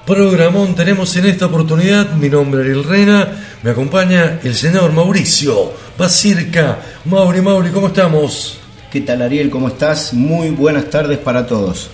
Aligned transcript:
Programón 0.07 0.73
tenemos 0.73 1.13
en 1.17 1.25
esta 1.25 1.47
oportunidad, 1.47 2.13
mi 2.13 2.29
nombre 2.29 2.61
es 2.61 2.67
Ariel 2.67 2.85
Rena, 2.85 3.27
me 3.61 3.71
acompaña 3.71 4.39
el 4.41 4.55
señor 4.55 4.93
Mauricio 4.93 5.73
Basirca. 5.97 6.79
Mauri, 7.03 7.41
Mauri, 7.41 7.71
¿cómo 7.71 7.87
estamos? 7.87 8.57
¿Qué 8.89 9.01
tal 9.01 9.21
Ariel? 9.21 9.49
¿Cómo 9.49 9.67
estás? 9.67 10.13
Muy 10.13 10.51
buenas 10.51 10.89
tardes 10.89 11.17
para 11.17 11.45
todos. 11.45 11.89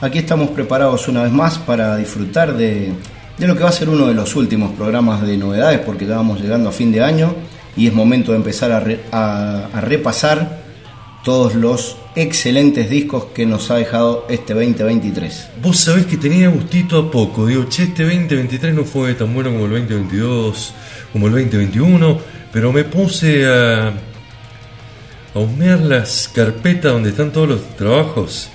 Aquí 0.00 0.18
estamos 0.18 0.50
preparados 0.50 1.06
una 1.06 1.22
vez 1.22 1.30
más 1.30 1.56
para 1.58 1.96
disfrutar 1.96 2.56
de, 2.56 2.92
de 3.38 3.46
lo 3.46 3.54
que 3.54 3.62
va 3.62 3.68
a 3.68 3.72
ser 3.72 3.88
uno 3.88 4.08
de 4.08 4.14
los 4.14 4.34
últimos 4.34 4.72
programas 4.72 5.22
de 5.22 5.36
novedades 5.36 5.78
porque 5.78 6.06
ya 6.06 6.16
vamos 6.16 6.40
llegando 6.40 6.70
a 6.70 6.72
fin 6.72 6.90
de 6.90 7.04
año 7.04 7.36
y 7.76 7.86
es 7.86 7.94
momento 7.94 8.32
de 8.32 8.38
empezar 8.38 8.72
a 8.72 9.80
repasar 9.80 10.63
todos 11.24 11.54
los 11.54 11.96
excelentes 12.14 12.90
discos 12.90 13.24
que 13.34 13.46
nos 13.46 13.70
ha 13.70 13.76
dejado 13.76 14.26
este 14.28 14.52
2023. 14.52 15.48
Vos 15.62 15.78
sabés 15.78 16.04
que 16.04 16.18
tenía 16.18 16.48
gustito 16.48 16.98
a 16.98 17.10
poco, 17.10 17.46
digo, 17.46 17.64
che, 17.64 17.84
este 17.84 18.04
2023 18.04 18.74
no 18.74 18.84
fue 18.84 19.14
tan 19.14 19.32
bueno 19.32 19.50
como 19.50 19.64
el 19.64 19.70
2022, 19.70 20.74
como 21.12 21.26
el 21.26 21.32
2021, 21.32 22.20
pero 22.52 22.72
me 22.72 22.84
puse 22.84 23.46
a, 23.46 23.88
a 23.88 25.38
husmear 25.38 25.80
las 25.80 26.28
carpetas 26.28 26.92
donde 26.92 27.08
están 27.08 27.32
todos 27.32 27.48
los 27.48 27.76
trabajos. 27.76 28.50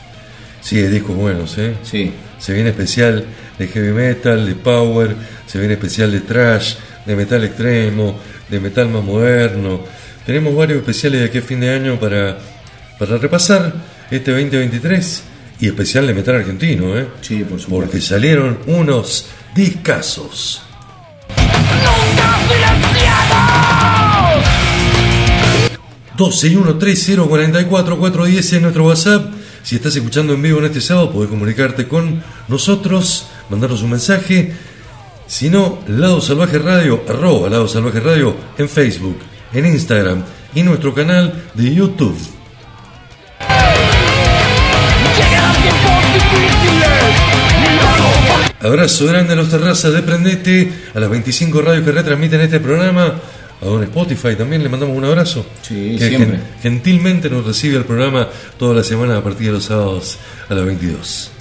Sí, 0.62 0.78
hay 0.78 0.90
discos 0.90 1.16
buenos, 1.16 1.58
¿eh? 1.58 1.76
Sí, 1.84 2.14
Se 2.38 2.54
viene 2.54 2.70
especial 2.70 3.26
de 3.58 3.68
heavy 3.68 3.92
metal, 3.94 4.46
de 4.46 4.54
power, 4.54 5.16
se 5.48 5.58
viene 5.58 5.74
especial 5.74 6.12
de 6.12 6.22
trash, 6.22 6.76
de 7.06 7.16
metal 7.16 7.44
extremo, 7.44 8.16
de 8.48 8.60
metal 8.60 8.90
más 8.90 9.04
moderno. 9.04 9.80
Tenemos 10.24 10.56
varios 10.56 10.80
especiales 10.80 11.22
de 11.22 11.26
aquí 11.26 11.40
a 11.40 11.42
fin 11.42 11.60
de 11.62 11.72
año 11.72 12.00
para, 12.00 12.38
para 13.00 13.18
repasar 13.18 13.74
este 14.12 14.32
2023 14.32 15.24
y 15.62 15.68
especial 15.68 16.06
de 16.06 16.14
metal 16.14 16.36
argentino, 16.36 16.98
¿eh? 16.98 17.08
sí, 17.22 17.46
por 17.46 17.58
supuesto. 17.60 17.86
Porque 17.86 18.02
salieron 18.02 18.60
unos 18.68 19.28
discazos. 19.56 20.62
Nunca 21.38 22.38
silenciados. 22.48 24.46
12-130-44-410 26.18 28.38
es 28.38 28.62
nuestro 28.62 28.86
WhatsApp. 28.86 29.34
Si 29.64 29.78
estás 29.78 29.96
escuchando 29.96 30.34
en 30.34 30.42
vivo 30.42 30.60
en 30.60 30.66
este 30.66 30.82
sábado, 30.82 31.14
podés 31.14 31.30
comunicarte 31.30 31.88
con 31.88 32.22
nosotros, 32.50 33.28
mandarnos 33.50 33.82
un 33.82 33.92
mensaje. 33.92 34.52
Si 35.28 35.50
no, 35.50 35.80
Lado 35.88 36.20
Salvaje 36.20 36.60
Radio, 36.60 37.02
arroba 37.08 37.50
Lado 37.50 37.66
Salvaje 37.68 38.02
Radio 38.02 38.36
en 38.58 38.68
Facebook, 38.68 39.20
en 39.54 39.66
Instagram 39.66 40.24
y 40.56 40.64
nuestro 40.64 40.94
canal 40.94 41.46
de 41.54 41.74
YouTube. 41.74 42.39
Abrazo 48.62 49.06
grande 49.08 49.34
a 49.34 49.36
los 49.38 49.50
terrazas 49.50 49.94
de 49.94 50.02
Prendete, 50.02 50.72
a 50.94 51.00
las 51.00 51.10
25 51.10 51.62
radios 51.62 51.86
que 51.86 51.92
retransmiten 51.92 52.42
este 52.42 52.60
programa, 52.60 53.16
a 53.62 53.66
don 53.66 53.82
Spotify 53.84 54.36
también 54.36 54.64
le 54.64 54.70
mandamos 54.70 54.98
un 54.98 55.06
abrazo. 55.06 55.46
Sí, 55.62 55.96
que 55.98 56.10
siempre. 56.10 56.38
gen- 56.38 56.44
gentilmente 56.62 57.30
nos 57.30 57.46
recibe 57.46 57.78
el 57.78 57.86
programa 57.86 58.28
toda 58.58 58.76
la 58.76 58.84
semana 58.84 59.18
a 59.18 59.24
partir 59.24 59.48
de 59.48 59.54
los 59.54 59.66
sábados 59.66 60.18
a 60.50 60.54
las 60.54 60.66
22. 60.66 61.32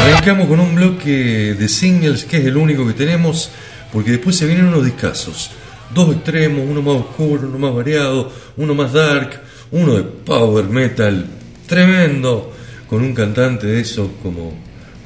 Arrancamos 0.00 0.48
con 0.48 0.60
un 0.60 0.74
bloque 0.74 1.54
de 1.58 1.68
singles 1.68 2.24
que 2.24 2.38
es 2.38 2.44
el 2.46 2.56
único 2.56 2.86
que 2.86 2.92
tenemos, 2.94 3.50
porque 3.92 4.10
después 4.12 4.36
se 4.36 4.46
vienen 4.46 4.66
unos 4.66 4.84
discazos. 4.84 5.50
Dos 5.94 6.14
extremos, 6.16 6.64
uno 6.68 6.80
más 6.82 6.94
oscuro, 6.96 7.48
uno 7.48 7.58
más 7.58 7.74
variado, 7.74 8.32
uno 8.56 8.74
más 8.74 8.92
dark, 8.92 9.40
uno 9.72 9.94
de 9.96 10.02
power 10.02 10.64
metal, 10.66 11.26
tremendo, 11.66 12.52
con 12.88 13.02
un 13.02 13.14
cantante 13.14 13.66
de 13.66 13.80
esos 13.80 14.08
como, 14.22 14.52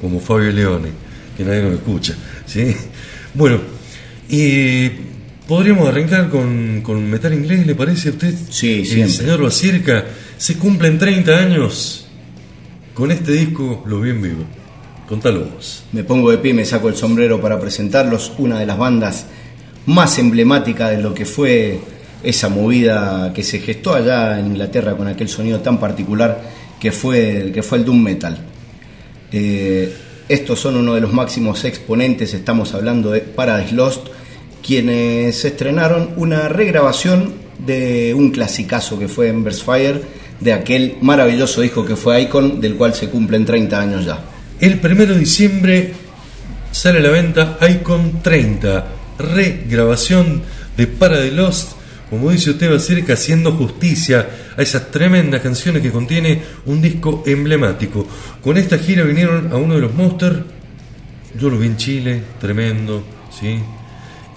como 0.01 0.19
Fabio 0.19 0.51
Leone, 0.51 0.89
que 1.35 1.43
nadie 1.43 1.61
nos 1.63 1.73
escucha. 1.73 2.15
¿sí? 2.45 2.75
Bueno, 3.33 3.59
y 4.29 4.89
podríamos 5.47 5.87
arrancar 5.87 6.29
con, 6.29 6.81
con 6.81 7.09
metal 7.09 7.33
inglés, 7.33 7.65
¿le 7.65 7.75
parece 7.75 8.09
a 8.09 8.11
usted? 8.11 8.33
Sí, 8.49 8.79
El 8.79 8.85
siempre. 8.85 9.13
señor 9.13 9.41
Basirca, 9.43 10.05
se 10.37 10.57
cumplen 10.57 10.97
30 10.97 11.37
años 11.37 12.07
con 12.93 13.11
este 13.11 13.31
disco, 13.33 13.83
lo 13.87 14.01
vi 14.01 14.09
en 14.11 14.21
vivo. 14.21 14.43
Contalo 15.07 15.45
vos. 15.45 15.83
Me 15.93 16.03
pongo 16.03 16.31
de 16.31 16.37
pie 16.39 16.53
me 16.53 16.65
saco 16.65 16.89
el 16.89 16.95
sombrero 16.95 17.39
para 17.39 17.59
presentarlos, 17.59 18.33
una 18.37 18.59
de 18.59 18.65
las 18.65 18.77
bandas 18.77 19.25
más 19.87 20.19
emblemáticas 20.19 20.91
de 20.91 21.01
lo 21.01 21.13
que 21.13 21.25
fue 21.25 21.79
esa 22.23 22.49
movida 22.49 23.31
que 23.33 23.41
se 23.43 23.59
gestó 23.59 23.95
allá 23.95 24.39
en 24.39 24.47
Inglaterra 24.47 24.95
con 24.95 25.07
aquel 25.07 25.29
sonido 25.29 25.59
tan 25.61 25.79
particular 25.79 26.41
que 26.79 26.91
fue, 26.91 27.51
que 27.53 27.63
fue 27.63 27.79
el 27.79 27.85
Doom 27.85 28.03
Metal. 28.03 28.37
Eh, 29.31 29.93
estos 30.27 30.59
son 30.59 30.75
uno 30.75 30.95
de 30.95 31.01
los 31.01 31.13
máximos 31.13 31.63
exponentes, 31.63 32.33
estamos 32.33 32.73
hablando 32.73 33.11
de 33.11 33.21
Paradise 33.21 33.73
Lost, 33.73 34.07
quienes 34.65 35.45
estrenaron 35.45 36.11
una 36.17 36.49
regrabación 36.49 37.33
de 37.57 38.13
un 38.13 38.31
clasicazo 38.31 38.99
que 38.99 39.07
fue 39.07 39.29
Embers 39.29 39.63
Fire, 39.63 40.01
de 40.41 40.53
aquel 40.53 40.97
maravilloso 41.01 41.61
disco 41.61 41.85
que 41.85 41.95
fue 41.95 42.21
Icon, 42.21 42.59
del 42.59 42.75
cual 42.75 42.93
se 42.93 43.09
cumplen 43.09 43.45
30 43.45 43.79
años 43.79 44.05
ya. 44.05 44.19
El 44.59 44.79
1 44.83 45.05
de 45.05 45.17
diciembre 45.17 45.93
sale 46.71 46.99
a 46.99 47.01
la 47.01 47.09
venta 47.09 47.57
Icon 47.69 48.21
30, 48.21 48.96
regrabación 49.17 50.41
de 50.75 50.87
Paradise 50.87 51.35
Lost, 51.35 51.71
como 52.09 52.31
dice 52.31 52.51
usted, 52.51 52.71
va 52.71 52.77
a 52.77 52.79
ser 52.79 53.03
que 53.03 53.13
haciendo 53.13 53.51
justicia 53.51 54.29
a 54.55 54.61
esas 54.61 54.91
tremendas 54.91 55.41
canciones 55.41 55.81
que 55.81 55.91
contiene 55.91 56.41
un 56.65 56.81
disco 56.81 57.23
emblemático. 57.25 58.07
Con 58.41 58.57
esta 58.57 58.77
gira 58.77 59.03
vinieron 59.03 59.51
a 59.51 59.57
uno 59.57 59.75
de 59.75 59.81
los 59.81 59.93
Monsters, 59.93 60.39
yo 61.37 61.49
lo 61.49 61.59
vi 61.59 61.67
en 61.67 61.77
Chile, 61.77 62.23
tremendo, 62.39 63.03
¿sí? 63.37 63.59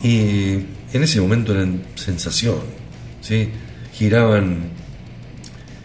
Y 0.03 0.65
en 0.93 1.03
ese 1.03 1.21
momento 1.21 1.53
eran 1.53 1.83
sensación, 1.95 2.57
¿sí? 3.21 3.51
Giraban 3.95 4.71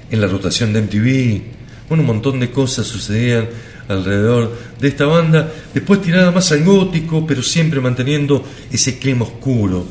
en 0.10 0.22
la 0.22 0.28
rotación 0.28 0.74
de 0.74 0.82
MTV, 0.82 1.42
bueno, 1.88 2.02
un 2.02 2.08
montón 2.08 2.40
de 2.40 2.50
cosas 2.50 2.88
sucedían 2.88 3.48
alrededor 3.88 4.52
de 4.80 4.88
esta 4.88 5.06
banda, 5.06 5.52
después 5.74 6.02
tirada 6.02 6.32
más 6.32 6.52
al 6.52 6.64
gótico, 6.64 7.26
pero 7.26 7.42
siempre 7.42 7.80
manteniendo 7.82 8.44
ese 8.72 8.98
clima 8.98 9.24
oscuro. 9.24 9.86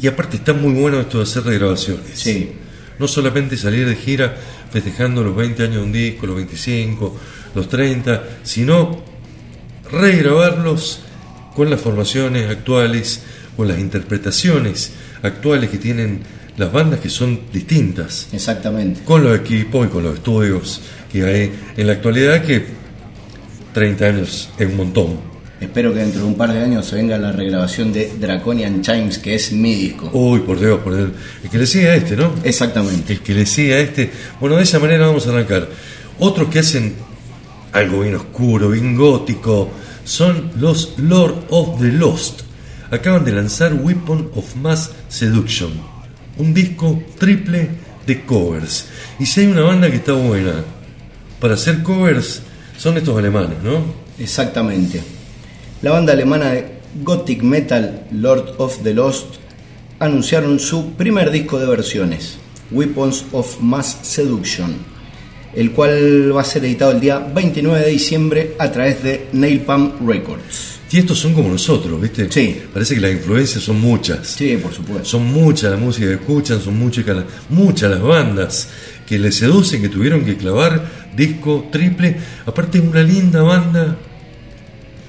Y 0.00 0.06
aparte 0.06 0.36
está 0.36 0.52
muy 0.52 0.74
bueno 0.74 1.00
esto 1.00 1.18
de 1.18 1.24
hacer 1.24 1.44
regrabaciones. 1.44 2.18
Sí. 2.18 2.52
No 2.98 3.08
solamente 3.08 3.56
salir 3.56 3.86
de 3.86 3.94
gira 3.94 4.36
festejando 4.70 5.22
los 5.22 5.36
20 5.36 5.62
años 5.62 5.76
de 5.76 5.82
un 5.82 5.92
disco, 5.92 6.26
los 6.26 6.36
25, 6.36 7.16
los 7.54 7.68
30, 7.68 8.24
sino 8.42 9.02
regrabarlos 9.90 11.00
con 11.54 11.70
las 11.70 11.80
formaciones 11.80 12.50
actuales, 12.50 13.22
con 13.56 13.68
las 13.68 13.78
interpretaciones 13.78 14.92
actuales 15.22 15.70
que 15.70 15.78
tienen 15.78 16.20
las 16.56 16.72
bandas 16.72 17.00
que 17.00 17.10
son 17.10 17.40
distintas, 17.52 18.28
Exactamente. 18.32 19.00
con 19.04 19.22
los 19.22 19.38
equipos 19.38 19.86
y 19.86 19.90
con 19.90 20.02
los 20.02 20.14
estudios 20.14 20.80
que 21.12 21.24
hay 21.24 21.52
en 21.76 21.86
la 21.86 21.94
actualidad, 21.94 22.42
que 22.42 22.64
30 23.76 24.06
años 24.06 24.48
es 24.56 24.66
un 24.66 24.74
montón. 24.78 25.20
Espero 25.60 25.92
que 25.92 25.98
dentro 25.98 26.22
de 26.22 26.26
un 26.26 26.34
par 26.34 26.50
de 26.50 26.60
años 26.60 26.86
se 26.86 26.96
venga 26.96 27.18
la 27.18 27.30
regrabación 27.30 27.92
de 27.92 28.10
Draconian 28.18 28.80
Chimes, 28.80 29.18
que 29.18 29.34
es 29.34 29.52
mi 29.52 29.74
disco. 29.74 30.08
Uy, 30.14 30.40
por 30.40 30.58
Dios, 30.58 30.80
por 30.80 30.96
Dios. 30.96 31.10
El 31.44 31.50
que 31.50 31.58
le 31.58 31.66
sigue 31.66 31.90
a 31.90 31.94
este, 31.94 32.16
¿no? 32.16 32.32
Exactamente. 32.42 33.12
El 33.12 33.20
que 33.20 33.34
le 33.34 33.44
sigue 33.44 33.74
a 33.74 33.80
este. 33.80 34.10
Bueno, 34.40 34.56
de 34.56 34.62
esa 34.62 34.78
manera 34.78 35.08
vamos 35.08 35.26
a 35.26 35.30
arrancar. 35.30 35.68
Otros 36.18 36.48
que 36.48 36.60
hacen 36.60 36.94
algo 37.72 38.00
bien 38.00 38.14
oscuro, 38.14 38.70
bien 38.70 38.96
gótico, 38.96 39.68
son 40.04 40.52
los 40.58 40.94
Lord 40.96 41.44
of 41.50 41.78
the 41.78 41.92
Lost. 41.92 42.44
Acaban 42.90 43.26
de 43.26 43.32
lanzar 43.32 43.74
Weapon 43.74 44.30
of 44.36 44.56
Mass 44.56 44.92
Seduction, 45.10 45.70
un 46.38 46.54
disco 46.54 47.02
triple 47.18 47.68
de 48.06 48.24
covers. 48.24 48.86
Y 49.18 49.26
si 49.26 49.40
hay 49.40 49.48
una 49.48 49.64
banda 49.64 49.90
que 49.90 49.96
está 49.96 50.14
buena 50.14 50.64
para 51.40 51.54
hacer 51.54 51.82
covers, 51.82 52.40
son 52.76 52.96
estos 52.96 53.16
alemanes, 53.16 53.62
¿no? 53.62 53.80
Exactamente. 54.18 55.00
La 55.82 55.92
banda 55.92 56.12
alemana 56.12 56.52
de 56.52 56.66
Gothic 57.02 57.42
Metal 57.42 58.06
Lord 58.12 58.54
of 58.58 58.82
the 58.82 58.94
Lost 58.94 59.36
anunciaron 59.98 60.58
su 60.58 60.92
primer 60.92 61.30
disco 61.30 61.58
de 61.58 61.66
versiones, 61.66 62.38
Weapons 62.70 63.26
of 63.32 63.60
Mass 63.60 63.98
Seduction, 64.02 64.74
el 65.54 65.72
cual 65.72 66.34
va 66.36 66.42
a 66.42 66.44
ser 66.44 66.64
editado 66.64 66.92
el 66.92 67.00
día 67.00 67.18
29 67.18 67.80
de 67.80 67.90
diciembre 67.90 68.54
a 68.58 68.70
través 68.70 69.02
de 69.02 69.28
Nailpalm 69.32 70.06
Records. 70.06 70.76
Y 70.90 70.98
estos 70.98 71.18
son 71.18 71.34
como 71.34 71.48
nosotros, 71.48 72.00
¿viste? 72.00 72.30
Sí. 72.30 72.62
Parece 72.72 72.94
que 72.94 73.00
las 73.00 73.12
influencias 73.12 73.62
son 73.64 73.80
muchas. 73.80 74.28
Sí, 74.28 74.56
por 74.56 74.72
supuesto. 74.72 75.04
Son 75.04 75.24
muchas 75.24 75.72
las 75.72 75.80
músicas 75.80 76.08
que 76.10 76.14
escuchan, 76.14 76.60
son 76.60 76.78
muchas, 76.78 77.04
muchas 77.50 77.90
las 77.90 78.00
bandas 78.00 78.68
que 79.06 79.18
les 79.18 79.34
seducen, 79.34 79.82
que 79.82 79.88
tuvieron 79.88 80.24
que 80.24 80.36
clavar 80.36 80.95
disco 81.16 81.66
triple. 81.72 82.16
Aparte 82.44 82.78
es 82.78 82.84
una 82.84 83.02
linda 83.02 83.42
banda 83.42 83.96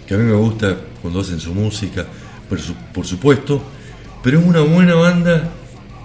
que 0.07 0.13
a 0.13 0.17
mí 0.17 0.23
me 0.23 0.33
gusta 0.35 0.77
cuando 1.01 1.19
hacen 1.21 1.39
su 1.39 1.53
música, 1.53 2.05
por, 2.49 2.59
su- 2.61 2.75
por 2.93 3.05
supuesto, 3.05 3.61
pero 4.23 4.39
es 4.39 4.45
una 4.45 4.61
buena 4.61 4.95
banda 4.95 5.51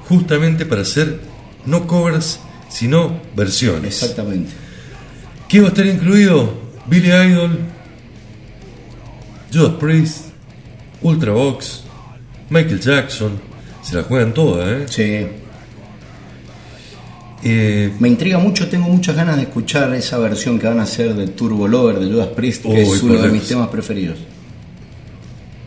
justamente 0.08 0.66
para 0.66 0.82
hacer 0.82 1.20
no 1.66 1.86
covers, 1.86 2.40
sino 2.68 3.20
versiones. 3.36 4.02
Exactamente. 4.02 4.50
¿Qué 5.48 5.60
va 5.60 5.66
a 5.66 5.68
estar 5.68 5.86
incluido? 5.86 6.60
Billy 6.86 7.08
Idol, 7.12 7.58
Judas 9.52 9.74
Priest, 9.78 10.16
Ultravox, 11.02 11.84
Michael 12.50 12.80
Jackson, 12.80 13.32
se 13.82 13.96
la 13.96 14.02
juegan 14.02 14.32
todas, 14.34 14.68
¿eh? 14.68 14.86
Sí. 14.88 15.41
Eh, 17.44 17.92
Me 17.98 18.08
intriga 18.08 18.38
mucho, 18.38 18.68
tengo 18.68 18.88
muchas 18.88 19.16
ganas 19.16 19.36
de 19.36 19.42
escuchar 19.42 19.92
esa 19.94 20.18
versión 20.18 20.58
que 20.58 20.66
van 20.68 20.78
a 20.80 20.84
hacer 20.84 21.14
de 21.14 21.28
Turbo 21.28 21.66
Lover 21.66 21.98
de 21.98 22.06
Judas 22.12 22.28
Priest, 22.28 22.62
que 22.62 22.82
es 22.82 23.02
uno 23.02 23.20
de 23.20 23.28
mis 23.30 23.42
temas 23.48 23.68
preferidos. 23.68 24.18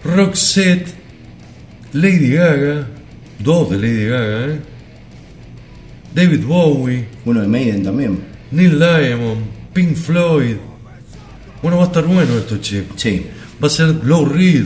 Roxette, 0.04 0.88
Lady 1.94 2.32
Gaga, 2.34 2.88
dos 3.40 3.70
de 3.72 3.78
Lady 3.78 4.06
Gaga, 4.06 4.46
¿eh? 4.54 4.60
David 6.14 6.46
Bowie, 6.46 7.06
Uno 7.26 7.42
de 7.42 7.48
Maiden 7.48 7.84
también. 7.84 8.20
Neil 8.52 8.80
Diamond, 8.80 9.42
Pink 9.74 9.96
Floyd. 9.96 10.56
Bueno, 11.62 11.78
va 11.78 11.84
a 11.84 11.88
estar 11.88 12.06
bueno 12.06 12.38
esto, 12.38 12.58
che. 12.62 12.84
Sí. 12.96 13.26
Va 13.62 13.68
a 13.68 13.70
ser 13.70 13.88
Low 14.04 14.26
Reed. 14.26 14.66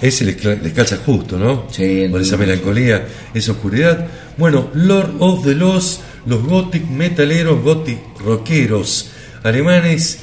Ese 0.00 0.24
les, 0.24 0.36
cla- 0.36 0.60
les 0.60 0.72
calza 0.72 0.96
justo, 0.96 1.38
¿no? 1.38 1.66
Sí, 1.70 2.08
Por 2.10 2.20
esa 2.20 2.36
melancolía, 2.36 3.06
esa 3.32 3.52
oscuridad. 3.52 4.06
Bueno, 4.36 4.70
Lord 4.74 5.14
of 5.20 5.44
the 5.44 5.54
Lost, 5.54 6.00
los 6.26 6.42
gothic 6.44 6.86
metaleros, 6.88 7.62
gothic 7.62 7.98
rockeros 8.24 9.10
alemanes 9.42 10.18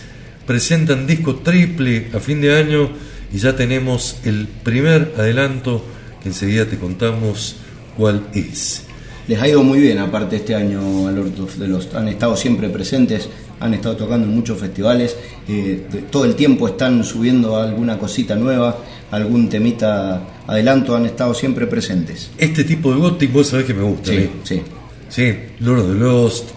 presentan 0.45 1.05
disco 1.07 1.35
triple 1.35 2.07
a 2.13 2.19
fin 2.19 2.41
de 2.41 2.55
año 2.57 2.89
y 3.33 3.37
ya 3.37 3.55
tenemos 3.55 4.17
el 4.25 4.47
primer 4.47 5.13
adelanto 5.17 5.83
que 6.21 6.29
enseguida 6.29 6.65
te 6.65 6.77
contamos 6.77 7.55
cuál 7.97 8.23
es. 8.33 8.83
Les 9.27 9.39
ha 9.39 9.47
ido 9.47 9.63
muy 9.63 9.79
bien, 9.79 9.99
aparte 9.99 10.37
este 10.37 10.55
año 10.55 11.07
a 11.07 11.11
Lord 11.11 11.31
the 11.57 11.67
Lost. 11.67 11.93
Han 11.95 12.07
estado 12.09 12.35
siempre 12.35 12.67
presentes, 12.69 13.29
han 13.59 13.73
estado 13.73 13.95
tocando 13.95 14.27
en 14.27 14.33
muchos 14.35 14.59
festivales. 14.59 15.15
eh, 15.47 15.85
de- 15.91 16.01
todo 16.03 16.25
el 16.25 16.35
tiempo 16.35 16.67
están 16.67 17.03
subiendo 17.03 17.57
alguna 17.57 17.97
cosita 17.97 18.35
nueva, 18.35 18.77
algún 19.11 19.49
temita 19.49 20.21
adelanto, 20.47 20.95
han 20.95 21.05
estado 21.05 21.33
siempre 21.33 21.67
presentes. 21.67 22.31
Este 22.37 22.63
tipo 22.63 22.91
de 22.93 22.99
gothic, 22.99 23.31
vos 23.31 23.47
sabés 23.47 23.65
que 23.65 23.73
me 23.73 23.83
gusta. 23.83 24.11
a 24.11 24.15
mí. 24.15 24.29
Sí, 24.43 24.61
sí. 25.11 25.33
Lord 25.59 25.79
of 25.81 25.87
the 25.87 25.99
Lost, 25.99 26.49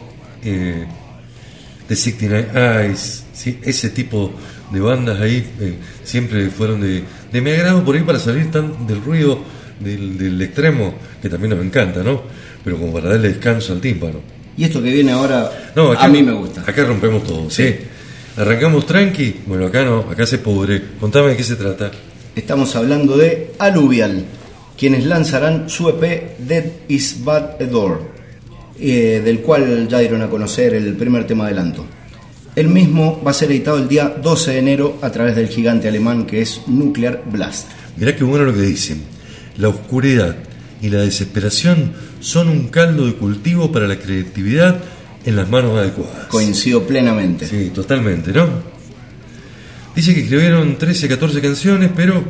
eh, 0.42 0.86
The 1.86 1.94
69 1.94 2.86
Eyes, 2.86 3.24
sí, 3.34 3.58
ese 3.62 3.90
tipo 3.90 4.32
de 4.72 4.80
bandas 4.80 5.20
ahí 5.20 5.46
eh, 5.60 5.74
siempre 6.02 6.48
fueron 6.48 6.80
de, 6.80 7.04
de 7.30 7.40
mi 7.42 7.50
agrado 7.50 7.84
por 7.84 7.94
ahí 7.94 8.02
para 8.02 8.18
salir 8.18 8.50
tan 8.50 8.86
del 8.86 9.02
ruido 9.02 9.38
del, 9.78 10.16
del 10.16 10.40
extremo, 10.40 10.94
que 11.20 11.28
también 11.28 11.54
nos 11.54 11.64
encanta, 11.64 12.02
¿no? 12.02 12.22
Pero 12.64 12.78
como 12.78 12.92
para 12.94 13.10
darle 13.10 13.28
descanso 13.28 13.74
al 13.74 13.80
tímpano. 13.80 14.20
Y 14.56 14.64
esto 14.64 14.82
que 14.82 14.90
viene 14.90 15.12
ahora, 15.12 15.72
No, 15.74 15.92
acá, 15.92 16.04
a 16.04 16.08
mí 16.08 16.22
me 16.22 16.32
gusta. 16.32 16.62
Acá 16.66 16.84
rompemos 16.84 17.24
todo, 17.24 17.50
¿sí? 17.50 17.74
Arrancamos 18.36 18.86
tranqui, 18.86 19.42
bueno, 19.46 19.66
acá 19.66 19.84
no, 19.84 20.00
acá 20.10 20.26
se 20.26 20.38
pudre. 20.38 20.82
Contame 20.98 21.30
de 21.30 21.36
qué 21.36 21.44
se 21.44 21.56
trata. 21.56 21.90
Estamos 22.34 22.74
hablando 22.74 23.16
de 23.16 23.52
Alluvial, 23.58 24.24
quienes 24.78 25.04
lanzarán 25.04 25.68
su 25.68 25.88
EP 25.88 26.38
Dead 26.38 26.64
is 26.88 27.22
Bad 27.24 27.62
a 27.62 27.66
Door, 27.66 28.13
eh, 28.78 29.22
del 29.24 29.40
cual 29.40 29.88
ya 29.88 29.98
dieron 29.98 30.22
a 30.22 30.28
conocer 30.28 30.74
el 30.74 30.94
primer 30.94 31.26
tema 31.26 31.46
adelanto. 31.46 31.86
El 32.56 32.68
mismo 32.68 33.20
va 33.24 33.32
a 33.32 33.34
ser 33.34 33.50
editado 33.50 33.78
el 33.78 33.88
día 33.88 34.08
12 34.08 34.52
de 34.52 34.58
enero 34.58 34.98
a 35.02 35.10
través 35.10 35.34
del 35.34 35.48
gigante 35.48 35.88
alemán 35.88 36.24
que 36.24 36.40
es 36.40 36.62
Nuclear 36.66 37.22
Blast. 37.26 37.68
Mirá 37.96 38.14
qué 38.14 38.24
bueno 38.24 38.44
lo 38.44 38.54
que 38.54 38.60
dicen. 38.60 39.02
La 39.56 39.68
oscuridad 39.68 40.36
y 40.80 40.90
la 40.90 41.00
desesperación 41.00 41.92
son 42.20 42.48
un 42.48 42.68
caldo 42.68 43.06
de 43.06 43.14
cultivo 43.14 43.72
para 43.72 43.88
la 43.88 43.98
creatividad 43.98 44.80
en 45.24 45.36
las 45.36 45.48
manos 45.48 45.76
adecuadas. 45.78 46.26
Coincido 46.26 46.86
plenamente. 46.86 47.46
Sí, 47.46 47.70
totalmente, 47.74 48.32
¿no? 48.32 48.48
Dice 49.94 50.14
que 50.14 50.22
escribieron 50.22 50.76
13, 50.76 51.08
14 51.08 51.40
canciones, 51.40 51.90
pero 51.94 52.22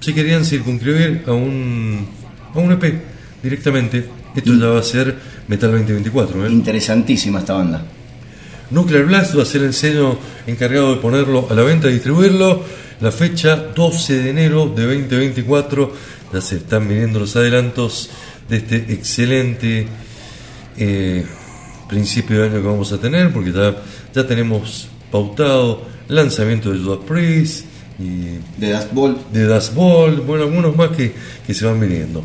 se 0.00 0.14
querían 0.14 0.44
circunscribir 0.44 1.24
a 1.26 1.32
un, 1.32 2.06
a 2.54 2.58
un 2.58 2.72
EP 2.72 2.94
directamente. 3.42 4.04
Esto 4.36 4.54
ya 4.54 4.66
va 4.66 4.80
a 4.80 4.82
ser 4.82 5.16
Metal 5.48 5.70
2024, 5.70 6.46
¿eh? 6.46 6.50
Interesantísima 6.50 7.38
esta 7.38 7.54
banda. 7.54 7.82
Nuclear 8.70 9.06
Blast 9.06 9.36
va 9.36 9.42
a 9.42 9.46
ser 9.46 9.62
el 9.62 9.72
sello 9.72 10.18
encargado 10.46 10.94
de 10.94 11.00
ponerlo 11.00 11.46
a 11.48 11.54
la 11.54 11.62
venta 11.62 11.88
y 11.88 11.94
distribuirlo. 11.94 12.62
La 13.00 13.10
fecha 13.10 13.56
12 13.56 14.22
de 14.22 14.30
enero 14.30 14.66
de 14.66 14.82
2024. 14.84 15.92
Ya 16.32 16.40
se 16.40 16.56
están 16.56 16.88
viniendo 16.88 17.20
los 17.20 17.34
adelantos 17.36 18.10
de 18.48 18.56
este 18.58 18.76
excelente 18.92 19.86
eh, 20.76 21.24
principio 21.88 22.40
de 22.40 22.48
año 22.48 22.60
que 22.60 22.66
vamos 22.66 22.92
a 22.92 22.98
tener, 22.98 23.32
porque 23.32 23.52
ya, 23.52 23.74
ya 24.14 24.26
tenemos 24.26 24.88
pautado 25.10 25.82
lanzamiento 26.08 26.72
de 26.72 26.78
Judas 26.78 27.00
Priest 27.06 27.64
y 27.98 28.60
De 28.60 28.72
Dust 28.72 28.92
Bowl. 28.92 29.16
de 29.32 29.46
Das 29.46 29.74
Ball, 29.74 30.20
bueno, 30.20 30.44
algunos 30.44 30.76
más 30.76 30.90
que, 30.90 31.14
que 31.46 31.54
se 31.54 31.64
van 31.64 31.80
viniendo. 31.80 32.22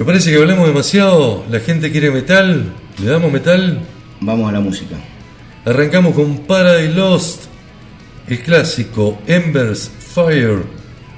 Me 0.00 0.06
parece 0.06 0.30
que 0.30 0.38
hablamos 0.38 0.66
demasiado, 0.66 1.44
la 1.50 1.60
gente 1.60 1.90
quiere 1.92 2.10
metal, 2.10 2.72
le 3.02 3.06
damos 3.06 3.30
metal. 3.30 3.80
Vamos 4.20 4.48
a 4.48 4.52
la 4.52 4.60
música. 4.60 4.96
Arrancamos 5.66 6.14
con 6.14 6.38
Paradise 6.46 6.94
Lost, 6.94 7.42
el 8.26 8.40
clásico 8.40 9.18
Embers 9.26 9.90
Fire, 10.14 10.62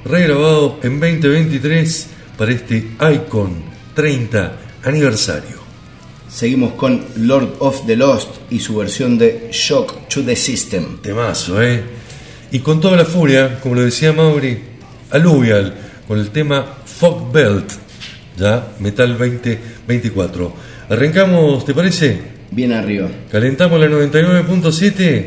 regrabado 0.04 0.80
en 0.82 0.98
2023 0.98 2.08
para 2.36 2.50
este 2.50 2.88
Icon 3.14 3.62
30 3.94 4.56
aniversario. 4.82 5.58
Seguimos 6.28 6.72
con 6.72 7.04
Lord 7.18 7.58
of 7.60 7.86
the 7.86 7.94
Lost 7.94 8.30
y 8.50 8.58
su 8.58 8.78
versión 8.78 9.16
de 9.16 9.50
Shock 9.52 10.08
to 10.08 10.24
the 10.24 10.34
System. 10.34 10.98
Temazo, 11.00 11.62
¿eh? 11.62 11.84
Y 12.50 12.58
con 12.58 12.80
toda 12.80 12.96
la 12.96 13.04
furia, 13.04 13.60
como 13.60 13.76
lo 13.76 13.82
decía 13.82 14.12
Mauri, 14.12 14.58
Alluvial, 15.12 15.72
con 16.08 16.18
el 16.18 16.30
tema 16.30 16.78
Fog 16.84 17.30
Belt, 17.30 17.72
ya 18.36 18.72
Metal 18.80 19.16
2024. 19.18 20.52
Arrancamos, 20.90 21.64
¿te 21.64 21.72
parece? 21.74 22.18
Bien 22.50 22.72
arriba. 22.72 23.08
Calentamos 23.30 23.78
la 23.80 23.86
99.7. 23.88 25.24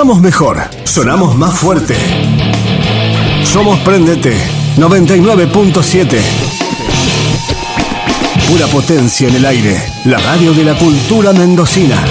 Sonamos 0.00 0.22
mejor, 0.22 0.56
sonamos 0.84 1.36
más 1.36 1.58
fuerte. 1.58 1.94
Somos 3.44 3.78
Prendete 3.80 4.34
99.7. 4.78 6.18
Pura 8.48 8.66
potencia 8.68 9.28
en 9.28 9.36
el 9.36 9.44
aire. 9.44 9.78
La 10.06 10.16
radio 10.16 10.54
de 10.54 10.64
la 10.64 10.74
cultura 10.78 11.34
mendocina. 11.34 12.02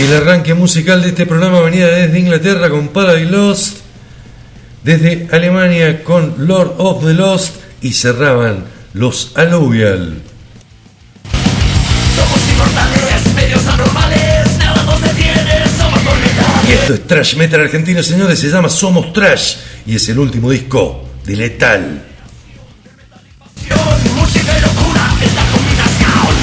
El 0.00 0.16
arranque 0.16 0.54
musical 0.54 1.02
de 1.02 1.08
este 1.10 1.26
programa 1.26 1.60
venía 1.60 1.88
desde 1.88 2.18
Inglaterra 2.18 2.70
con 2.70 2.88
Paradise 2.88 3.30
Lost, 3.30 3.76
desde 4.82 5.28
Alemania 5.30 6.02
con 6.02 6.34
Lord 6.38 6.74
of 6.78 7.04
the 7.04 7.12
Lost 7.12 7.56
y 7.82 7.92
cerraban 7.92 8.64
los 8.94 9.36
Alluvial. 9.36 10.21
Somos 12.62 12.74
inmortales, 12.74 13.34
medios 13.34 13.66
anormales, 13.66 14.58
nada 14.58 14.82
nos 14.84 15.00
detiene, 15.02 15.64
somos 15.76 16.00
por 16.00 16.18
metal. 16.18 16.68
Y 16.68 16.72
esto 16.72 16.94
es 16.94 17.06
Trash 17.06 17.36
Metal 17.36 17.60
argentino, 17.60 18.02
señores, 18.02 18.38
se 18.38 18.48
llama 18.48 18.68
Somos 18.68 19.12
Trash 19.12 19.56
y 19.86 19.96
es 19.96 20.08
el 20.08 20.18
último 20.18 20.50
disco 20.50 21.08
de 21.24 21.36
Letal. 21.36 22.04
Música 24.16 24.58
y 24.58 24.60
locura, 24.60 25.08
combinación. 25.52 26.34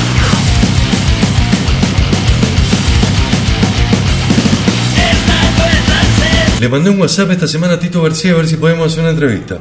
Le 6.60 6.68
mandé 6.68 6.90
un 6.90 7.00
WhatsApp 7.00 7.32
esta 7.32 7.48
semana 7.48 7.76
a 7.76 7.80
Tito 7.80 8.02
García 8.02 8.34
a 8.34 8.36
ver 8.36 8.48
si 8.48 8.58
podemos 8.58 8.92
hacer 8.92 9.02
una 9.02 9.12
entrevista. 9.12 9.60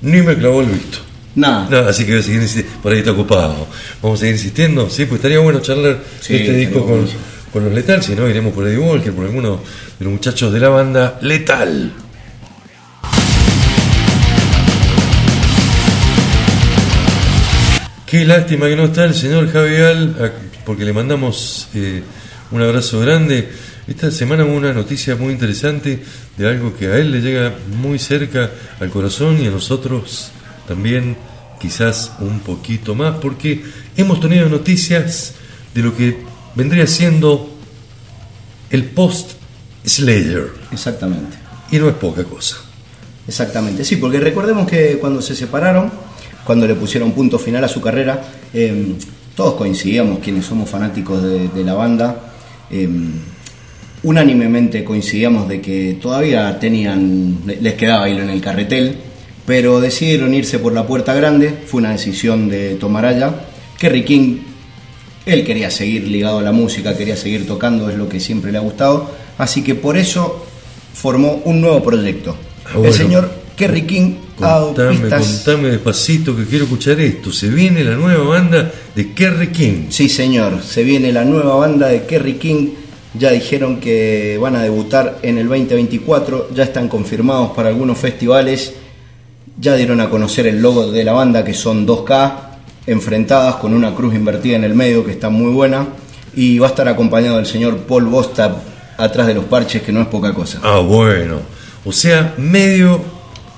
Ni 0.00 0.22
me 0.22 0.34
clavó 0.36 0.62
el 0.62 0.68
visto. 0.68 0.98
Nada. 1.34 1.66
No, 1.68 1.88
así 1.88 2.04
que 2.04 2.12
voy 2.12 2.20
a 2.20 2.22
seguir 2.22 2.42
insistiendo. 2.42 2.80
Por 2.82 2.92
ahí 2.92 2.98
está 2.98 3.12
ocupado. 3.12 3.66
Vamos 4.02 4.18
a 4.18 4.20
seguir 4.20 4.34
insistiendo. 4.36 4.88
Sí, 4.88 5.04
pues 5.06 5.18
estaría 5.18 5.40
bueno 5.40 5.60
charlar 5.60 5.98
Sí, 6.20 6.36
este 6.36 6.52
disco 6.52 6.86
con 7.52 7.64
los 7.64 7.72
Letal. 7.72 8.02
Si 8.02 8.14
no, 8.14 8.28
iremos 8.28 8.52
por 8.52 8.66
Eddie 8.66 8.78
Walker, 8.78 9.12
por 9.12 9.26
alguno 9.26 9.60
de 9.98 10.04
los 10.04 10.12
muchachos 10.12 10.52
de 10.52 10.60
la 10.60 10.68
banda 10.68 11.18
Letal. 11.22 11.92
Qué 18.06 18.24
lástima 18.24 18.68
que 18.68 18.76
no 18.76 18.84
está 18.84 19.04
el 19.04 19.14
señor 19.14 19.50
Javier, 19.50 20.32
porque 20.64 20.84
le 20.84 20.92
mandamos 20.92 21.68
eh, 21.74 22.02
un 22.52 22.62
abrazo 22.62 23.00
grande. 23.00 23.48
Esta 23.88 24.10
semana 24.10 24.44
hubo 24.44 24.54
una 24.54 24.72
noticia 24.72 25.16
muy 25.16 25.32
interesante 25.32 26.00
de 26.36 26.48
algo 26.48 26.76
que 26.76 26.86
a 26.86 26.98
él 26.98 27.10
le 27.10 27.20
llega 27.20 27.54
muy 27.80 27.98
cerca 27.98 28.50
al 28.78 28.90
corazón 28.90 29.42
y 29.42 29.48
a 29.48 29.50
nosotros 29.50 30.30
también 30.66 31.16
quizás 31.60 32.12
un 32.20 32.40
poquito 32.40 32.94
más, 32.94 33.16
porque 33.16 33.62
hemos 33.96 34.20
tenido 34.20 34.48
noticias 34.48 35.34
de 35.74 35.82
lo 35.82 35.96
que 35.96 36.18
vendría 36.54 36.86
siendo 36.86 37.50
el 38.70 38.84
post 38.84 39.32
Slayer. 39.84 40.52
Exactamente. 40.72 41.36
Y 41.70 41.78
no 41.78 41.88
es 41.88 41.94
poca 41.94 42.24
cosa. 42.24 42.56
Exactamente, 43.26 43.84
sí, 43.84 43.96
porque 43.96 44.20
recordemos 44.20 44.68
que 44.68 44.98
cuando 44.98 45.22
se 45.22 45.34
separaron, 45.34 45.90
cuando 46.44 46.66
le 46.66 46.74
pusieron 46.74 47.12
punto 47.12 47.38
final 47.38 47.64
a 47.64 47.68
su 47.68 47.80
carrera, 47.80 48.22
eh, 48.52 48.94
todos 49.34 49.54
coincidíamos, 49.54 50.18
quienes 50.18 50.44
somos 50.44 50.68
fanáticos 50.68 51.22
de, 51.22 51.48
de 51.48 51.64
la 51.64 51.72
banda, 51.72 52.32
eh, 52.70 52.88
unánimemente 54.02 54.84
coincidíamos 54.84 55.48
de 55.48 55.60
que 55.60 55.98
todavía 56.00 56.58
tenían, 56.58 57.38
les 57.46 57.74
quedaba 57.74 58.08
hilo 58.08 58.22
en 58.22 58.30
el 58.30 58.40
carretel, 58.40 58.98
pero 59.46 59.80
decidieron 59.80 60.32
irse 60.34 60.58
por 60.58 60.72
la 60.72 60.86
puerta 60.86 61.14
grande, 61.14 61.54
fue 61.66 61.80
una 61.80 61.90
decisión 61.92 62.48
de 62.48 62.74
Tomaraya. 62.76 63.34
Kerry 63.78 64.04
King, 64.04 64.38
él 65.26 65.44
quería 65.44 65.70
seguir 65.70 66.06
ligado 66.08 66.38
a 66.38 66.42
la 66.42 66.52
música, 66.52 66.96
quería 66.96 67.16
seguir 67.16 67.46
tocando, 67.46 67.88
es 67.90 67.96
lo 67.96 68.08
que 68.08 68.20
siempre 68.20 68.52
le 68.52 68.58
ha 68.58 68.62
gustado, 68.62 69.10
así 69.38 69.62
que 69.62 69.74
por 69.74 69.96
eso 69.96 70.46
formó 70.94 71.42
un 71.44 71.60
nuevo 71.60 71.82
proyecto. 71.82 72.36
Ah, 72.66 72.70
bueno. 72.74 72.88
El 72.88 72.94
señor 72.94 73.30
Kerry 73.56 73.82
King 73.82 74.14
ha 74.40 74.46
dado 74.48 74.74
pistas- 74.74 75.42
contame 75.44 75.68
despacito 75.68 76.36
que 76.36 76.44
quiero 76.44 76.64
escuchar 76.64 77.00
esto. 77.00 77.30
Se 77.32 77.48
viene 77.48 77.84
la 77.84 77.94
nueva 77.96 78.24
banda 78.24 78.72
de 78.94 79.12
Kerry 79.12 79.48
King. 79.48 79.86
Sí, 79.90 80.08
señor, 80.08 80.62
se 80.62 80.82
viene 80.82 81.12
la 81.12 81.24
nueva 81.24 81.54
banda 81.56 81.88
de 81.88 82.04
Kerry 82.04 82.34
King. 82.34 82.68
Ya 83.16 83.30
dijeron 83.30 83.78
que 83.78 84.38
van 84.40 84.56
a 84.56 84.62
debutar 84.62 85.18
en 85.22 85.38
el 85.38 85.46
2024, 85.46 86.50
ya 86.52 86.64
están 86.64 86.88
confirmados 86.88 87.52
para 87.52 87.68
algunos 87.68 87.96
festivales. 87.96 88.74
Ya 89.58 89.74
dieron 89.76 90.00
a 90.00 90.10
conocer 90.10 90.46
el 90.46 90.60
logo 90.60 90.90
de 90.90 91.04
la 91.04 91.12
banda, 91.12 91.44
que 91.44 91.54
son 91.54 91.86
2K, 91.86 92.32
enfrentadas 92.86 93.56
con 93.56 93.72
una 93.72 93.94
cruz 93.94 94.14
invertida 94.14 94.56
en 94.56 94.64
el 94.64 94.74
medio, 94.74 95.04
que 95.04 95.12
está 95.12 95.28
muy 95.30 95.52
buena. 95.52 95.86
Y 96.34 96.58
va 96.58 96.66
a 96.66 96.70
estar 96.70 96.88
acompañado 96.88 97.36
del 97.36 97.46
señor 97.46 97.78
Paul 97.78 98.06
Bosta 98.06 98.62
atrás 98.98 99.26
de 99.26 99.34
los 99.34 99.44
parches, 99.44 99.82
que 99.82 99.92
no 99.92 100.00
es 100.00 100.08
poca 100.08 100.32
cosa. 100.34 100.60
Ah, 100.62 100.78
bueno. 100.80 101.38
O 101.84 101.92
sea, 101.92 102.34
medio 102.38 103.00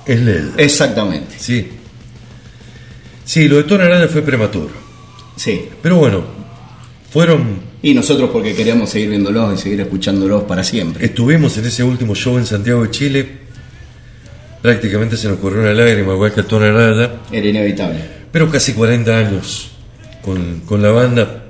Slayer. 0.05 0.51
Exactamente, 0.57 1.35
Sí. 1.37 1.71
Sí, 3.25 3.49
lo 3.49 3.61
de 3.61 3.75
Araya 3.83 4.07
fue 4.07 4.21
prematuro. 4.21 4.69
sí. 5.35 5.67
Pero 5.81 5.97
bueno, 5.97 6.23
fueron. 7.11 7.59
Y 7.81 7.93
nosotros 7.93 8.29
porque 8.31 8.55
queríamos 8.55 8.89
seguir 8.89 9.09
viéndolos 9.09 9.53
y 9.53 9.61
seguir 9.61 9.81
escuchándolos 9.81 10.43
para 10.43 10.63
siempre. 10.63 11.05
Estuvimos 11.05 11.57
en 11.57 11.65
ese 11.65 11.83
último 11.83 12.15
show 12.15 12.37
en 12.37 12.45
Santiago 12.45 12.83
de 12.83 12.91
Chile. 12.91 13.46
Prácticamente 14.71 15.15
se 15.15 15.29
nos 15.29 15.39
corrió 15.39 15.61
una 15.61 15.73
lágrima, 15.73 16.11
igual 16.11 16.33
que 16.33 16.41
a 16.41 16.43
Tony 16.43 16.65
Araya. 16.65 17.09
Era 17.31 17.47
inevitable. 17.47 18.01
Pero 18.29 18.51
casi 18.51 18.73
40 18.73 19.17
años 19.17 19.71
con, 20.21 20.59
con 20.65 20.81
la 20.81 20.89
banda. 20.91 21.43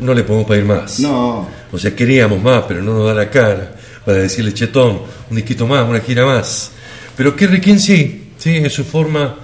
No 0.00 0.14
le 0.14 0.22
podemos 0.22 0.48
pedir 0.48 0.64
más. 0.64 0.98
No, 1.00 1.46
O 1.70 1.78
sea, 1.78 1.94
queríamos 1.94 2.42
más, 2.42 2.64
pero 2.66 2.80
no 2.82 2.94
nos 2.94 3.06
da 3.06 3.12
la 3.12 3.28
cara 3.28 3.74
para 4.02 4.16
decirle, 4.16 4.54
chetón, 4.54 5.02
un 5.28 5.36
disquito 5.36 5.66
más, 5.66 5.86
una 5.86 6.00
gira 6.00 6.24
más. 6.24 6.70
Pero 7.18 7.36
Kerry 7.36 7.60
King 7.60 7.76
sí, 7.76 8.30
sí, 8.38 8.56
es 8.56 8.72
su 8.72 8.84
forma 8.84 9.34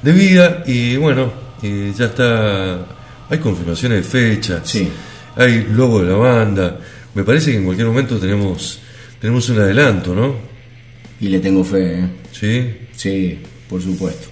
de 0.00 0.12
vida 0.12 0.62
y 0.68 0.96
bueno, 0.98 1.32
eh, 1.64 1.92
ya 1.98 2.04
está, 2.04 2.74
hay 3.28 3.38
confirmaciones 3.42 4.04
de 4.04 4.04
fechas, 4.36 4.60
Sí. 4.62 4.88
hay 5.34 5.66
logo 5.72 6.00
de 6.02 6.10
la 6.12 6.16
banda, 6.16 6.78
me 7.12 7.24
parece 7.24 7.50
que 7.50 7.56
en 7.56 7.64
cualquier 7.64 7.88
momento 7.88 8.18
tenemos, 8.18 8.78
tenemos 9.20 9.48
un 9.48 9.58
adelanto, 9.58 10.14
¿no? 10.14 10.45
Y 11.20 11.28
le 11.28 11.38
tengo 11.40 11.64
fe, 11.64 12.00
¿eh? 12.00 12.08
Sí, 12.32 12.76
Sí, 12.96 13.38
por 13.68 13.82
supuesto. 13.82 14.28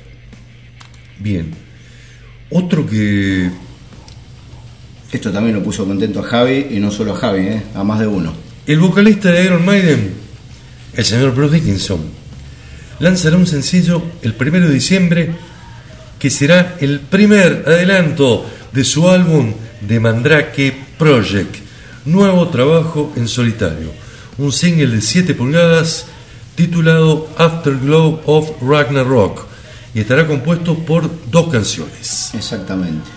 bien. 1.18 1.50
Otro 2.50 2.86
que 2.86 3.50
Esto 5.12 5.30
también 5.30 5.56
lo 5.56 5.62
puso 5.62 5.84
contento 5.84 6.20
a 6.20 6.22
Javi 6.24 6.66
y 6.70 6.80
no 6.80 6.90
solo 6.90 7.14
a 7.14 7.16
Javi, 7.16 7.46
¿eh? 7.46 7.62
a 7.74 7.84
más 7.84 8.00
de 8.00 8.06
uno. 8.06 8.32
El 8.66 8.80
vocalista 8.80 9.30
de 9.30 9.44
Iron 9.44 9.64
Maiden, 9.64 10.12
el 10.94 11.04
señor 11.04 11.34
Bruce 11.34 11.56
Dickinson, 11.56 12.00
lanzará 12.98 13.36
un 13.36 13.46
sencillo 13.46 14.02
el 14.22 14.34
1 14.38 14.60
de 14.66 14.72
diciembre 14.72 15.30
que 16.18 16.30
será 16.30 16.76
el 16.80 17.00
primer 17.00 17.64
adelanto 17.66 18.46
de 18.72 18.84
su 18.84 19.08
álbum 19.08 19.52
The 19.86 20.00
Mandrake 20.00 20.74
Project, 20.98 21.56
nuevo 22.06 22.48
trabajo 22.48 23.12
en 23.16 23.28
solitario, 23.28 23.92
un 24.38 24.52
single 24.52 24.88
de 24.88 25.00
7 25.00 25.34
pulgadas 25.34 26.06
titulado 26.54 27.28
Afterglow 27.36 28.20
of 28.26 28.50
Ragnarok 28.62 29.46
y 29.94 30.00
estará 30.00 30.26
compuesto 30.26 30.76
por 30.78 31.10
dos 31.30 31.50
canciones. 31.50 32.30
Exactamente. 32.34 33.08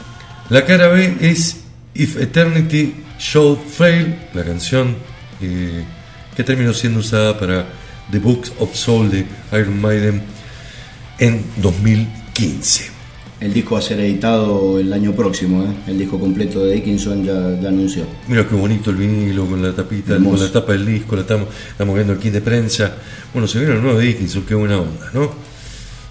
La 0.49 0.63
cara 0.65 0.87
B 0.87 1.17
es 1.21 1.57
If 1.93 2.17
Eternity 2.17 3.03
Should 3.19 3.59
Fail, 3.67 4.17
la 4.33 4.43
canción 4.43 4.95
eh, 5.41 5.83
que 6.35 6.43
terminó 6.43 6.73
siendo 6.73 6.99
usada 6.99 7.37
para 7.39 7.65
The 8.11 8.19
Books 8.19 8.53
of 8.59 8.75
Soul 8.75 9.09
de 9.09 9.25
Iron 9.51 9.81
Maiden 9.81 10.23
en 11.19 11.43
2015. 11.57 12.96
El 13.39 13.53
disco 13.53 13.75
va 13.75 13.79
a 13.79 13.83
ser 13.83 13.99
editado 13.99 14.79
el 14.79 14.91
año 14.91 15.11
próximo, 15.13 15.63
¿eh? 15.63 15.67
el 15.91 15.99
disco 15.99 16.19
completo 16.19 16.65
de 16.65 16.73
Dickinson 16.75 17.23
ya, 17.23 17.59
ya 17.61 17.69
anunció. 17.69 18.03
Mira 18.27 18.47
qué 18.47 18.55
bonito 18.55 18.89
el 18.89 18.95
vinilo 18.95 19.45
con 19.45 19.61
la 19.61 19.73
tapita, 19.73 20.13
Hermoso. 20.15 20.37
con 20.37 20.45
la 20.47 20.51
tapa 20.51 20.71
del 20.73 20.85
disco, 20.87 21.15
la 21.15 21.21
estamos, 21.21 21.47
estamos 21.69 21.93
viendo 21.93 22.13
aquí 22.13 22.31
de 22.31 22.41
prensa. 22.41 22.95
Bueno, 23.33 23.47
se 23.47 23.59
viene 23.59 23.75
el 23.75 23.81
nuevo 23.83 23.99
Dickinson, 23.99 24.41
qué 24.43 24.55
buena 24.55 24.79
onda, 24.79 25.11
¿no? 25.13 25.29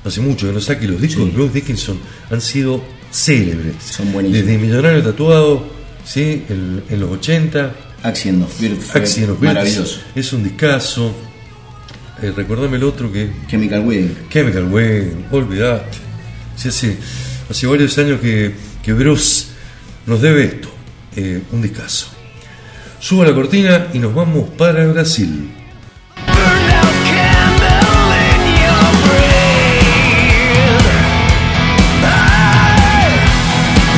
Hace 0.04 0.20
mucho 0.20 0.46
que 0.46 0.52
no 0.52 0.60
saque 0.60 0.86
los 0.86 1.00
discos 1.00 1.24
Sí. 1.24 1.30
de 1.30 1.36
Bruce 1.36 1.52
Dickinson 1.54 1.98
han 2.30 2.40
sido 2.40 2.80
célebres. 3.10 3.74
Son 3.90 4.12
buenísimos. 4.12 4.46
Desde 4.46 4.58
Millonario 4.64 5.02
Tatuado, 5.02 5.64
¿sí? 6.04 6.44
El- 6.48 6.84
en 6.88 7.00
los 7.00 7.10
80. 7.10 7.74
Axiom 8.04 8.42
of 8.44 8.60
Birth 8.60 8.78
fue 8.82 9.00
Axie 9.00 9.24
of 9.24 9.40
Birth 9.40 9.52
maravilloso. 9.52 9.98
Es 10.14 10.32
un 10.32 10.44
discazo. 10.44 11.12
Eh, 12.22 12.32
recordame 12.36 12.76
el 12.76 12.84
otro 12.84 13.10
que. 13.10 13.30
Chemical 13.48 13.80
Wedding. 13.84 14.16
Chemical 14.30 14.72
Way, 14.72 15.12
olvidate. 15.32 16.05
Sí, 16.56 16.68
hace, 16.68 16.96
hace 17.50 17.66
varios 17.66 17.96
años 17.98 18.20
que, 18.20 18.54
que 18.82 18.92
Bruce 18.92 19.46
nos 20.06 20.22
debe 20.22 20.44
esto, 20.44 20.68
eh, 21.16 21.42
un 21.52 21.62
discazo. 21.62 22.08
Subo 22.98 23.24
la 23.24 23.34
cortina 23.34 23.88
y 23.92 23.98
nos 23.98 24.14
vamos 24.14 24.48
para 24.56 24.86
Brasil. 24.86 25.52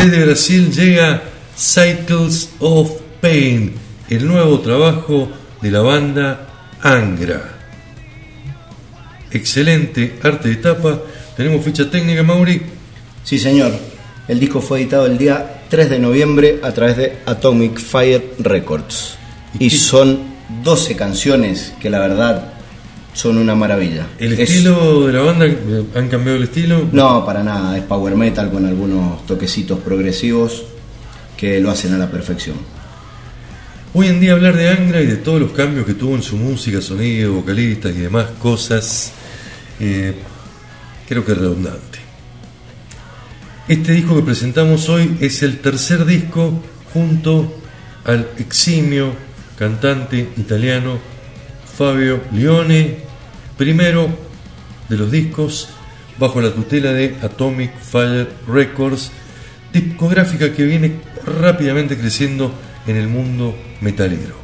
Desde 0.02 0.24
Brasil 0.24 0.72
llega 0.72 1.22
Cycles 1.56 2.50
of 2.60 2.90
Pain, 3.20 3.74
el 4.08 4.26
nuevo 4.26 4.60
trabajo 4.60 5.28
de 5.60 5.70
la 5.70 5.80
banda 5.80 6.48
Angra. 6.80 7.58
Excelente 9.30 10.18
arte 10.22 10.48
de 10.50 10.56
tapa. 10.56 11.00
Tenemos 11.38 11.64
ficha 11.64 11.88
técnica, 11.90 12.22
Mauri. 12.22 12.60
Sí, 13.24 13.38
señor. 13.38 13.72
El 14.26 14.38
disco 14.40 14.60
fue 14.60 14.80
editado 14.80 15.06
el 15.06 15.16
día 15.16 15.62
3 15.70 15.88
de 15.88 15.98
noviembre 16.00 16.58
a 16.62 16.72
través 16.72 16.96
de 16.96 17.16
Atomic 17.26 17.78
Fire 17.78 18.34
Records. 18.40 19.16
Y 19.58 19.70
son 19.70 20.18
12 20.64 20.96
canciones 20.96 21.72
que 21.80 21.88
la 21.90 22.00
verdad 22.00 22.52
son 23.14 23.38
una 23.38 23.54
maravilla. 23.54 24.06
El 24.18 24.32
Es- 24.32 24.50
estilo 24.50 25.06
de 25.06 25.12
la 25.12 25.20
banda, 25.22 25.46
¿han 25.94 26.08
cambiado 26.08 26.36
el 26.38 26.42
estilo? 26.44 26.88
No, 26.92 27.24
para 27.24 27.42
nada. 27.44 27.78
Es 27.78 27.84
power 27.84 28.16
metal 28.16 28.50
con 28.50 28.66
algunos 28.66 29.24
toquecitos 29.24 29.78
progresivos 29.78 30.64
que 31.36 31.60
lo 31.60 31.70
hacen 31.70 31.94
a 31.94 31.98
la 31.98 32.10
perfección. 32.10 32.56
Hoy 33.94 34.08
en 34.08 34.20
día 34.20 34.32
hablar 34.32 34.56
de 34.56 34.68
Angra 34.70 35.00
y 35.00 35.06
de 35.06 35.16
todos 35.16 35.40
los 35.40 35.52
cambios 35.52 35.86
que 35.86 35.94
tuvo 35.94 36.16
en 36.16 36.22
su 36.22 36.36
música, 36.36 36.80
sonido, 36.82 37.32
vocalistas 37.34 37.92
y 37.96 38.00
demás 38.00 38.26
cosas, 38.42 39.12
eh, 39.80 40.14
creo 41.08 41.24
que 41.24 41.34
redundante. 41.34 41.98
Este 43.66 43.92
disco 43.92 44.14
que 44.16 44.22
presentamos 44.22 44.88
hoy 44.88 45.16
es 45.20 45.42
el 45.42 45.58
tercer 45.58 46.04
disco 46.04 46.62
junto 46.92 47.60
al 48.04 48.28
eximio 48.38 49.12
cantante 49.58 50.28
italiano 50.36 50.98
Fabio 51.76 52.22
Lione, 52.32 52.98
primero 53.56 54.08
de 54.88 54.96
los 54.96 55.10
discos 55.10 55.70
bajo 56.18 56.40
la 56.40 56.52
tutela 56.52 56.92
de 56.92 57.16
Atomic 57.22 57.78
Fire 57.78 58.28
Records, 58.46 59.10
discográfica 59.72 60.52
que 60.52 60.64
viene 60.64 61.00
rápidamente 61.24 61.96
creciendo 61.96 62.52
en 62.86 62.96
el 62.96 63.08
mundo 63.08 63.56
metalero. 63.80 64.36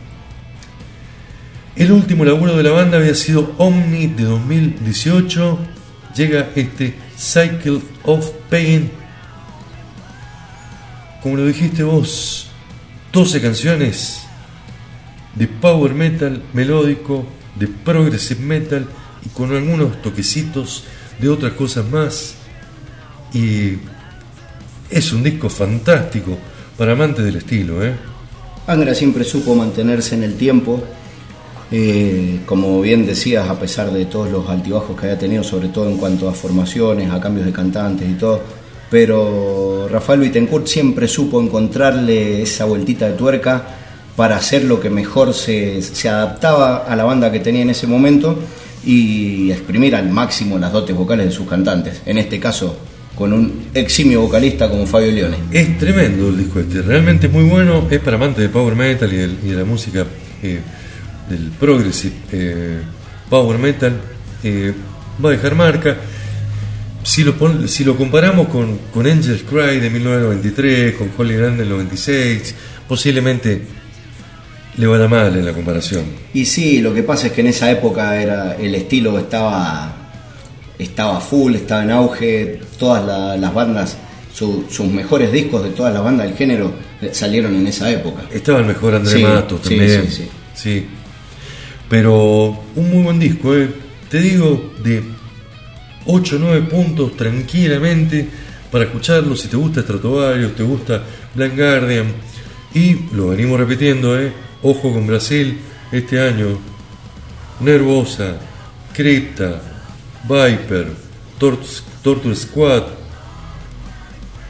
El 1.77 1.92
último 1.92 2.24
laburo 2.24 2.57
de 2.57 2.62
la 2.62 2.70
banda 2.70 2.98
había 2.98 3.14
sido 3.14 3.55
Omni 3.59 4.07
de 4.07 4.24
2018. 4.24 5.74
Llega 6.14 6.50
este 6.55 6.94
Cycle 7.16 7.81
of 8.05 8.31
Pain. 8.50 8.90
Como 11.22 11.37
lo 11.37 11.46
dijiste 11.46 11.83
vos, 11.83 12.48
12 13.12 13.40
canciones 13.40 14.22
de 15.35 15.48
power 15.48 15.94
metal 15.94 16.42
melódico, 16.53 17.27
de 17.57 17.68
progressive 17.68 18.40
metal 18.40 18.87
y 19.24 19.29
con 19.31 19.55
algunos 19.55 20.00
toquecitos 20.03 20.85
de 21.18 21.29
otras 21.29 21.53
cosas 21.53 21.88
más. 21.88 22.35
Y 23.33 23.79
es 24.90 25.12
un 25.12 25.22
disco 25.22 25.48
fantástico 25.48 26.38
para 26.77 26.92
amantes 26.92 27.24
del 27.24 27.37
estilo, 27.37 27.85
¿eh? 27.85 27.94
Angra 28.66 28.94
siempre 28.94 29.24
supo 29.24 29.55
mantenerse 29.55 30.14
en 30.14 30.22
el 30.22 30.37
tiempo, 30.37 30.83
eh, 31.70 32.40
como 32.46 32.81
bien 32.81 33.07
decías, 33.07 33.48
a 33.48 33.59
pesar 33.59 33.90
de 33.92 34.07
todos 34.07 34.31
los 34.31 34.48
altibajos 34.48 34.98
que 34.98 35.07
había 35.07 35.18
tenido, 35.18 35.42
sobre 35.42 35.68
todo 35.68 35.88
en 35.88 35.96
cuanto 35.96 36.29
a 36.29 36.33
formaciones, 36.33 37.11
a 37.11 37.20
cambios 37.20 37.46
de 37.46 37.53
cantantes 37.53 38.09
y 38.09 38.14
todo. 38.14 38.40
Pero 38.90 39.88
Rafael 39.90 40.20
Bittencourt 40.20 40.66
siempre 40.66 41.09
supo 41.09 41.40
encontrarle 41.40 42.42
esa 42.42 42.64
vueltita 42.64 43.07
de 43.07 43.14
tuerca 43.14 43.64
para 44.14 44.37
hacer 44.37 44.64
lo 44.64 44.81
que 44.81 44.90
mejor 44.90 45.35
se, 45.35 45.83
se 45.83 46.09
adaptaba 46.09 46.85
a 46.85 46.94
la 46.94 47.05
banda 47.05 47.33
que 47.33 47.40
tenía 47.40 47.62
en 47.62 47.70
ese 47.70 47.87
momento 47.87 48.38
y 48.87 49.50
exprimir 49.50 49.96
al 49.96 50.09
máximo 50.11 50.59
las 50.59 50.72
dotes 50.72 50.94
vocales 50.94 51.27
de 51.27 51.33
sus 51.33 51.48
cantantes. 51.48 52.03
En 52.07 52.18
este 52.18 52.38
caso, 52.38 52.77
con 53.14 53.33
un 53.33 53.66
eximio 53.74 54.22
vocalista 54.22 54.68
como 54.68 54.87
Fabio 54.87 55.12
Leone. 55.12 55.37
Es 55.50 55.79
tremendo 55.79 56.29
el 56.29 56.38
disco 56.38 56.61
este, 56.61 56.83
realmente 56.83 57.29
muy 57.29 57.44
bueno, 57.44 57.87
es 57.90 58.00
para 58.00 58.16
amantes 58.16 58.42
de 58.42 58.48
power 58.48 58.74
metal 58.74 59.12
y, 59.12 59.16
de 59.48 59.57
la 59.57 59.64
música 59.64 60.05
eh, 60.42 60.61
del 61.29 61.51
progressive 61.59 62.15
eh, 62.33 62.79
power 63.31 63.59
metal, 63.59 63.93
eh, 64.43 64.73
va 65.25 65.31
a 65.31 65.33
dejar 65.33 65.55
marca. 65.55 65.97
Si 67.03 67.23
lo, 67.23 67.35
pon- 67.37 67.69
si 67.69 67.85
lo 67.85 67.97
comparamos 67.97 68.49
con, 68.49 68.79
con 68.93 69.07
Angels 69.07 69.43
Cry 69.43 69.79
de 69.79 69.91
1993, 69.91 70.95
con 70.95 71.11
Holy 71.19 71.37
Land 71.37 71.59
del 71.59 71.69
96, 71.69 72.55
posiblemente 72.89 73.63
le 74.77 74.87
va 74.87 74.97
a 74.97 74.99
dar 74.99 75.09
mal 75.11 75.37
en 75.37 75.45
la 75.45 75.53
comparación. 75.53 76.05
Y 76.33 76.47
sí, 76.47 76.81
lo 76.81 76.93
que 76.95 77.03
pasa 77.03 77.27
es 77.29 77.33
que 77.35 77.43
en 77.43 77.49
esa 77.49 77.71
época 77.71 78.21
era 78.21 78.55
el 78.57 78.75
estilo 78.75 79.19
estaba 79.19 79.97
estaba 80.79 81.21
full, 81.21 81.55
estaba 81.55 81.85
en 81.85 81.91
auge, 81.93 82.61
todas 82.79 83.05
la- 83.07 83.37
las 83.37 83.55
bandas, 83.55 83.97
su- 84.35 84.65
sus 84.69 84.87
mejores 84.87 85.31
discos 85.31 85.63
de 85.63 85.71
todas 85.71 85.95
las 85.95 86.03
bandas 86.03 86.27
del 86.27 86.37
género 86.37 86.73
eh, 87.01 87.11
salieron 87.13 87.55
en 87.55 87.67
esa 87.69 87.89
época. 87.91 88.23
Estaba 88.33 88.59
el 88.61 88.67
mejor 88.67 88.95
André 88.95 89.13
Sí, 89.19 89.23
Matos 89.23 89.61
sí, 89.63 89.69
también. 89.77 90.05
sí, 90.09 90.11
sí. 90.11 90.29
Sí. 90.55 90.87
Pero 91.95 92.49
un 92.75 92.91
muy 92.91 93.05
buen 93.05 93.21
disco, 93.21 93.55
¿eh? 93.57 93.69
Te 94.11 94.19
digo, 94.19 94.73
de 94.83 95.01
8 96.07 96.35
o 96.35 96.39
9 96.41 96.67
puntos 96.69 97.17
tranquilamente 97.17 98.29
para 98.69 98.87
escucharlo. 98.87 99.37
Si 99.37 99.47
te 99.47 99.57
gusta 99.57 99.83
Stratovarius, 99.83 100.57
te 100.57 100.65
gusta 100.65 101.05
Blind 101.37 101.57
Guardian. 101.57 102.07
Y 102.75 102.97
lo 103.15 103.29
venimos 103.29 103.61
repitiendo, 103.61 104.19
¿eh? 104.21 104.33
Ojo 104.65 104.93
con 104.93 105.07
Brasil 105.07 105.57
este 105.93 106.19
año. 106.21 106.59
Nervosa, 107.61 108.39
Cripta, 108.93 109.63
Viper, 110.25 110.89
Tort- 111.39 111.83
Torture 112.03 112.35
Squad, 112.35 112.83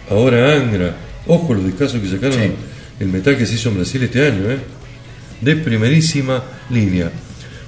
ahora 0.09 0.55
Angra. 0.57 0.97
Ojo 1.27 1.53
los 1.53 1.67
discazos 1.67 2.01
que 2.01 2.09
sacaron 2.09 2.39
Sí. 2.39 2.53
el 3.01 3.09
metal 3.09 3.37
que 3.37 3.45
se 3.45 3.57
hizo 3.57 3.69
en 3.69 3.75
Brasil 3.77 4.03
este 4.03 4.27
año, 4.27 4.51
¿eh? 4.51 4.59
De 5.43 5.57
primerísima 5.57 6.43
línea. 6.71 7.13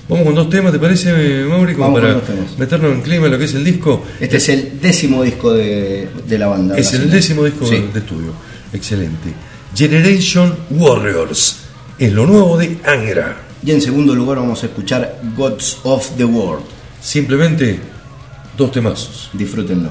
Vamos 0.08 0.24
con 0.24 0.34
dos 0.36 0.48
temas, 0.48 0.72
¿te 0.72 0.78
parece, 0.78 1.44
Mauri? 1.44 1.74
Como 1.74 1.86
Vamos 1.86 2.00
con 2.00 2.02
para 2.02 2.14
dos 2.14 2.24
temas. 2.24 2.58
meternos 2.58 2.92
en 2.92 3.00
clima 3.02 3.26
lo 3.28 3.38
que 3.38 3.44
es 3.46 3.54
el 3.54 3.64
disco. 3.64 4.04
Este 4.20 4.36
es 4.36 4.48
el 4.50 4.80
décimo 4.80 5.22
disco 5.24 5.52
de, 5.52 6.08
de 6.28 6.38
la 6.38 6.46
banda. 6.46 6.76
Es 6.78 6.92
el 6.92 7.00
brasileña. 7.00 7.14
décimo 7.16 7.44
disco 7.44 7.66
Sí. 7.66 7.84
de 7.92 7.98
estudio. 7.98 8.32
Excelente. 8.72 9.32
Generation 9.74 10.54
Warriors. 10.70 11.56
Es 11.98 12.12
lo 12.12 12.24
nuevo 12.26 12.56
de 12.56 12.78
Angra. 12.84 13.36
Y 13.64 13.72
en 13.72 13.80
segundo 13.82 14.14
lugar 14.14 14.38
vamos 14.38 14.62
a 14.62 14.66
escuchar 14.66 15.20
Gods 15.36 15.78
of 15.82 16.10
the 16.16 16.24
World. 16.24 16.64
Simplemente 17.00 17.80
dos 18.56 18.70
temazos. 18.70 19.30
Disfrútenlo. 19.32 19.90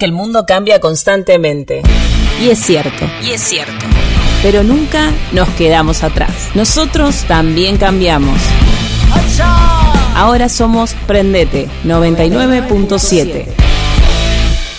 Que 0.00 0.06
el 0.06 0.12
mundo 0.12 0.46
cambia 0.46 0.80
constantemente. 0.80 1.82
Y 2.42 2.48
es 2.48 2.58
cierto. 2.58 3.04
Y 3.22 3.32
es 3.32 3.42
cierto. 3.42 3.86
Pero 4.42 4.64
nunca 4.64 5.12
nos 5.32 5.48
quedamos 5.50 6.02
atrás. 6.02 6.32
Nosotros 6.54 7.24
también 7.28 7.76
cambiamos. 7.76 8.40
Ahora 10.16 10.48
somos 10.48 10.94
Prendete 11.06 11.68
99.7. 11.84 13.44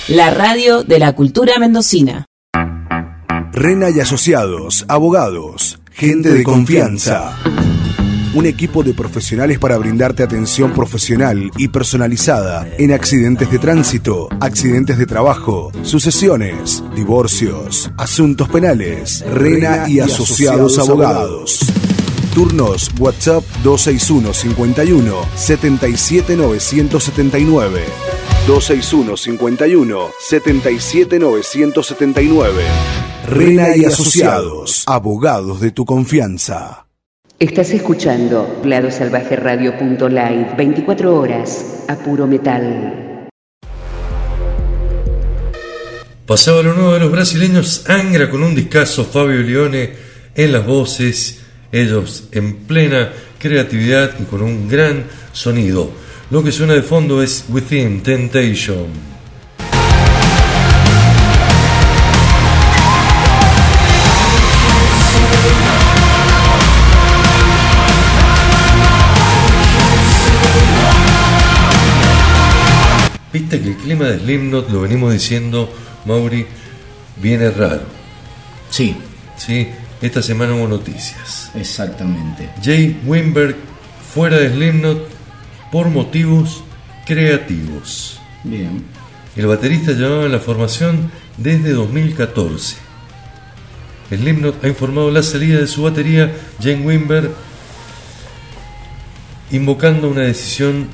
La 0.10 0.32
radio 0.32 0.84
de 0.84 1.00
la 1.00 1.14
cultura 1.14 1.60
mendocina. 1.60 2.26
Rena 3.54 3.90
y 3.92 4.00
Asociados, 4.00 4.86
abogados, 4.88 5.80
gente 5.92 6.30
de 6.30 6.44
confianza. 6.44 7.38
Un 8.34 8.46
equipo 8.46 8.82
de 8.82 8.94
profesionales 8.94 9.60
para 9.60 9.78
brindarte 9.78 10.24
atención 10.24 10.72
profesional 10.72 11.52
y 11.58 11.68
personalizada 11.68 12.66
en 12.78 12.94
accidentes 12.94 13.52
de 13.52 13.60
tránsito, 13.60 14.30
accidentes 14.40 14.98
de 14.98 15.06
trabajo, 15.06 15.70
sucesiones, 15.84 16.82
divorcios, 16.96 17.92
asuntos 17.98 18.48
penales. 18.48 19.26
Rena 19.34 19.90
y 19.90 20.00
Asociados 20.00 20.80
Abogados. 20.80 21.60
Turnos 22.34 22.90
WhatsApp 22.98 23.44
261 23.64 24.34
51 24.34 25.16
77 25.36 26.38
979. 26.38 27.82
261 28.48 29.18
51 29.18 30.08
77 30.20 31.20
979. 31.20 32.64
Rena 33.28 33.76
y 33.76 33.84
Asociados, 33.84 34.86
abogados 34.88 35.60
de 35.60 35.72
tu 35.72 35.84
confianza. 35.84 36.86
Estás 37.42 37.72
escuchando 37.72 38.62
Ladosalvajeradio.live 38.64 40.54
24 40.56 41.16
horas 41.16 41.86
a 41.88 41.96
puro 41.96 42.28
metal. 42.28 43.28
Pasaba 46.28 46.62
lo 46.62 46.76
nuevo 46.76 46.94
de 46.94 47.00
los 47.00 47.12
brasileños 47.12 47.90
Angra 47.90 48.30
con 48.30 48.44
un 48.44 48.54
discazo 48.54 49.06
Fabio 49.06 49.42
Leone 49.42 49.90
en 50.36 50.52
las 50.52 50.68
voces, 50.68 51.42
ellos 51.72 52.26
en 52.32 52.58
plena 52.58 53.12
creatividad 53.40 54.12
y 54.20 54.26
con 54.26 54.44
un 54.44 54.70
gran 54.70 55.06
sonido. 55.34 55.90
Lo 56.30 56.44
que 56.44 56.52
suena 56.52 56.76
de 56.76 56.84
fondo 56.84 57.24
es 57.24 57.46
Within 57.50 58.04
Temptation. 58.04 59.11
Viste 73.34 73.62
que 73.62 73.70
el 73.70 73.76
clima 73.78 74.06
de 74.06 74.20
Slipknot, 74.20 74.70
lo 74.70 74.82
venimos 74.82 75.14
diciendo, 75.14 75.72
Mauri, 76.06 76.46
viene 77.18 77.50
raro. 77.52 77.84
Sí, 78.70 78.96
Sí, 79.38 79.68
esta 80.04 80.22
semana 80.22 80.54
hubo 80.54 80.68
noticias. 80.68 81.50
exactamente. 81.56 82.50
Jay 82.64 83.02
Wimberg 83.06 83.56
fuera 84.14 84.38
de 84.38 84.50
Slipknot 84.50 85.08
por 85.72 85.90
motivos 85.90 86.64
creativos. 87.08 88.20
Bien. 88.44 88.84
El 89.36 89.48
baterista 89.48 89.94
llevaba 89.94 90.26
en 90.26 90.32
la 90.34 90.40
formación 90.40 91.10
desde 91.38 91.72
2014. 91.72 92.76
Slipknot 94.10 94.64
ha 94.64 94.68
informado 94.68 95.10
la 95.10 95.24
salida 95.24 95.60
de 95.60 95.68
su 95.68 95.84
batería, 95.84 96.32
Jane 96.62 96.86
Wimberg, 96.86 97.32
invocando 99.52 100.10
una 100.10 100.22
decisión 100.22 100.88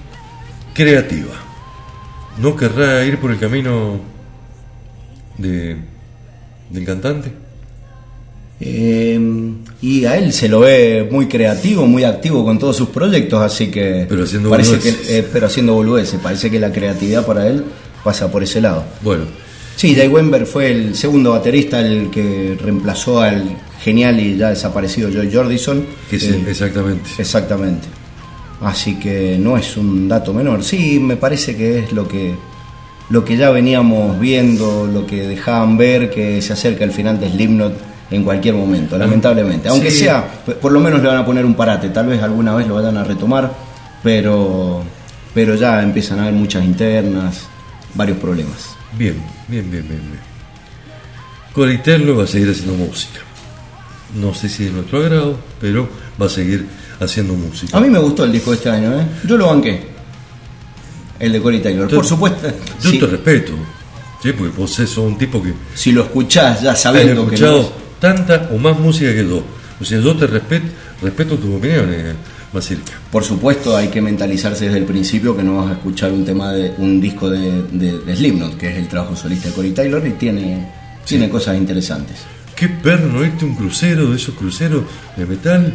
creativa. 0.73 1.33
¿No 2.39 2.55
querrá 2.55 3.03
ir 3.05 3.17
por 3.17 3.31
el 3.31 3.39
camino 3.39 3.99
de, 5.38 5.75
del 6.69 6.85
cantante? 6.85 7.31
Eh, 8.59 9.19
y 9.81 10.05
a 10.05 10.17
él 10.17 10.33
se 10.33 10.49
lo 10.49 10.61
ve 10.61 11.07
muy 11.11 11.27
creativo, 11.27 11.85
muy 11.85 12.03
activo 12.03 12.43
con 12.43 12.57
todos 12.57 12.75
sus 12.75 12.89
proyectos, 12.89 13.41
así 13.41 13.67
que. 13.67 14.05
Pero 14.09 14.23
haciendo 14.23 14.49
parece 14.49 14.79
que, 14.79 14.89
eh, 15.19 15.27
Pero 15.31 15.47
haciendo 15.47 15.73
boludeces. 15.73 16.19
Parece 16.19 16.49
que 16.49 16.59
la 16.59 16.71
creatividad 16.71 17.25
para 17.25 17.47
él 17.47 17.63
pasa 18.03 18.31
por 18.31 18.43
ese 18.43 18.61
lado. 18.61 18.83
Bueno, 19.01 19.25
Sí, 19.75 19.93
Jay 19.93 20.07
Wember 20.07 20.47
fue 20.47 20.71
el 20.71 20.95
segundo 20.95 21.31
baterista, 21.33 21.79
el 21.81 22.09
que 22.09 22.57
reemplazó 22.59 23.21
al 23.21 23.43
genial 23.79 24.19
y 24.19 24.35
ya 24.35 24.49
desaparecido 24.49 25.11
Joy 25.11 25.31
Jordison. 25.31 25.85
que 26.09 26.19
sí, 26.19 26.29
Eh, 26.29 26.45
exactamente. 26.49 27.07
Exactamente. 27.19 27.88
Así 28.62 28.95
que 28.95 29.38
no 29.39 29.58
es 29.58 29.78
un 29.78 30.08
dato 30.08 30.34
menor. 30.34 30.64
Sí, 30.64 30.99
me 30.99 31.16
parece 31.16 31.55
que 31.55 31.80
es 31.80 31.91
lo 31.91 32.08
que 32.08 32.36
lo 33.10 33.24
que 33.24 33.38
ya 33.38 33.51
veníamos 33.51 34.20
viendo, 34.20 34.86
lo 34.91 35.05
que 35.08 35.28
dejaban 35.28 35.78
ver 35.78 36.10
que 36.10 36.41
se 36.41 36.51
acerca 36.53 36.84
el 36.84 36.91
final 36.91 37.18
de 37.20 37.30
Slipknot 37.32 37.74
en 38.12 38.24
cualquier 38.24 38.55
momento, 38.55 38.97
lamentablemente. 38.97 39.70
Aunque 39.70 39.91
Sí. 39.91 39.99
sea, 39.99 40.28
por 40.62 40.72
lo 40.74 40.80
menos 40.82 41.01
le 41.01 41.08
van 41.08 41.18
a 41.18 41.26
poner 41.26 41.45
un 41.45 41.53
parate, 41.55 41.89
tal 41.89 42.08
vez 42.08 42.22
alguna 42.22 42.53
vez 42.55 42.68
lo 42.68 42.76
vayan 42.76 42.97
a 42.97 43.03
retomar, 43.03 43.53
pero 44.03 44.84
pero 45.34 45.53
ya 45.55 45.84
empiezan 45.84 46.18
a 46.20 46.24
haber 46.24 46.34
muchas 46.34 46.66
internas, 46.66 47.43
varios 47.93 48.18
problemas. 48.18 48.76
Bien, 48.97 49.16
bien, 49.47 49.70
bien, 49.70 49.88
bien, 49.88 50.01
bien. 51.55 51.82
Taylor 51.84 52.20
va 52.20 52.24
a 52.24 52.28
seguir 52.28 52.49
haciendo 52.49 52.74
música. 52.74 53.20
No 54.16 54.34
sé 54.34 54.49
si 54.49 54.66
es 54.66 54.72
nuestro 54.72 54.99
agrado, 54.99 55.38
pero 55.62 55.88
va 56.20 56.26
a 56.26 56.30
seguir 56.30 56.66
haciendo 56.99 57.33
música. 57.33 57.77
A 57.77 57.81
mí 57.81 57.89
me 57.89 57.99
gustó 57.99 58.23
el 58.23 58.31
disco 58.31 58.51
de 58.51 58.57
este 58.57 58.69
año, 58.69 58.99
¿eh? 58.99 59.05
Yo 59.25 59.37
lo 59.37 59.47
banqué. 59.47 59.87
El 61.19 61.31
de 61.33 61.41
Corey 61.41 61.59
Taylor. 61.61 61.87
Yo- 61.89 61.95
Por 61.97 62.05
supuesto, 62.05 62.47
Yo 62.81 62.91
sí, 62.91 62.99
te 62.99 63.07
respeto, 63.07 63.53
¿sí? 64.21 64.31
porque 64.33 64.55
vos 64.57 64.71
sos 64.71 64.97
un 64.97 65.17
tipo 65.17 65.41
que 65.41 65.53
si 65.73 65.91
lo 65.91 66.03
escuchás 66.03 66.61
ya 66.61 66.71
has 66.71 66.81
sabiendo 66.81 67.13
que 67.27 67.31
no 67.31 67.33
escuchado 67.33 67.59
es- 67.61 67.99
tanta 67.99 68.49
o 68.53 68.57
más 68.57 68.77
música 68.79 69.11
que 69.13 69.27
yo. 69.27 69.43
O 69.79 69.85
sea, 69.85 69.99
yo 69.99 70.15
te 70.15 70.27
respeto, 70.27 70.67
respeto 71.01 71.35
tus 71.37 71.55
opiniones, 71.55 72.15
Basílica. 72.53 72.93
Por 73.11 73.23
supuesto 73.25 73.75
hay 73.75 73.89
que 73.89 74.01
mentalizarse 74.01 74.65
desde 74.65 74.77
el 74.77 74.85
principio 74.85 75.35
que 75.35 75.43
no 75.43 75.57
vas 75.57 75.69
a 75.71 75.73
escuchar 75.73 76.11
un 76.13 76.23
tema 76.23 76.53
de 76.53 76.73
un 76.77 77.01
disco 77.01 77.29
de, 77.29 77.63
de, 77.71 77.99
de 77.99 78.15
Slipknot, 78.15 78.57
que 78.57 78.69
es 78.69 78.77
el 78.77 78.87
trabajo 78.87 79.15
solista 79.15 79.49
de 79.49 79.53
Corey 79.53 79.71
Taylor 79.71 80.05
y 80.07 80.11
tiene, 80.11 80.65
tiene 81.05 81.29
cosas 81.29 81.57
interesantes. 81.57 82.17
Qué 82.55 82.69
perno 82.69 83.19
a 83.19 83.43
un 83.43 83.55
crucero 83.55 84.09
de 84.11 84.15
esos 84.15 84.33
cruceros 84.35 84.83
de 85.17 85.25
metal, 85.25 85.73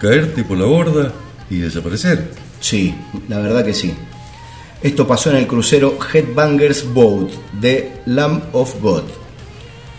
caerte 0.00 0.44
por 0.44 0.58
la 0.58 0.64
borda 0.66 1.12
y 1.50 1.58
desaparecer. 1.58 2.30
Sí, 2.60 2.94
la 3.28 3.38
verdad 3.38 3.64
que 3.64 3.74
sí. 3.74 3.92
Esto 4.82 5.06
pasó 5.06 5.30
en 5.30 5.36
el 5.36 5.46
crucero 5.46 5.98
Headbangers 6.12 6.92
Boat 6.92 7.30
de 7.60 7.92
Lamb 8.06 8.42
of 8.52 8.80
God. 8.80 9.02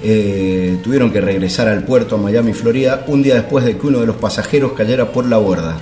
Eh, 0.02 0.78
tuvieron 0.84 1.12
que 1.12 1.20
regresar 1.20 1.68
al 1.68 1.84
puerto 1.84 2.16
a 2.16 2.18
Miami, 2.18 2.54
Florida, 2.54 3.04
un 3.08 3.22
día 3.22 3.36
después 3.36 3.66
de 3.66 3.78
que 3.78 3.88
uno 3.88 4.00
de 4.00 4.08
los 4.08 4.16
pasajeros 4.16 4.72
cayera 4.72 5.12
por 5.12 5.26
la 5.28 5.38
borda. 5.38 5.78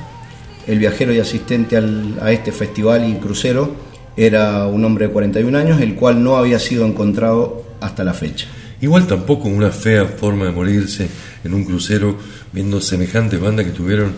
El 0.65 0.79
viajero 0.79 1.13
y 1.13 1.19
asistente 1.19 1.77
al- 1.77 2.17
a 2.21 2.31
este 2.31 2.51
festival 2.51 3.07
y 3.07 3.13
crucero 3.15 3.75
era 4.17 4.65
un 4.65 4.83
hombre 4.83 5.07
de 5.07 5.13
41 5.13 5.55
años, 5.55 5.79
el 5.81 5.93
cual 5.93 6.23
no 6.23 6.35
había 6.37 6.57
sido 6.57 6.85
encontrado 6.85 7.63
hasta 7.79 8.03
la 8.03 8.13
fecha. 8.15 8.47
Igual 8.81 9.05
tampoco 9.07 9.47
una 9.47 9.69
fea 9.71 10.05
forma 10.05 10.45
de 10.45 10.51
morirse 10.51 11.07
en 11.43 11.53
un 11.53 11.63
crucero 11.63 12.17
viendo 12.53 12.79
semejantes 12.81 13.39
bandas 13.39 13.65
que 13.65 13.71
tuvieron 13.71 14.13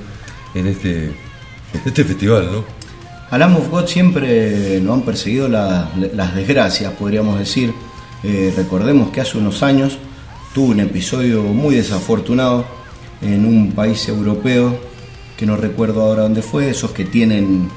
en 0.56 0.68
este, 0.68 1.06
en 1.06 1.82
este 1.86 2.04
festival, 2.04 2.50
¿no? 2.52 2.64
A 3.32 3.38
Lamb 3.38 3.58
of 3.58 3.70
God 3.70 3.86
siempre 3.88 4.80
nos 4.82 4.96
han 4.98 5.02
perseguido 5.04 5.48
la- 5.48 5.92
las 6.16 6.36
desgracias, 6.36 6.92
podríamos 6.94 7.38
decir. 7.38 7.74
Eh, 8.24 8.52
recordemos 8.58 9.12
que 9.12 9.22
hace 9.22 9.38
unos 9.38 9.62
años 9.62 9.98
tuvo 10.54 10.72
un 10.72 10.80
episodio 10.80 11.44
muy 11.44 11.76
desafortunado 11.76 12.66
en 13.22 13.46
un 13.46 13.72
país 13.74 14.08
europeo, 14.08 14.80
que 15.38 15.46
no 15.46 15.56
recuerdo 15.56 16.02
ahora 16.02 16.24
dónde 16.24 16.42
fue, 16.42 16.70
esos 16.72 16.92
que 16.92 17.06
tienen, 17.06 17.70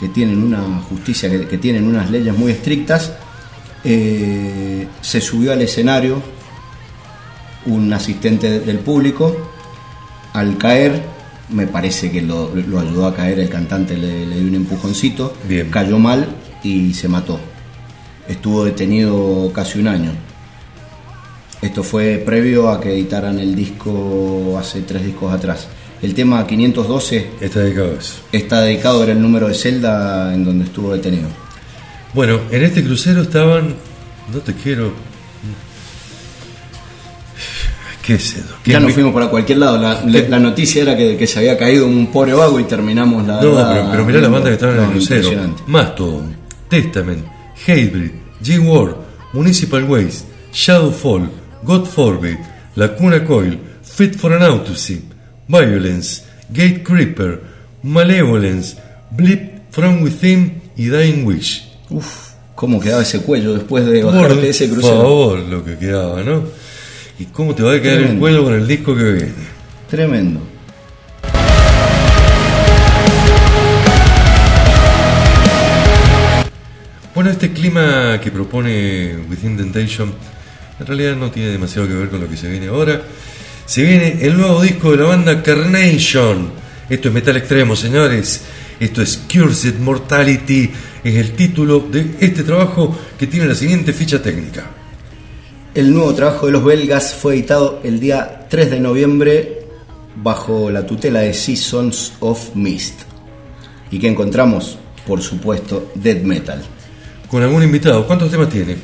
que 0.00 0.08
tienen 0.08 0.42
una 0.42 0.80
justicia, 0.88 1.30
que, 1.30 1.46
que 1.46 1.58
tienen 1.58 1.86
unas 1.86 2.10
leyes 2.10 2.36
muy 2.36 2.50
estrictas. 2.52 3.12
Eh, 3.84 4.88
se 5.00 5.20
subió 5.20 5.52
al 5.52 5.62
escenario 5.62 6.20
un 7.66 7.92
asistente 7.92 8.60
del 8.60 8.78
público, 8.80 9.47
al 10.32 10.56
caer, 10.58 11.02
me 11.50 11.66
parece 11.66 12.10
que 12.10 12.22
lo, 12.22 12.54
lo 12.54 12.80
ayudó 12.80 13.06
a 13.06 13.14
caer, 13.14 13.38
el 13.38 13.48
cantante 13.48 13.96
le, 13.96 14.26
le 14.26 14.36
dio 14.38 14.48
un 14.48 14.54
empujoncito, 14.54 15.34
Bien. 15.48 15.70
cayó 15.70 15.98
mal 15.98 16.26
y 16.62 16.94
se 16.94 17.08
mató. 17.08 17.38
Estuvo 18.28 18.64
detenido 18.64 19.50
casi 19.54 19.78
un 19.78 19.88
año. 19.88 20.12
Esto 21.62 21.82
fue 21.82 22.22
previo 22.24 22.70
a 22.70 22.80
que 22.80 22.92
editaran 22.92 23.38
el 23.40 23.54
disco 23.56 24.56
hace 24.58 24.82
tres 24.82 25.04
discos 25.04 25.32
atrás. 25.32 25.66
El 26.00 26.14
tema 26.14 26.46
512 26.46 27.30
Está 27.40 27.60
dedicado 27.60 27.90
a 27.90 27.98
eso. 27.98 28.14
está 28.30 28.60
dedicado, 28.60 29.02
era 29.02 29.12
el 29.12 29.20
número 29.20 29.48
de 29.48 29.54
celda 29.54 30.32
en 30.34 30.44
donde 30.44 30.66
estuvo 30.66 30.92
detenido. 30.92 31.28
Bueno, 32.14 32.38
en 32.50 32.62
este 32.62 32.84
crucero 32.84 33.22
estaban. 33.22 33.74
No 34.32 34.38
te 34.38 34.52
quiero. 34.54 34.92
¿Qué 38.08 38.18
sé 38.18 38.38
yo? 38.38 38.54
¿Qué 38.64 38.70
Ya 38.72 38.80
nos 38.80 38.94
fuimos 38.94 39.12
para 39.12 39.28
cualquier 39.28 39.58
lado. 39.58 39.76
La, 39.76 40.02
la- 40.02 40.28
la 40.30 40.38
noticia 40.38 40.80
era 40.80 40.96
que, 40.96 41.14
que 41.18 41.26
se 41.26 41.40
había 41.40 41.58
caído 41.58 41.86
un 41.86 42.06
pobre 42.06 42.32
vago 42.32 42.58
y 42.58 42.64
terminamos 42.64 43.26
la. 43.26 43.34
No, 43.42 43.54
pero, 43.54 43.88
pero 43.90 44.04
mirá 44.06 44.20
la 44.22 44.28
banda 44.28 44.48
que 44.48 44.54
estaban 44.54 44.76
en 44.78 44.84
el 44.84 44.90
crucero. 44.92 45.30
Mastodon, 45.66 46.34
Testament, 46.70 47.24
Hatebreed, 47.66 48.12
G-War, 48.42 48.96
Municipal 49.34 49.84
Waste, 49.84 50.24
Shadowfall, 50.54 51.28
God 51.64 51.84
Forbid, 51.84 52.36
Lacuna 52.76 53.22
Coil, 53.26 53.58
Fit 53.82 54.16
for 54.16 54.32
an 54.32 54.42
Autopsy, 54.42 55.02
Violence, 55.46 56.22
Gate 56.50 56.82
Creeper, 56.82 57.42
Malevolence, 57.82 58.76
Blip 59.10 59.70
from 59.70 60.02
Within 60.02 60.62
y 60.76 60.86
Dying 60.88 61.24
Wish. 61.26 61.62
Uf, 61.90 62.30
cómo 62.54 62.80
quedaba 62.80 63.02
ese 63.02 63.20
cuello 63.20 63.52
después 63.54 63.84
de 63.86 64.00
Por 64.02 64.14
bajarte 64.14 64.48
ese 64.48 64.68
crucero. 64.70 64.96
favor, 64.96 65.38
lo 65.40 65.64
que 65.64 65.76
quedaba, 65.76 66.22
¿no? 66.22 66.42
¿Y 67.18 67.24
cómo 67.26 67.52
te 67.52 67.64
va 67.64 67.74
a 67.74 67.82
quedar 67.82 68.00
el 68.00 68.18
cuello 68.18 68.44
con 68.44 68.54
el 68.54 68.66
disco 68.66 68.94
que 68.94 69.02
viene? 69.02 69.32
Tremendo. 69.90 70.40
Bueno, 77.12 77.30
este 77.30 77.52
clima 77.52 78.20
que 78.22 78.30
propone 78.30 79.16
Within 79.28 79.56
Temptation 79.56 80.14
en 80.78 80.86
realidad 80.86 81.16
no 81.16 81.32
tiene 81.32 81.48
demasiado 81.50 81.88
que 81.88 81.94
ver 81.94 82.08
con 82.08 82.20
lo 82.20 82.28
que 82.28 82.36
se 82.36 82.48
viene 82.48 82.68
ahora. 82.68 83.02
Se 83.66 83.82
viene 83.82 84.18
el 84.20 84.36
nuevo 84.36 84.62
disco 84.62 84.92
de 84.92 84.98
la 84.98 85.04
banda 85.08 85.42
Carnation. 85.42 86.52
Esto 86.88 87.08
es 87.08 87.14
metal 87.14 87.36
extremo, 87.36 87.74
señores. 87.74 88.42
Esto 88.78 89.02
es 89.02 89.24
Cursed 89.30 89.80
Mortality. 89.80 90.70
Es 91.02 91.16
el 91.16 91.32
título 91.32 91.80
de 91.80 92.14
este 92.20 92.44
trabajo 92.44 92.96
que 93.18 93.26
tiene 93.26 93.48
la 93.48 93.56
siguiente 93.56 93.92
ficha 93.92 94.22
técnica. 94.22 94.77
El 95.74 95.92
nuevo 95.92 96.14
trabajo 96.14 96.46
de 96.46 96.52
los 96.52 96.64
belgas 96.64 97.14
fue 97.14 97.34
editado 97.34 97.80
el 97.84 98.00
día 98.00 98.46
3 98.48 98.70
de 98.70 98.80
noviembre 98.80 99.58
bajo 100.16 100.70
la 100.70 100.86
tutela 100.86 101.20
de 101.20 101.32
Seasons 101.34 102.14
of 102.20 102.54
Mist. 102.54 103.02
¿Y 103.90 103.98
qué 103.98 104.08
encontramos? 104.08 104.78
Por 105.06 105.22
supuesto, 105.22 105.90
death 105.94 106.22
metal. 106.22 106.62
Con 107.30 107.42
algún 107.42 107.62
invitado. 107.62 108.06
¿Cuántos 108.06 108.30
temas 108.30 108.48
tiene? 108.48 108.76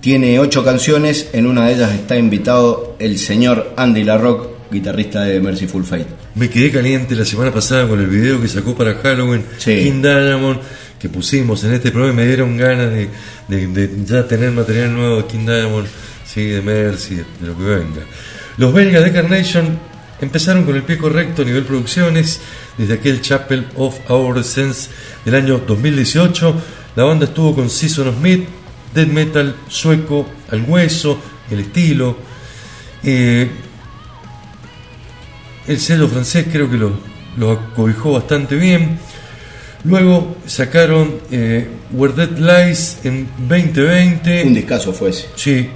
Tiene 0.00 0.38
ocho 0.38 0.64
canciones, 0.64 1.30
en 1.32 1.46
una 1.46 1.66
de 1.66 1.74
ellas 1.74 1.92
está 1.92 2.16
invitado 2.16 2.96
el 2.98 3.18
señor 3.18 3.72
Andy 3.76 4.04
LaRock, 4.04 4.70
guitarrista 4.70 5.22
de 5.22 5.40
Merciful 5.40 5.84
Fate. 5.84 6.06
Me 6.34 6.48
quedé 6.50 6.70
caliente 6.70 7.14
la 7.14 7.24
semana 7.24 7.52
pasada 7.52 7.86
con 7.88 8.00
el 8.00 8.06
video 8.06 8.40
que 8.40 8.48
sacó 8.48 8.74
para 8.74 8.94
Halloween 8.94 9.44
Sí. 9.58 9.84
King 9.84 10.02
Diamond 10.02 10.60
que 11.02 11.08
pusimos 11.08 11.64
en 11.64 11.72
este 11.72 11.90
programa 11.90 12.18
me 12.18 12.26
dieron 12.28 12.56
ganas 12.56 12.92
de, 12.92 13.90
ya 14.06 14.24
tener 14.28 14.52
material 14.52 14.94
nuevo 14.94 15.16
de 15.16 15.26
King 15.26 15.46
Diamond, 15.46 15.88
sí, 16.24 16.44
de 16.44 16.62
Mercy, 16.62 17.16
de, 17.16 17.24
lo 17.40 17.58
que 17.58 17.64
venga. 17.64 18.02
Los 18.56 18.72
belgas 18.72 19.02
de 19.02 19.10
Carnation 19.10 19.80
empezaron 20.20 20.64
con 20.64 20.76
el 20.76 20.84
pie 20.84 20.98
correcto 20.98 21.42
a 21.42 21.44
nivel 21.44 21.64
producciones 21.64 22.40
desde 22.78 22.94
aquel 22.94 23.20
Chapel 23.20 23.66
of 23.74 23.98
Our 24.08 24.44
Sense 24.44 24.90
del 25.24 25.34
año 25.34 25.58
2018. 25.66 26.62
La 26.94 27.02
banda 27.02 27.24
estuvo 27.24 27.52
con 27.52 27.68
Season 27.68 28.22
Meat, 28.22 28.42
Death 28.94 29.08
Metal 29.08 29.56
sueco 29.66 30.28
al 30.52 30.62
hueso, 30.62 31.18
el 31.50 31.58
estilo. 31.58 32.16
Eh, 33.02 33.50
el 35.66 35.80
sello 35.80 36.06
francés 36.06 36.46
creo 36.52 36.70
que 36.70 36.76
lo 36.76 37.50
acobijó 37.50 38.12
bastante 38.12 38.54
bien. 38.54 39.00
Luego 39.84 40.36
sacaron 40.46 41.20
eh, 41.30 41.68
Where 41.92 42.14
Dead 42.14 42.38
Lies 42.38 42.98
en 43.04 43.28
2020. 43.48 44.44
Un 44.44 44.54
discazo 44.54 44.92
fue 44.92 45.10
ese. 45.10 45.28
Sí. 45.34 45.68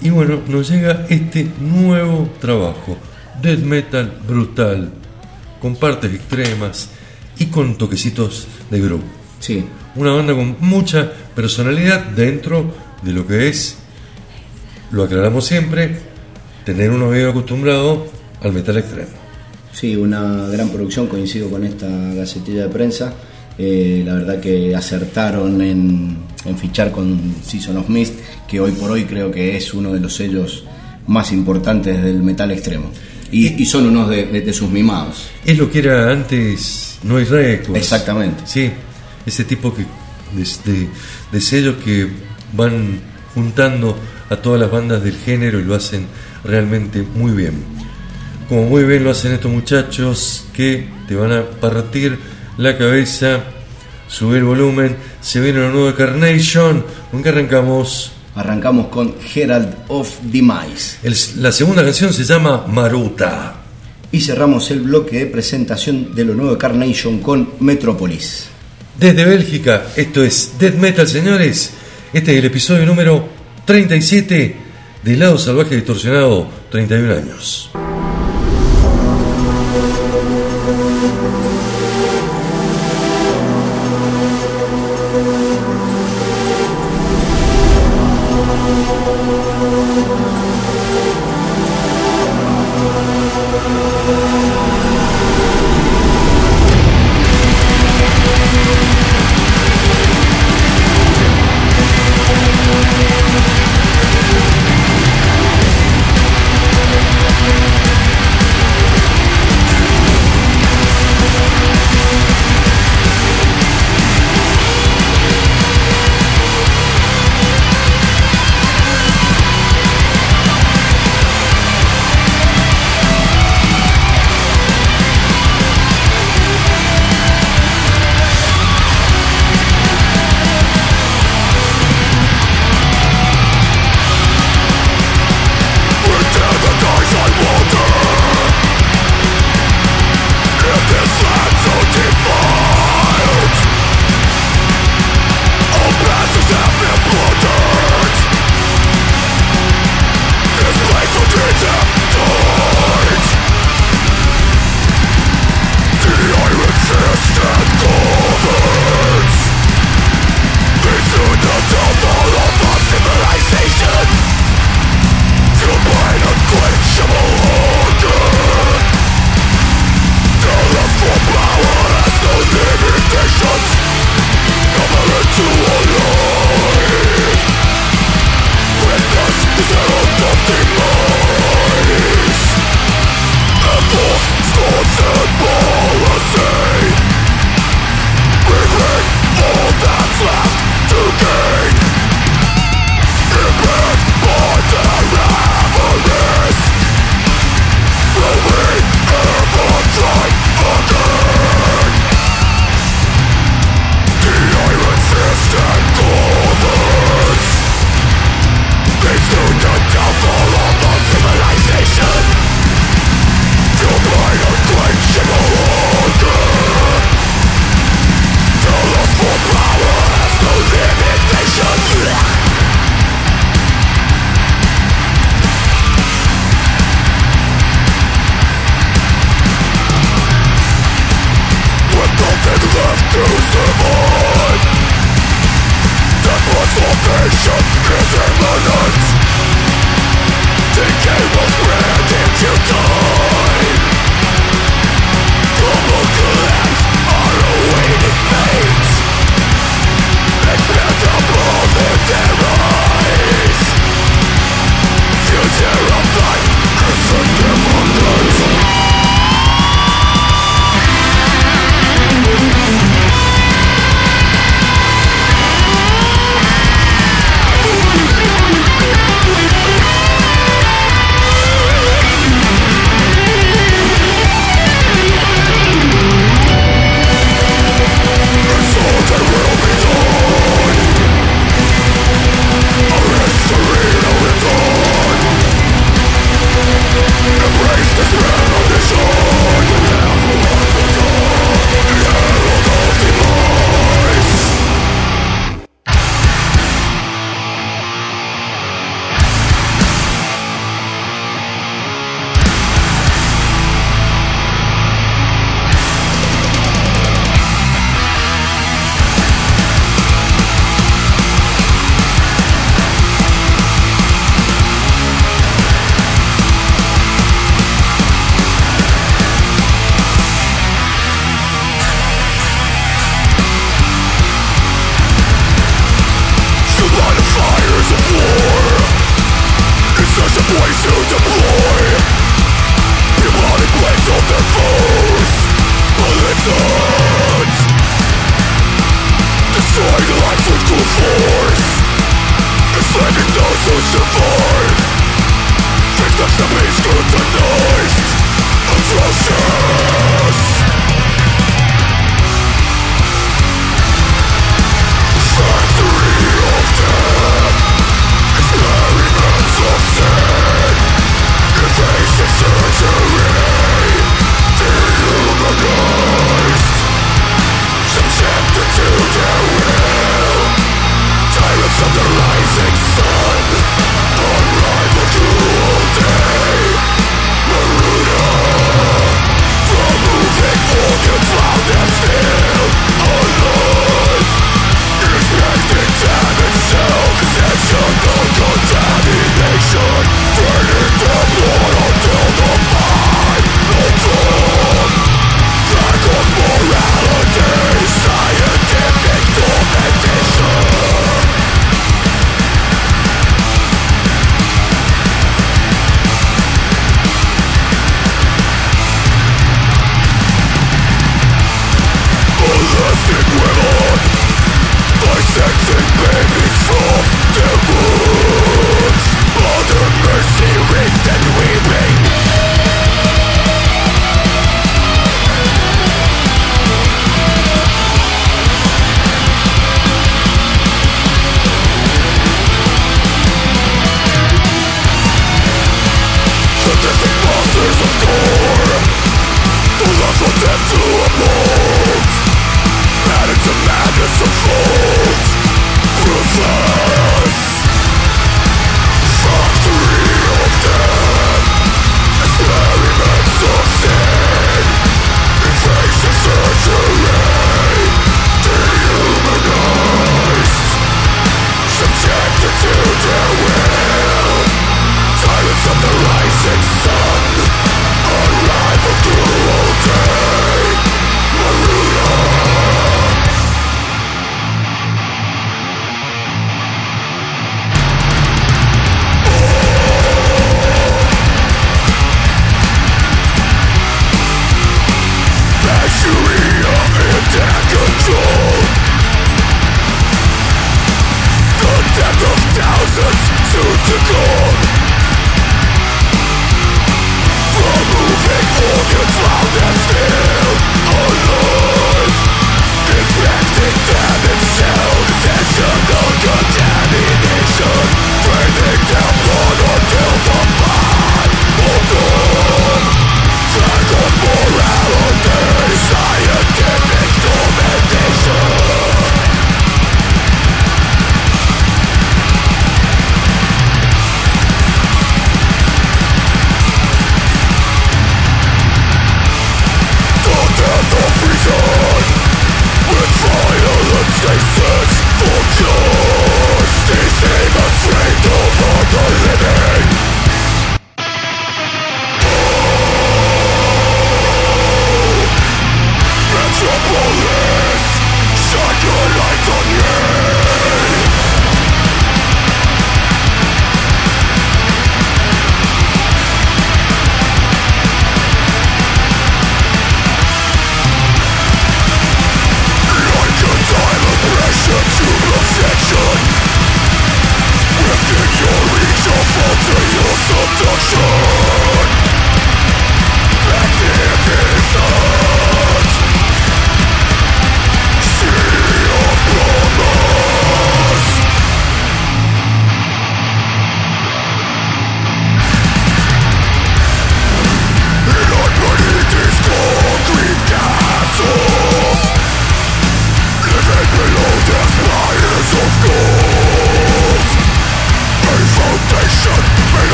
Y 0.00 0.10
bueno, 0.10 0.40
nos 0.46 0.68
llega 0.68 1.06
este 1.08 1.48
nuevo 1.60 2.28
trabajo. 2.40 2.96
Death 3.42 3.60
metal 3.60 4.18
brutal. 4.26 4.92
Con 5.60 5.76
partes 5.76 6.14
extremas 6.14 6.90
y 7.38 7.46
con 7.46 7.76
toquecitos 7.76 8.46
de 8.70 8.80
groove. 8.80 9.02
Sí, 9.40 9.64
Una 9.96 10.12
banda 10.12 10.34
con 10.34 10.56
mucha 10.60 11.10
personalidad 11.34 12.00
dentro 12.04 12.72
de 13.02 13.12
lo 13.12 13.26
que 13.26 13.48
es, 13.48 13.76
lo 14.90 15.04
aclaramos 15.04 15.44
siempre, 15.44 15.98
tener 16.64 16.90
un 16.90 17.02
oído 17.02 17.30
acostumbrado 17.30 18.06
al 18.42 18.52
metal 18.52 18.78
extremo. 18.78 19.23
Sí, 19.74 19.94
una 19.96 20.46
gran 20.48 20.70
producción, 20.70 21.06
coincido 21.08 21.50
con 21.50 21.64
esta 21.64 21.86
gacetilla 22.14 22.62
de 22.62 22.68
prensa. 22.68 23.12
Eh, 23.58 24.02
la 24.04 24.14
verdad 24.14 24.40
que 24.40 24.74
acertaron 24.74 25.60
en, 25.62 26.16
en 26.44 26.58
fichar 26.58 26.90
con 26.90 27.34
Season 27.46 27.76
of 27.76 27.88
Mist, 27.88 28.14
que 28.48 28.58
hoy 28.60 28.72
por 28.72 28.90
hoy 28.90 29.04
creo 29.04 29.30
que 29.30 29.56
es 29.56 29.72
uno 29.74 29.92
de 29.92 30.00
los 30.00 30.14
sellos 30.16 30.64
más 31.06 31.30
importantes 31.32 32.02
del 32.02 32.22
metal 32.22 32.50
extremo. 32.50 32.90
Y, 33.30 33.60
y 33.62 33.66
son 33.66 33.86
unos 33.86 34.08
de, 34.10 34.26
de- 34.26 34.40
de 34.40 34.52
sus 34.52 34.70
mimados. 34.70 35.28
Es 35.44 35.58
lo 35.58 35.70
que 35.70 35.80
era 35.80 36.10
antes 36.10 36.98
Noise 37.02 37.30
Records. 37.30 37.76
Exactamente. 37.78 38.42
Sí, 38.46 38.70
ese 39.26 39.44
tipo 39.44 39.74
que, 39.74 39.82
de, 39.82 40.72
de- 40.72 40.88
de 41.32 41.40
sellos 41.40 41.76
que 41.84 42.08
van 42.56 43.00
juntando 43.34 43.96
a 44.30 44.36
todas 44.36 44.60
las 44.60 44.70
bandas 44.70 45.02
del 45.02 45.16
género 45.16 45.58
y 45.60 45.64
lo 45.64 45.74
hacen 45.74 46.06
realmente 46.44 47.02
muy 47.02 47.32
bien. 47.32 47.54
Como 48.54 48.68
muy 48.68 48.84
bien 48.84 49.02
lo 49.02 49.10
hacen 49.10 49.32
estos 49.32 49.50
muchachos 49.50 50.44
que 50.52 50.86
te 51.08 51.16
van 51.16 51.32
a 51.32 51.42
partir 51.42 52.16
la 52.56 52.78
cabeza, 52.78 53.40
subir 54.06 54.36
el 54.38 54.44
volumen, 54.44 54.94
se 55.20 55.40
viene 55.40 55.58
lo 55.58 55.70
nuevo 55.72 55.86
de 55.88 55.94
Carnation, 55.96 56.86
¿con 57.10 57.20
qué 57.20 57.30
arrancamos? 57.30 58.12
Arrancamos 58.36 58.86
con 58.86 59.12
Herald 59.34 59.74
of 59.88 60.08
Demise. 60.22 60.98
El- 61.02 61.16
la 61.42 61.50
segunda 61.50 61.82
canción 61.82 62.12
se 62.12 62.22
llama 62.22 62.64
Maruta. 62.68 63.56
Y 64.12 64.20
cerramos 64.20 64.70
el 64.70 64.82
bloque 64.82 65.18
de 65.18 65.26
presentación 65.26 66.14
de 66.14 66.24
lo 66.24 66.34
nuevo 66.34 66.52
de 66.52 66.58
Carnation 66.58 67.18
con 67.18 67.54
Metropolis. 67.58 68.46
Desde 68.96 69.24
Bélgica, 69.24 69.86
esto 69.96 70.22
es 70.22 70.52
Death 70.60 70.76
Metal, 70.76 71.08
señores. 71.08 71.72
Este 72.12 72.30
es 72.30 72.38
el 72.38 72.44
episodio 72.44 72.86
número 72.86 73.28
37 73.64 74.56
de 75.02 75.16
Lado 75.16 75.38
Salvaje 75.38 75.74
Distorsionado, 75.74 76.46
31 76.70 77.14
años. 77.16 77.70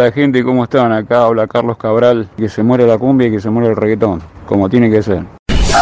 Hola 0.00 0.12
gente, 0.12 0.44
¿cómo 0.44 0.62
están? 0.62 0.92
Acá 0.92 1.24
habla 1.24 1.48
Carlos 1.48 1.76
Cabral, 1.76 2.28
que 2.36 2.48
se 2.48 2.62
muere 2.62 2.86
la 2.86 2.96
cumbia 2.98 3.26
y 3.26 3.32
que 3.32 3.40
se 3.40 3.50
muere 3.50 3.70
el 3.70 3.74
reggaetón, 3.74 4.22
como 4.46 4.68
tiene 4.68 4.88
que 4.88 5.02
ser. 5.02 5.24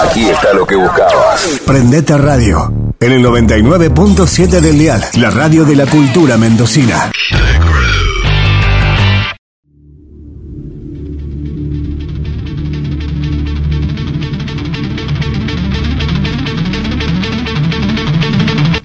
Aquí 0.02 0.24
está 0.24 0.54
lo 0.54 0.66
que 0.66 0.74
buscabas. 0.74 1.60
Prendete 1.66 2.16
Radio, 2.16 2.72
en 2.98 3.12
el 3.12 3.22
99.7 3.22 4.60
del 4.60 4.78
dial, 4.78 5.02
la 5.18 5.28
radio 5.28 5.66
de 5.66 5.76
la 5.76 5.84
cultura 5.84 6.38
mendocina. 6.38 7.10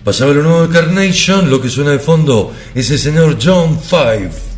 Pasaba 0.03 0.33
lo 0.33 0.43
nuevo 0.43 0.67
de 0.67 0.73
Carnation, 0.77 1.49
lo 1.49 1.61
que 1.61 1.69
suena 1.69 1.91
de 1.91 1.99
fondo 1.99 2.51
es 2.75 2.91
el 2.91 2.99
señor 2.99 3.37
John 3.41 3.79
Five. 3.79 4.50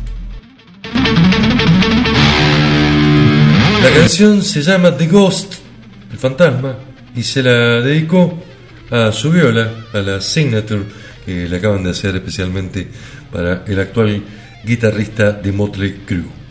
La 3.82 3.90
canción 3.94 4.42
se 4.42 4.62
llama 4.62 4.96
The 4.96 5.06
Ghost, 5.06 5.54
el 6.12 6.18
fantasma, 6.18 6.76
y 7.14 7.22
se 7.22 7.42
la 7.42 7.80
dedicó 7.80 8.42
a 8.90 9.12
su 9.12 9.30
viola, 9.30 9.70
a 9.92 9.98
la 9.98 10.20
Signature, 10.20 10.84
que 11.24 11.48
le 11.48 11.56
acaban 11.56 11.84
de 11.84 11.90
hacer 11.90 12.16
especialmente 12.16 12.88
para 13.30 13.64
el 13.66 13.80
actual 13.80 14.22
guitarrista 14.64 15.32
de 15.32 15.52
Motley 15.52 16.02
Crue. 16.06 16.43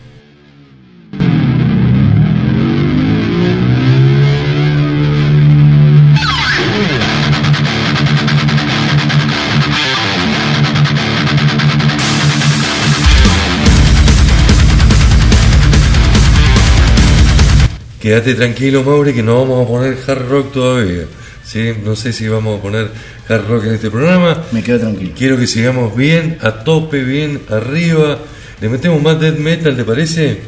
Quédate 18.04 18.34
tranquilo, 18.34 18.84
Mauri, 18.84 19.14
que 19.14 19.22
no 19.22 19.40
vamos 19.40 19.64
a 19.64 19.66
poner 19.66 19.96
hard 20.06 20.28
rock 20.28 20.52
todavía. 20.52 21.06
¿sí? 21.42 21.72
No 21.82 21.96
sé 21.96 22.12
si 22.12 22.28
vamos 22.28 22.58
a 22.58 22.62
poner 22.62 22.90
hard 23.26 23.48
rock 23.48 23.64
en 23.64 23.72
este 23.76 23.90
programa. 23.90 24.44
Me 24.52 24.62
quedo 24.62 24.80
tranquilo. 24.80 25.12
Quiero 25.16 25.38
que 25.38 25.46
sigamos 25.46 25.96
bien, 25.96 26.36
a 26.42 26.64
tope, 26.64 27.02
bien, 27.02 27.40
arriba. 27.48 28.18
Le 28.60 28.68
metemos 28.68 29.00
más 29.00 29.18
death 29.18 29.38
metal, 29.38 29.74
¿te 29.74 29.84
parece? 29.84 30.42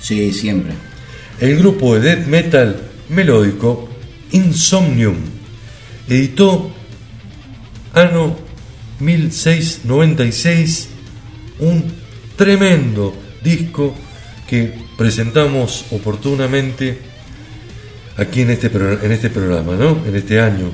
Sí, 0.00 0.32
siempre. 0.32 0.74
El 1.40 1.58
grupo 1.58 1.98
de 1.98 2.02
death 2.02 2.28
metal 2.28 2.80
melódico 3.08 3.88
Insomnium 4.30 5.16
editó 6.08 6.70
año 7.94 8.36
1696 9.00 10.88
un 11.58 11.84
tremendo 12.36 13.12
disco 13.42 13.92
que 14.48 14.72
presentamos 14.96 15.86
oportunamente 15.90 16.98
aquí 18.16 18.42
en 18.42 18.50
este, 18.50 18.68
en 18.68 19.12
este 19.12 19.30
programa, 19.30 19.74
¿no? 19.74 20.02
En 20.06 20.14
este 20.16 20.40
año. 20.40 20.70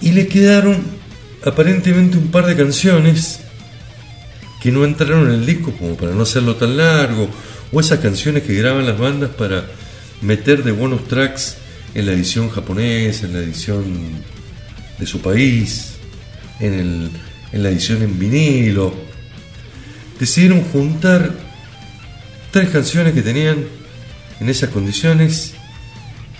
Y 0.00 0.12
le 0.12 0.26
quedaron 0.28 0.82
aparentemente 1.44 2.16
un 2.18 2.30
par 2.30 2.46
de 2.46 2.56
canciones 2.56 3.40
que 4.60 4.72
no 4.72 4.84
entraron 4.84 5.28
en 5.28 5.34
el 5.34 5.46
disco 5.46 5.72
como 5.72 5.96
para 5.96 6.12
no 6.12 6.22
hacerlo 6.22 6.56
tan 6.56 6.76
largo, 6.76 7.28
o 7.72 7.80
esas 7.80 8.00
canciones 8.00 8.42
que 8.42 8.54
graban 8.54 8.86
las 8.86 8.98
bandas 8.98 9.30
para 9.30 9.64
meter 10.22 10.64
de 10.64 10.72
bonus 10.72 11.06
tracks 11.06 11.56
en 11.94 12.06
la 12.06 12.12
edición 12.12 12.48
japonesa, 12.50 13.26
en 13.26 13.32
la 13.34 13.38
edición 13.40 13.84
de 14.98 15.06
su 15.06 15.20
país, 15.20 15.92
en, 16.60 16.74
el- 16.74 17.10
en 17.52 17.62
la 17.62 17.68
edición 17.68 18.02
en 18.02 18.18
vinilo. 18.18 18.92
Decidieron 20.18 20.62
juntar 20.64 21.30
tres 22.50 22.70
canciones 22.70 23.14
que 23.14 23.22
tenían 23.22 23.64
en 24.40 24.48
esas 24.48 24.70
condiciones 24.70 25.54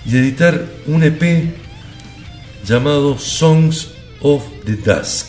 y 0.07 0.17
editar 0.17 0.65
un 0.87 1.03
EP 1.03 1.55
llamado 2.65 3.19
Songs 3.19 3.89
of 4.21 4.43
the 4.65 4.77
Dusk, 4.77 5.27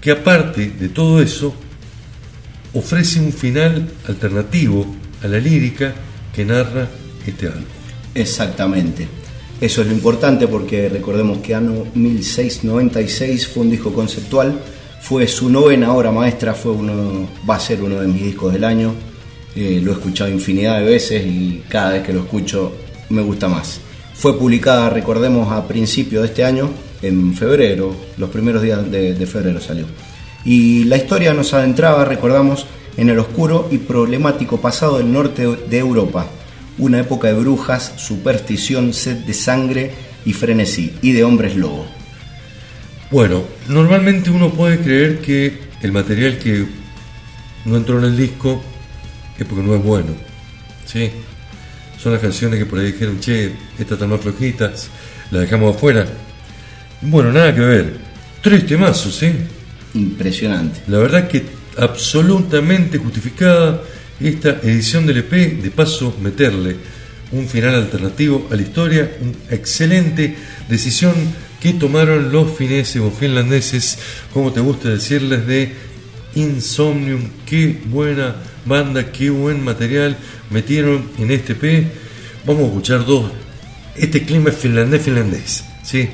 que 0.00 0.10
aparte 0.10 0.70
de 0.70 0.88
todo 0.88 1.20
eso, 1.20 1.54
ofrece 2.74 3.20
un 3.20 3.32
final 3.32 3.88
alternativo 4.08 4.86
a 5.22 5.28
la 5.28 5.38
lírica 5.38 5.94
que 6.34 6.44
narra 6.44 6.88
este 7.26 7.46
álbum. 7.46 7.64
Exactamente. 8.14 9.08
Eso 9.60 9.82
es 9.82 9.86
lo 9.86 9.94
importante 9.94 10.48
porque 10.48 10.88
recordemos 10.88 11.38
que 11.38 11.54
año 11.54 11.84
1696 11.94 13.48
fue 13.48 13.62
un 13.62 13.70
disco 13.70 13.92
conceptual, 13.92 14.60
fue 15.00 15.26
su 15.28 15.48
novena 15.48 15.92
obra 15.92 16.10
maestra, 16.10 16.54
fue 16.54 16.72
uno, 16.72 17.28
va 17.48 17.56
a 17.56 17.60
ser 17.60 17.82
uno 17.82 18.00
de 18.00 18.08
mis 18.08 18.22
discos 18.22 18.52
del 18.52 18.64
año. 18.64 18.94
Eh, 19.56 19.80
lo 19.82 19.92
he 19.92 19.94
escuchado 19.94 20.30
infinidad 20.30 20.80
de 20.80 20.86
veces 20.86 21.24
y 21.24 21.62
cada 21.68 21.92
vez 21.92 22.02
que 22.02 22.12
lo 22.12 22.20
escucho 22.20 22.72
me 23.10 23.22
gusta 23.22 23.48
más. 23.48 23.80
Fue 24.14 24.38
publicada, 24.38 24.90
recordemos, 24.90 25.52
a 25.52 25.66
principio 25.66 26.20
de 26.20 26.28
este 26.28 26.44
año, 26.44 26.70
en 27.02 27.34
febrero, 27.34 27.94
los 28.16 28.30
primeros 28.30 28.62
días 28.62 28.90
de, 28.90 29.14
de 29.14 29.26
febrero 29.26 29.60
salió. 29.60 29.86
Y 30.44 30.84
la 30.84 30.96
historia 30.96 31.34
nos 31.34 31.54
adentraba, 31.54 32.04
recordamos, 32.04 32.66
en 32.96 33.08
el 33.10 33.18
oscuro 33.18 33.68
y 33.70 33.78
problemático 33.78 34.60
pasado 34.60 34.98
del 34.98 35.12
norte 35.12 35.46
de 35.46 35.78
Europa, 35.78 36.26
una 36.78 37.00
época 37.00 37.28
de 37.28 37.34
brujas, 37.34 37.94
superstición, 37.96 38.92
sed 38.92 39.18
de 39.18 39.34
sangre 39.34 39.92
y 40.24 40.32
frenesí, 40.32 40.94
y 41.02 41.12
de 41.12 41.24
hombres 41.24 41.56
lobo. 41.56 41.86
Bueno, 43.10 43.42
normalmente 43.68 44.30
uno 44.30 44.50
puede 44.50 44.78
creer 44.78 45.20
que 45.20 45.58
el 45.82 45.92
material 45.92 46.38
que 46.38 46.66
no 47.64 47.76
entró 47.76 47.98
en 47.98 48.04
el 48.06 48.16
disco 48.16 48.62
es 49.38 49.46
porque 49.46 49.62
no 49.62 49.74
es 49.74 49.82
bueno. 49.82 50.14
¿sí? 50.86 51.10
Son 52.00 52.12
las 52.12 52.20
canciones 52.20 52.58
que 52.58 52.66
por 52.66 52.78
ahí 52.78 52.92
dijeron, 52.92 53.18
che, 53.20 53.52
estas 53.78 53.92
están 53.92 54.10
más 54.10 54.20
flojitas, 54.20 54.88
las 55.30 55.42
dejamos 55.42 55.74
afuera. 55.74 56.06
Bueno, 57.00 57.32
nada 57.32 57.54
que 57.54 57.60
ver. 57.60 57.96
Tres 58.42 58.66
temazos, 58.66 59.14
¿sí? 59.14 59.32
Impresionante. 59.94 60.80
La 60.88 60.98
verdad 60.98 61.28
que 61.28 61.44
absolutamente 61.78 62.98
justificada 62.98 63.82
esta 64.20 64.60
edición 64.62 65.06
del 65.06 65.18
EP, 65.18 65.62
de 65.62 65.70
paso 65.70 66.16
meterle 66.20 66.76
un 67.32 67.48
final 67.48 67.74
alternativo 67.74 68.46
a 68.50 68.54
la 68.54 68.62
historia, 68.62 69.10
una 69.20 69.54
excelente 69.54 70.36
decisión 70.68 71.14
que 71.60 71.72
tomaron 71.72 72.30
los 72.30 72.56
fineses 72.56 73.00
o 73.00 73.10
finlandeses, 73.10 73.98
como 74.32 74.52
te 74.52 74.60
gusta 74.60 74.90
decirles, 74.90 75.46
de 75.46 75.72
Insomnium. 76.34 77.22
Qué 77.46 77.80
buena 77.86 78.36
banda, 78.64 79.12
qué 79.12 79.30
buen 79.30 79.62
material 79.62 80.16
metieron 80.50 81.10
en 81.18 81.30
este 81.30 81.52
EP. 81.52 81.86
Vamos 82.46 82.62
a 82.62 82.66
escuchar 82.66 83.04
dos. 83.04 83.30
Este 83.96 84.24
clima 84.24 84.50
es 84.50 84.56
finlandés, 84.56 85.02
finlandés. 85.02 85.64
¿sí? 85.82 86.08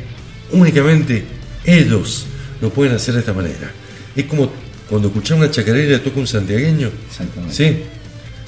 Únicamente 0.52 1.24
ellos 1.64 2.26
lo 2.60 2.70
pueden 2.70 2.94
hacer 2.94 3.14
de 3.14 3.20
esta 3.20 3.32
manera. 3.32 3.72
Es 4.14 4.24
como 4.24 4.50
cuando 4.88 5.08
escuchás 5.08 5.38
una 5.38 5.50
chacarera 5.50 6.02
toca 6.02 6.20
un 6.20 6.26
santiagueño. 6.26 6.90
Exactamente. 7.08 7.54
¿sí? 7.54 7.82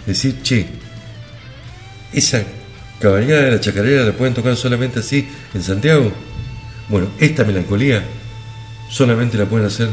Decir, 0.07 0.43
che, 0.43 0.67
esa 2.13 2.43
cabalgada 3.01 3.43
de 3.43 3.51
la 3.53 3.61
chacarera 3.61 4.05
la 4.05 4.13
pueden 4.13 4.35
tocar 4.35 4.57
solamente 4.57 5.01
así 5.01 5.27
en 5.55 5.63
Santiago. 5.63 6.13
Bueno, 6.89 7.09
esta 7.19 7.45
melancolía 7.45 8.03
solamente 8.91 9.39
la 9.39 9.47
pueden 9.47 9.67
hacer 9.67 9.89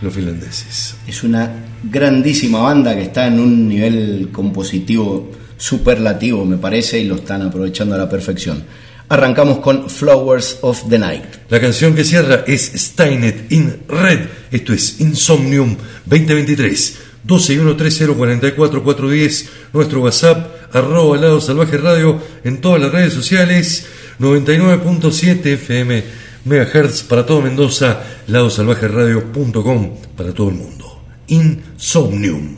los 0.00 0.14
finlandeses. 0.14 0.96
Es 1.06 1.22
una 1.22 1.50
grandísima 1.82 2.60
banda 2.60 2.94
que 2.94 3.02
está 3.02 3.26
en 3.26 3.40
un 3.40 3.68
nivel 3.68 4.28
compositivo 4.32 5.30
superlativo, 5.56 6.44
me 6.44 6.58
parece, 6.58 7.00
y 7.00 7.04
lo 7.04 7.16
están 7.16 7.42
aprovechando 7.42 7.94
a 7.94 7.98
la 7.98 8.08
perfección. 8.08 8.64
Arrancamos 9.08 9.58
con 9.60 9.88
Flowers 9.88 10.58
of 10.60 10.88
the 10.88 10.98
Night. 10.98 11.24
La 11.48 11.60
canción 11.60 11.94
que 11.94 12.04
cierra 12.04 12.44
es 12.46 12.72
Steinet 12.74 13.50
in 13.50 13.78
Red. 13.88 14.26
Esto 14.50 14.74
es 14.74 15.00
Insomnium 15.00 15.76
2023. 16.04 16.98
1213044410. 17.26 19.46
Nuestro 19.72 20.02
WhatsApp, 20.02 20.74
arroba 20.74 21.16
lado 21.16 21.40
salvaje 21.40 21.78
radio 21.78 22.20
en 22.44 22.60
todas 22.60 22.82
las 22.82 22.92
redes 22.92 23.14
sociales. 23.14 23.86
99.7 24.20 25.46
FM 25.46 26.27
megahertz 26.48 27.02
para 27.02 27.24
todo 27.24 27.42
Mendoza. 27.42 28.02
ladosalvajeradio.com 28.26 29.96
para 30.16 30.32
todo 30.32 30.48
el 30.48 30.56
mundo. 30.56 30.98
Insomnium. 31.28 32.57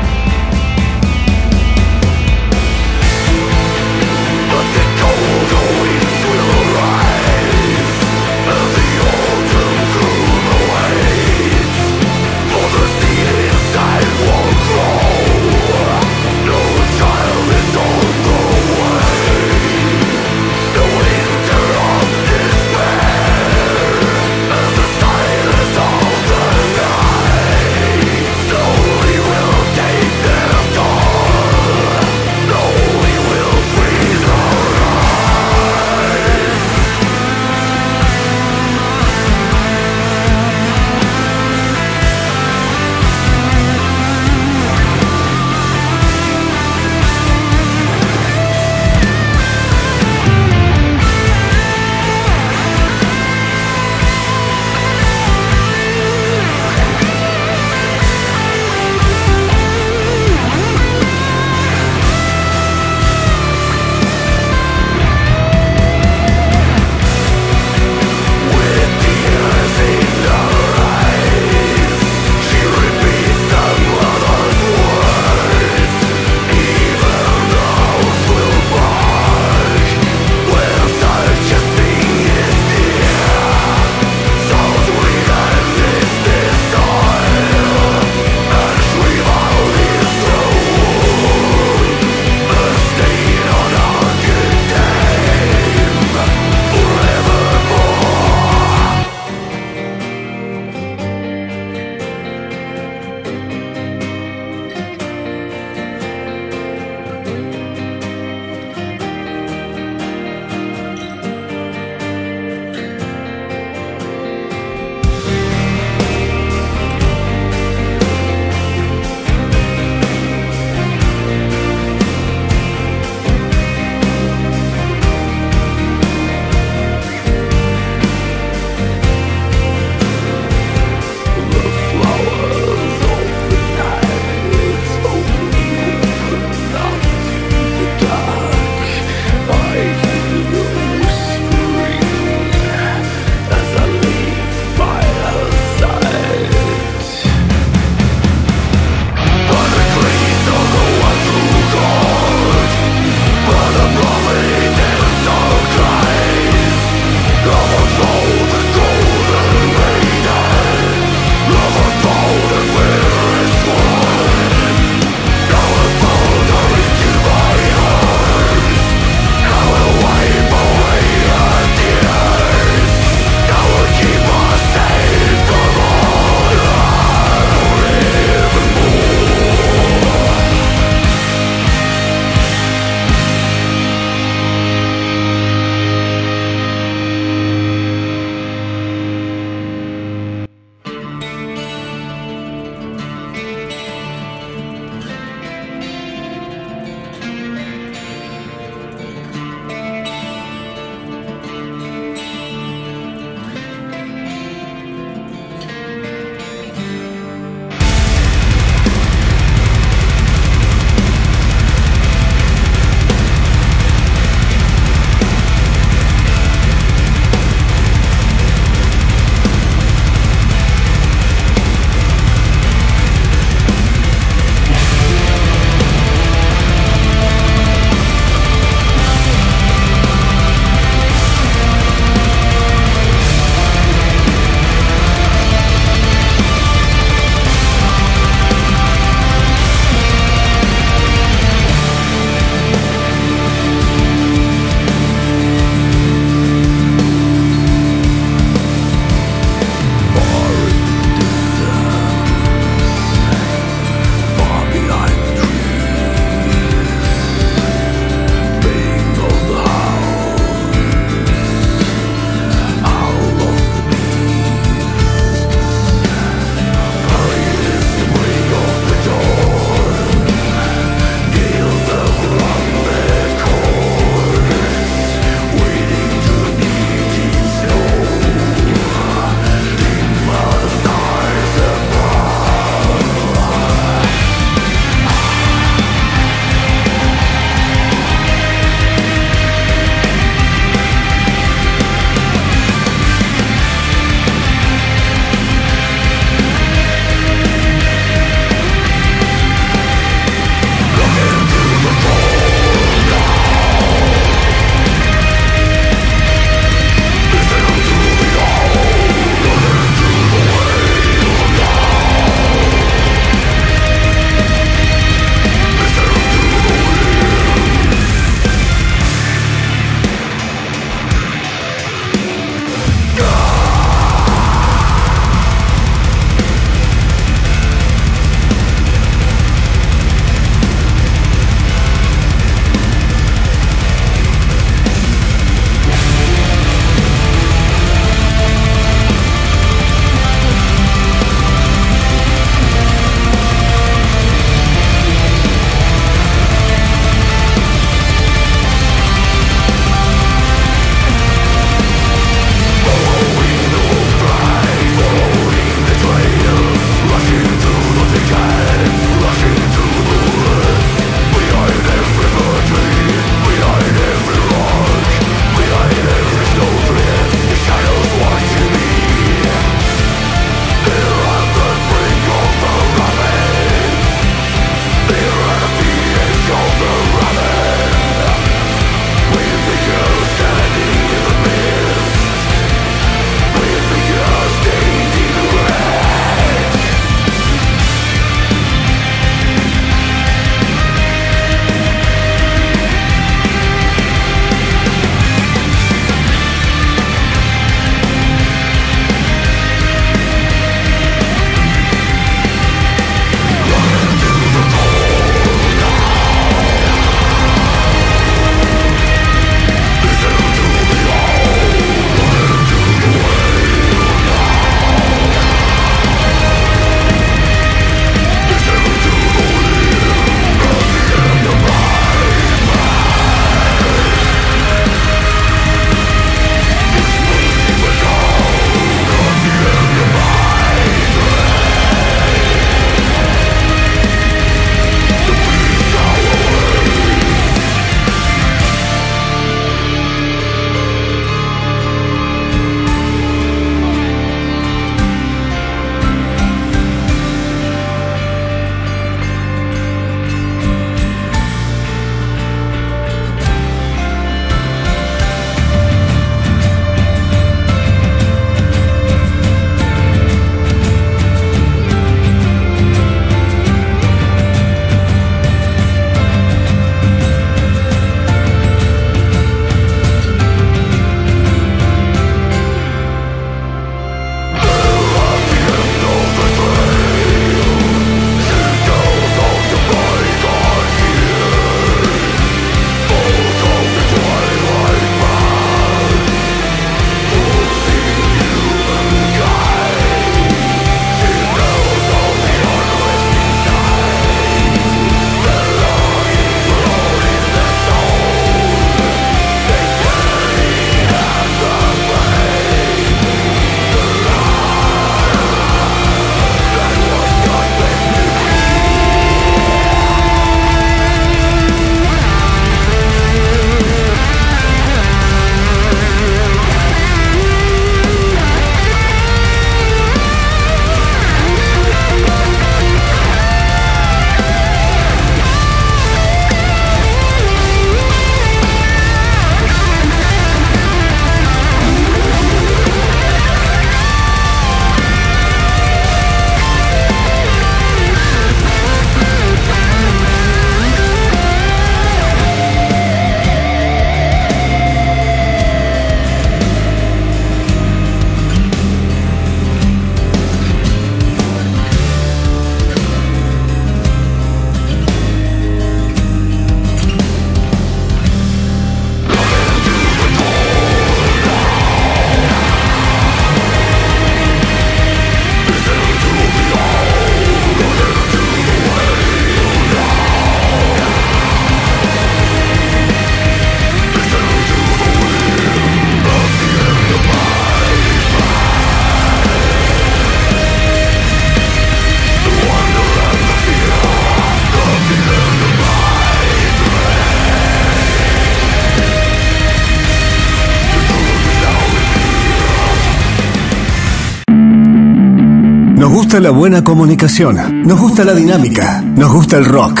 La 596.40 596.50
buena 596.50 596.82
comunicación, 596.82 597.82
nos 597.82 598.00
gusta 598.00 598.24
la 598.24 598.34
dinámica, 598.34 599.02
nos 599.02 599.30
gusta 599.32 599.58
el 599.58 599.66
rock. 599.66 600.00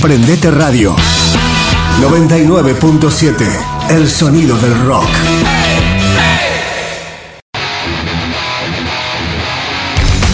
Prendete 0.00 0.50
Radio 0.50 0.96
99.7, 2.00 3.34
el 3.90 4.08
sonido 4.08 4.56
del 4.56 4.86
rock. 4.86 5.10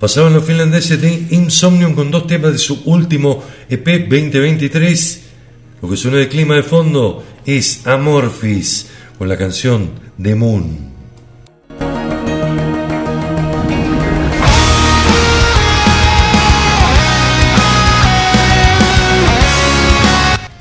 Pasaban 0.00 0.34
los 0.34 0.44
finlandeses 0.44 1.00
de 1.00 1.28
Insomnium 1.30 1.94
con 1.94 2.10
dos 2.10 2.26
temas 2.26 2.52
de 2.52 2.58
su 2.58 2.82
último 2.84 3.44
EP 3.68 4.08
2023. 4.08 5.22
Lo 5.82 5.88
que 5.88 5.96
suena 5.96 6.18
de 6.18 6.28
clima 6.28 6.56
de 6.56 6.64
fondo 6.64 7.24
es 7.46 7.86
Amorphis 7.86 8.88
con 9.18 9.28
la 9.28 9.38
canción 9.38 9.90
The 10.20 10.34
Moon. 10.34 10.95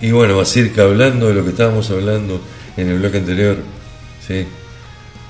Y 0.06 0.12
bueno, 0.12 0.38
Basirka, 0.38 0.84
hablando 0.84 1.30
de 1.30 1.34
lo 1.34 1.44
que 1.44 1.50
estábamos 1.50 1.90
hablando 1.90 2.40
en 2.78 2.90
el 2.90 3.00
bloque 3.00 3.18
anterior, 3.18 3.58
¿sí? 4.22 4.46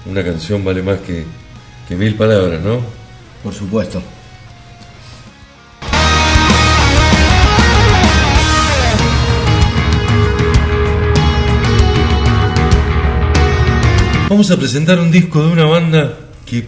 una 0.05 0.21
canción 0.21 0.65
vale 0.65 0.83
más 0.83 0.99
que, 0.99 1.23
que 1.87 1.95
mil 1.95 2.13
palabras, 2.15 2.61
¿no? 2.61 2.81
Por 3.41 3.53
supuesto. 3.53 4.03
Vamos 14.27 14.51
a 14.51 14.57
presentar 14.57 14.99
un 14.99 15.09
disco 15.09 15.41
de 15.41 15.53
una 15.53 15.63
banda 15.63 16.17
que 16.45 16.67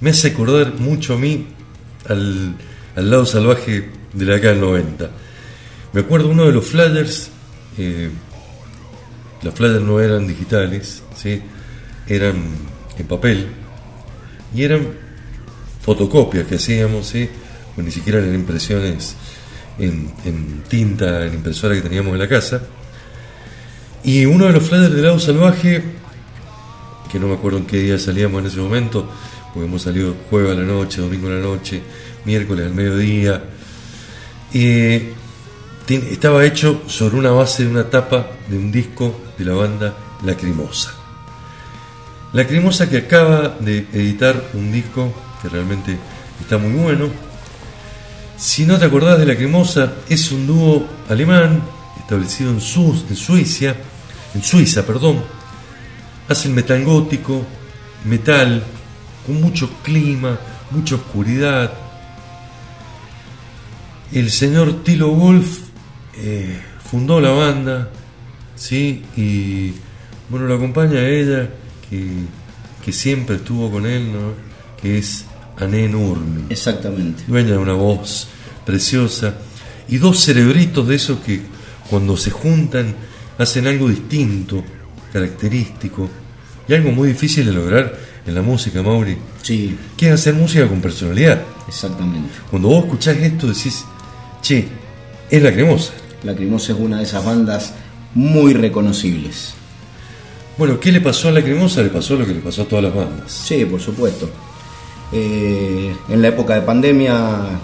me 0.00 0.08
hace 0.08 0.28
acordar 0.28 0.72
mucho 0.78 1.12
a 1.12 1.18
mí 1.18 1.48
al, 2.08 2.54
al 2.96 3.10
lado 3.10 3.26
salvaje 3.26 3.90
de 4.14 4.24
la 4.24 4.36
década 4.36 4.54
del 4.54 4.62
90. 4.62 5.10
Me 5.92 6.02
acuerdo 6.02 6.28
uno 6.28 6.46
de 6.46 6.52
los 6.52 6.66
flyers, 6.66 7.30
eh, 7.76 8.10
los 9.42 9.54
flyers 9.54 9.82
no 9.82 9.98
eran 9.98 10.28
digitales, 10.28 11.02
¿sí? 11.16 11.42
eran 12.06 12.36
en 12.96 13.06
papel 13.06 13.48
y 14.54 14.62
eran 14.62 14.86
fotocopias 15.82 16.46
que 16.46 16.56
hacíamos, 16.56 17.08
¿sí? 17.08 17.28
pues 17.74 17.84
ni 17.84 17.90
siquiera 17.90 18.20
eran 18.20 18.34
impresiones 18.34 19.16
en, 19.78 20.62
tinta, 20.68 21.26
en 21.26 21.34
impresora 21.34 21.74
que 21.74 21.82
teníamos 21.82 22.12
en 22.12 22.18
la 22.20 22.28
casa. 22.28 22.62
Y 24.04 24.26
uno 24.26 24.46
de 24.46 24.52
los 24.52 24.62
flyers 24.62 24.92
del 24.92 25.02
lado 25.02 25.18
salvaje, 25.18 25.82
que 27.10 27.18
no 27.18 27.26
me 27.26 27.34
acuerdo 27.34 27.58
en 27.58 27.66
qué 27.66 27.78
día 27.78 27.98
salíamos 27.98 28.40
en 28.40 28.46
ese 28.46 28.58
momento, 28.58 29.10
porque 29.52 29.66
hemos 29.66 29.82
salido 29.82 30.14
jueves 30.30 30.52
a 30.52 30.60
la 30.60 30.66
noche, 30.66 31.00
domingo 31.00 31.26
a 31.26 31.32
la 31.32 31.40
noche, 31.40 31.82
miércoles 32.24 32.66
al 32.66 32.74
mediodía. 32.74 33.42
Eh, 34.54 35.14
estaba 35.96 36.44
hecho 36.44 36.82
sobre 36.86 37.16
una 37.16 37.30
base 37.30 37.64
de 37.64 37.70
una 37.70 37.88
tapa 37.90 38.26
de 38.48 38.56
un 38.58 38.70
disco 38.70 39.20
de 39.38 39.44
la 39.44 39.54
banda 39.54 39.94
Lacrimosa. 40.24 40.94
Lacrimosa 42.32 42.88
que 42.88 42.98
acaba 42.98 43.56
de 43.60 43.86
editar 43.92 44.50
un 44.54 44.70
disco 44.70 45.12
que 45.42 45.48
realmente 45.48 45.98
está 46.40 46.58
muy 46.58 46.72
bueno. 46.72 47.08
Si 48.36 48.64
no 48.64 48.78
te 48.78 48.84
acordás 48.84 49.18
de 49.18 49.26
Lacrimosa, 49.26 49.92
es 50.08 50.30
un 50.32 50.46
dúo 50.46 50.86
alemán 51.08 51.62
establecido 51.98 52.50
en, 52.50 52.60
Su- 52.60 53.04
en 53.08 53.16
Suiza, 53.16 53.74
en 54.34 54.42
Suiza, 54.42 54.86
perdón. 54.86 55.22
Metal 56.50 56.84
gótico, 56.84 57.44
metal 58.04 58.62
con 59.26 59.40
mucho 59.40 59.68
clima, 59.82 60.38
mucha 60.70 60.94
oscuridad. 60.94 61.72
El 64.12 64.30
señor 64.30 64.84
Tilo 64.84 65.08
Wolf 65.10 65.69
eh, 66.22 66.60
fundó 66.90 67.20
la 67.20 67.30
banda, 67.30 67.90
¿sí? 68.56 69.02
Y 69.16 69.72
bueno, 70.28 70.46
lo 70.46 70.54
acompaña 70.54 71.06
ella, 71.06 71.48
que, 71.88 72.06
que 72.84 72.92
siempre 72.92 73.36
estuvo 73.36 73.70
con 73.70 73.86
él, 73.86 74.12
¿no? 74.12 74.32
Que 74.80 74.98
es 74.98 75.24
Ané 75.58 75.88
Nurmi 75.88 76.44
Exactamente. 76.50 77.24
dueña 77.26 77.50
de 77.50 77.58
una 77.58 77.72
voz 77.74 78.28
preciosa 78.64 79.34
y 79.88 79.98
dos 79.98 80.24
cerebritos 80.24 80.86
de 80.88 80.94
esos 80.94 81.20
que 81.20 81.40
cuando 81.90 82.16
se 82.16 82.30
juntan 82.30 82.94
hacen 83.38 83.66
algo 83.66 83.88
distinto, 83.88 84.62
característico 85.12 86.08
y 86.68 86.74
algo 86.74 86.92
muy 86.92 87.08
difícil 87.08 87.44
de 87.46 87.52
lograr 87.52 87.98
en 88.26 88.34
la 88.34 88.42
música, 88.42 88.82
Mauri, 88.82 89.16
Sí, 89.42 89.76
que 89.96 90.08
es 90.08 90.12
hacer 90.14 90.34
música 90.34 90.68
con 90.68 90.80
personalidad. 90.80 91.42
exactamente. 91.66 92.28
Cuando 92.50 92.68
vos 92.68 92.84
escuchás 92.84 93.16
esto 93.16 93.46
decís, 93.48 93.84
che, 94.42 94.68
es 95.30 95.42
la 95.42 95.52
cremosa. 95.52 95.92
Lacrimosa 96.22 96.72
es 96.72 96.78
una 96.78 96.98
de 96.98 97.04
esas 97.04 97.24
bandas 97.24 97.72
muy 98.14 98.54
reconocibles. 98.54 99.54
Bueno, 100.58 100.78
¿qué 100.78 100.92
le 100.92 101.00
pasó 101.00 101.28
a 101.28 101.32
la 101.32 101.42
cremosa? 101.42 101.82
Le 101.82 101.88
pasó 101.88 102.16
lo 102.16 102.26
que 102.26 102.34
le 102.34 102.40
pasó 102.40 102.62
a 102.62 102.64
todas 102.66 102.84
las 102.84 102.94
bandas. 102.94 103.32
Sí, 103.32 103.64
por 103.64 103.80
supuesto. 103.80 104.28
Eh, 105.12 105.94
en 106.08 106.22
la 106.22 106.28
época 106.28 106.54
de 106.54 106.62
pandemia 106.62 107.58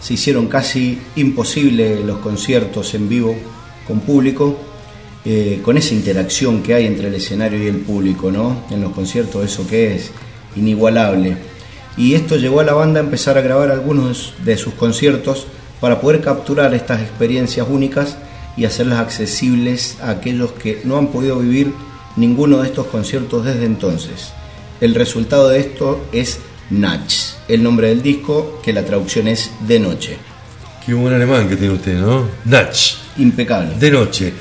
se 0.00 0.14
hicieron 0.14 0.46
casi 0.46 0.98
imposibles 1.16 2.04
los 2.04 2.18
conciertos 2.18 2.94
en 2.94 3.08
vivo 3.08 3.36
con 3.86 4.00
público, 4.00 4.58
eh, 5.24 5.60
con 5.62 5.76
esa 5.76 5.94
interacción 5.94 6.62
que 6.62 6.74
hay 6.74 6.86
entre 6.86 7.08
el 7.08 7.14
escenario 7.14 7.62
y 7.62 7.66
el 7.66 7.78
público, 7.78 8.30
¿no? 8.30 8.64
En 8.70 8.80
los 8.80 8.92
conciertos 8.92 9.44
eso 9.44 9.66
que 9.66 9.96
es 9.96 10.10
inigualable. 10.56 11.36
Y 11.96 12.14
esto 12.14 12.36
llevó 12.36 12.60
a 12.60 12.64
la 12.64 12.74
banda 12.74 13.00
a 13.00 13.04
empezar 13.04 13.36
a 13.36 13.42
grabar 13.42 13.70
algunos 13.70 14.34
de 14.44 14.56
sus 14.56 14.74
conciertos 14.74 15.46
para 15.80 16.00
poder 16.00 16.20
capturar 16.20 16.74
estas 16.74 17.00
experiencias 17.00 17.66
únicas 17.68 18.16
y 18.56 18.64
hacerlas 18.64 18.98
accesibles 18.98 19.98
a 20.02 20.10
aquellos 20.10 20.52
que 20.52 20.80
no 20.84 20.98
han 20.98 21.08
podido 21.08 21.38
vivir 21.38 21.72
ninguno 22.16 22.58
de 22.58 22.68
estos 22.68 22.86
conciertos 22.86 23.44
desde 23.44 23.64
entonces. 23.64 24.32
El 24.80 24.94
resultado 24.94 25.48
de 25.48 25.60
esto 25.60 26.06
es 26.12 26.40
Natch, 26.70 27.34
el 27.48 27.62
nombre 27.62 27.88
del 27.88 28.02
disco, 28.02 28.60
que 28.62 28.72
la 28.72 28.84
traducción 28.84 29.28
es 29.28 29.50
De 29.66 29.78
Noche. 29.78 30.18
Qué 30.84 30.94
buen 30.94 31.14
alemán 31.14 31.48
que 31.48 31.56
tiene 31.56 31.74
usted, 31.74 31.98
¿no? 31.98 32.28
Natch. 32.44 32.94
Impecable. 33.18 33.74
de 33.74 33.90
noche. 33.90 34.32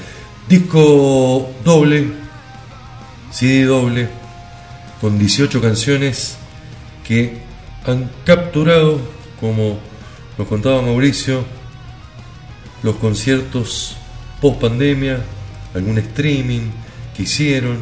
Disco 0.48 1.50
doble, 1.64 2.08
CD 3.32 3.66
doble, 3.66 4.08
con 5.02 5.18
18 5.18 5.60
canciones 5.60 6.38
que 7.06 7.40
han 7.86 8.10
capturado, 8.24 9.00
como 9.42 9.78
nos 10.38 10.48
contaba 10.48 10.82
Mauricio, 10.82 11.44
los 12.84 12.96
conciertos 12.98 13.98
post 14.40 14.62
pandemia, 14.62 15.20
algún 15.74 15.98
streaming 15.98 16.70
que 17.16 17.24
hicieron, 17.24 17.78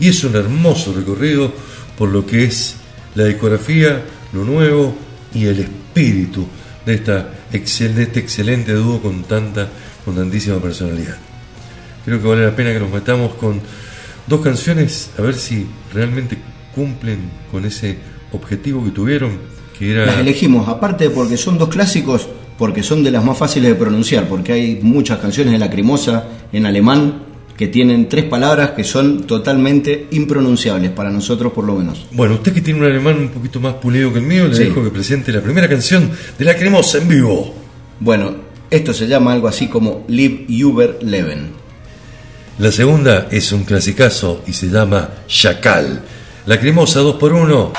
y 0.00 0.08
es 0.08 0.24
un 0.24 0.34
hermoso 0.34 0.92
recorrido 0.92 1.52
por 1.96 2.08
lo 2.08 2.26
que 2.26 2.44
es 2.44 2.76
la 3.14 3.24
discografía, 3.24 4.02
lo 4.32 4.44
nuevo 4.44 4.94
y 5.34 5.46
el 5.46 5.60
espíritu 5.60 6.46
de, 6.84 6.94
esta 6.94 7.30
este 7.52 8.20
excelente 8.20 8.72
dúo 8.72 9.00
con 9.00 9.24
tanta, 9.24 9.68
con 10.04 10.16
tantísima 10.16 10.58
personalidad. 10.58 11.18
Creo 12.04 12.20
que 12.20 12.26
vale 12.26 12.44
la 12.44 12.56
pena 12.56 12.72
que 12.72 12.80
nos 12.80 12.90
metamos 12.90 13.34
con 13.34 13.60
dos 14.26 14.40
canciones 14.40 15.10
a 15.18 15.22
ver 15.22 15.34
si 15.34 15.66
realmente 15.92 16.38
cumplen 16.74 17.30
con 17.50 17.64
ese 17.64 17.98
objetivo 18.32 18.84
que 18.84 18.90
tuvieron, 18.90 19.38
era 19.88 20.06
Las 20.06 20.18
elegimos, 20.18 20.68
aparte 20.68 21.10
porque 21.10 21.36
son 21.36 21.56
dos 21.58 21.68
clásicos, 21.68 22.28
porque 22.58 22.82
son 22.82 23.02
de 23.02 23.10
las 23.10 23.24
más 23.24 23.38
fáciles 23.38 23.70
de 23.70 23.74
pronunciar, 23.76 24.28
porque 24.28 24.52
hay 24.52 24.78
muchas 24.82 25.18
canciones 25.18 25.52
de 25.52 25.58
Lacrimosa 25.58 26.24
en 26.52 26.66
alemán 26.66 27.22
que 27.56 27.68
tienen 27.68 28.08
tres 28.08 28.24
palabras 28.24 28.70
que 28.70 28.84
son 28.84 29.24
totalmente 29.24 30.06
impronunciables, 30.12 30.90
para 30.92 31.10
nosotros 31.10 31.52
por 31.52 31.64
lo 31.64 31.74
menos. 31.74 32.06
Bueno, 32.12 32.34
usted 32.34 32.52
que 32.54 32.60
tiene 32.62 32.80
un 32.80 32.86
alemán 32.86 33.16
un 33.18 33.28
poquito 33.28 33.60
más 33.60 33.74
pulido 33.74 34.10
que 34.12 34.18
el 34.18 34.24
mío, 34.24 34.48
le 34.48 34.54
Sí. 34.54 34.64
dejo 34.64 34.82
que 34.82 34.90
presente 34.90 35.30
la 35.30 35.40
primera 35.42 35.68
canción 35.68 36.10
de 36.38 36.44
La 36.44 36.56
Cremosa 36.56 36.98
en 36.98 37.08
vivo. 37.08 37.54
Bueno, 38.00 38.34
esto 38.70 38.94
se 38.94 39.06
llama 39.06 39.32
algo 39.34 39.46
así 39.48 39.66
como 39.68 40.04
Live 40.08 40.46
Uber 40.64 40.98
Leven. 41.02 41.50
La 42.58 42.70
segunda 42.72 43.28
es 43.30 43.52
un 43.52 43.64
clasicazo 43.64 44.42
y 44.46 44.52
se 44.54 44.68
llama 44.68 45.08
Chacal. 45.26 46.02
La 46.46 46.58
Cremosa 46.58 47.00
2x1. 47.00 47.72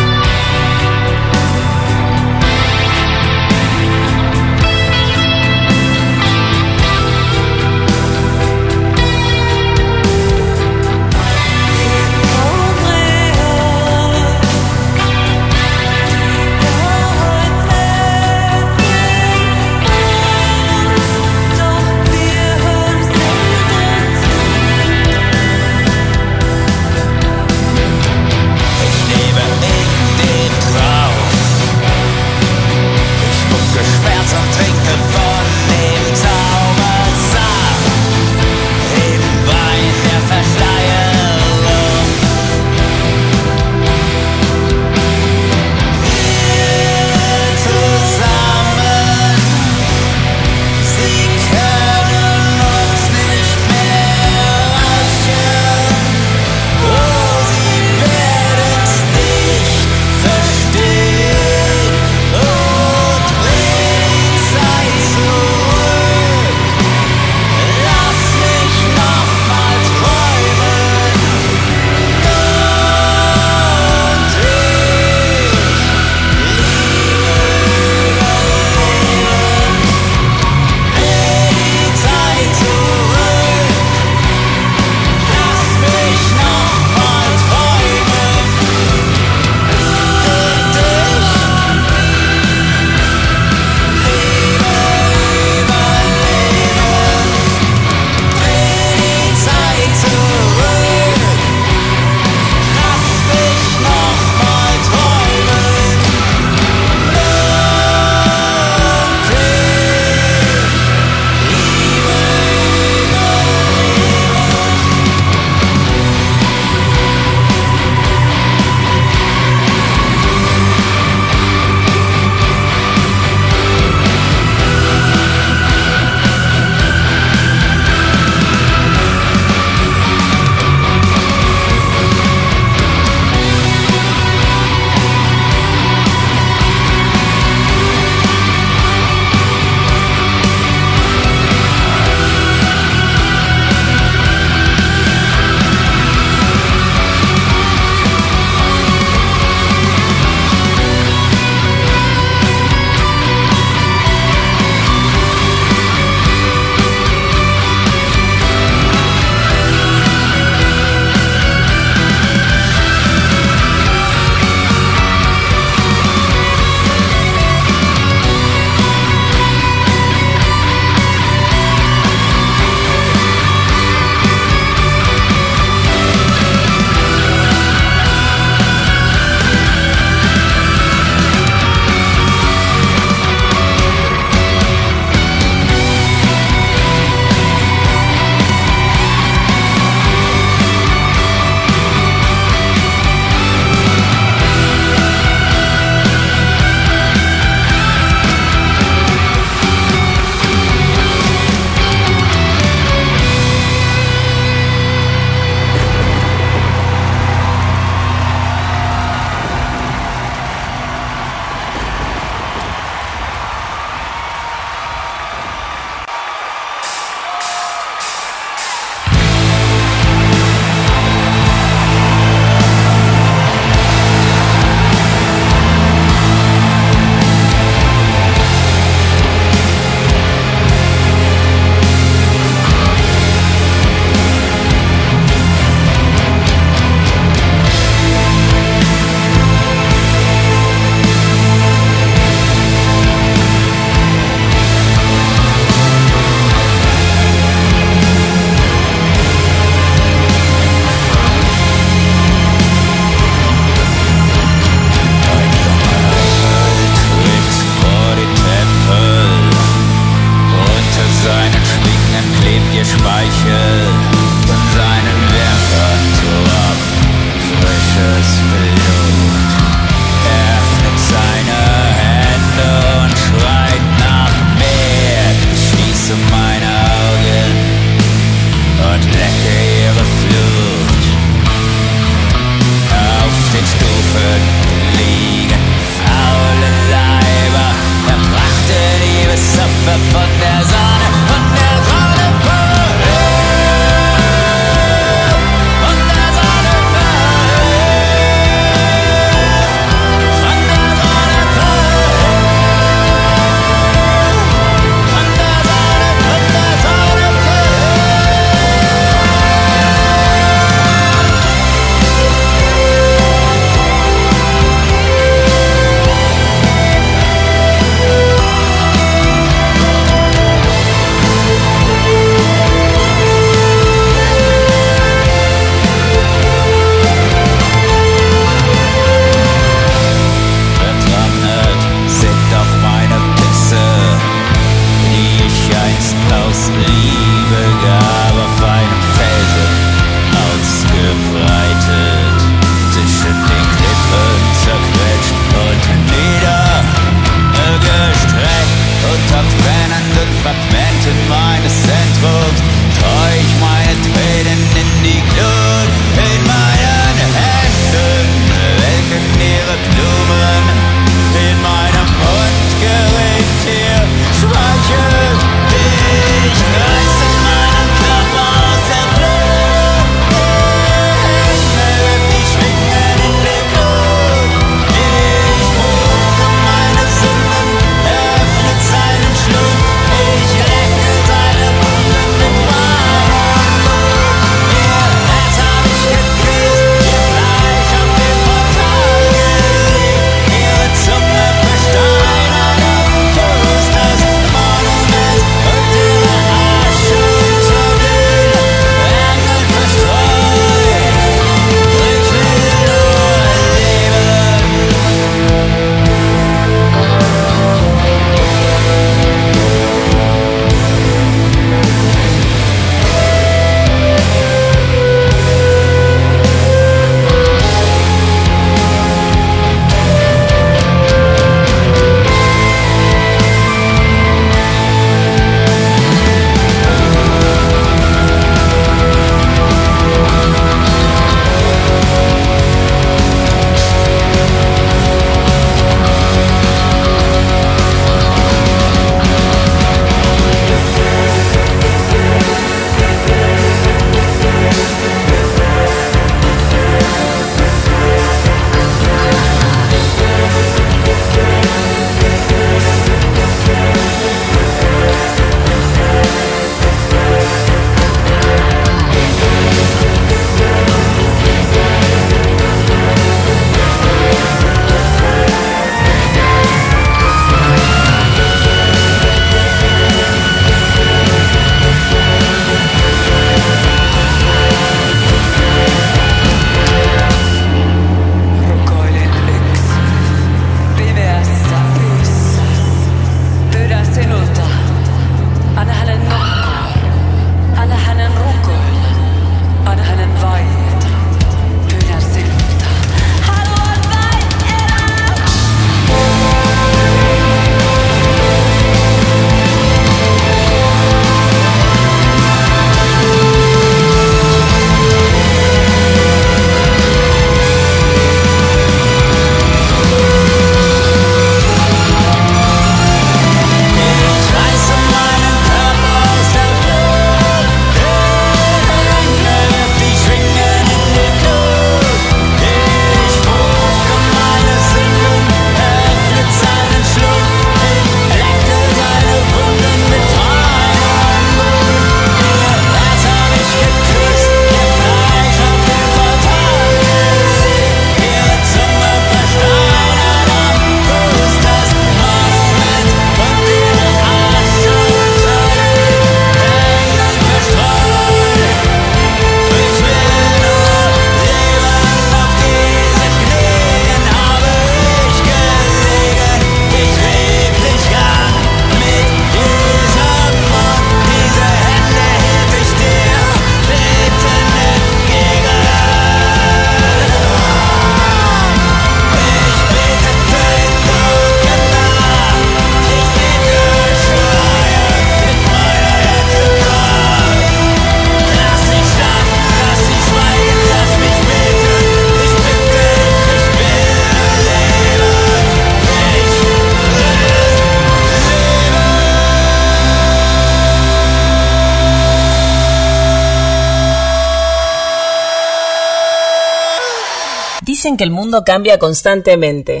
Dicen 598.10 598.16
que 598.16 598.24
el 598.24 598.32
mundo 598.32 598.64
cambia 598.64 598.98
constantemente. 598.98 600.00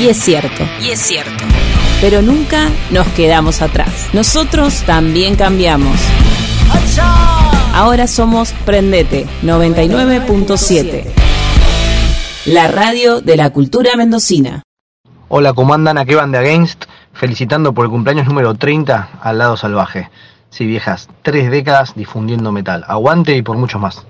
Y 0.00 0.06
es 0.06 0.18
cierto. 0.18 0.62
Y 0.80 0.90
es 0.90 1.00
cierto. 1.00 1.42
Pero 2.00 2.22
nunca 2.22 2.68
nos 2.92 3.08
quedamos 3.08 3.60
atrás. 3.60 4.06
Nosotros 4.12 4.84
también 4.86 5.34
cambiamos. 5.34 5.98
Ahora 7.74 8.06
somos 8.06 8.52
Prendete 8.64 9.26
99.7. 9.42 11.06
La 12.44 12.68
radio 12.68 13.20
de 13.20 13.36
la 13.36 13.50
cultura 13.50 13.96
mendocina. 13.96 14.62
Hola, 15.26 15.52
¿cómo 15.52 15.74
andan? 15.74 15.98
Aquí 15.98 16.14
van 16.14 16.30
de 16.30 16.38
Against, 16.38 16.84
felicitando 17.12 17.74
por 17.74 17.86
el 17.86 17.90
cumpleaños 17.90 18.28
número 18.28 18.54
30 18.54 19.18
al 19.20 19.38
lado 19.38 19.56
salvaje. 19.56 20.08
Sí, 20.50 20.66
viejas, 20.66 21.08
tres 21.22 21.50
décadas 21.50 21.96
difundiendo 21.96 22.52
metal. 22.52 22.84
Aguante 22.86 23.36
y 23.36 23.42
por 23.42 23.56
mucho 23.56 23.80
más. 23.80 24.06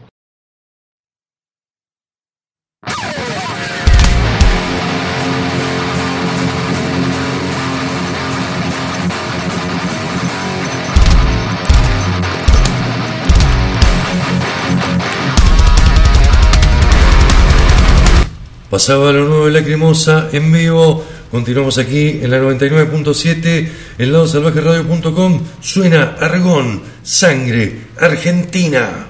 Pasaba 18.70 19.10
lo 19.10 19.24
nuevo 19.24 19.46
de 19.46 19.50
Lacrimosa 19.50 20.28
en 20.32 20.52
vivo. 20.52 21.04
Continuamos 21.28 21.76
aquí 21.78 22.20
en 22.22 22.30
la 22.30 22.38
99.7, 22.38 23.68
en 23.98 24.12
ladosalvajeradio.com. 24.12 25.40
Suena 25.60 26.14
Argón, 26.20 26.80
Sangre, 27.02 27.86
Argentina. 27.98 29.09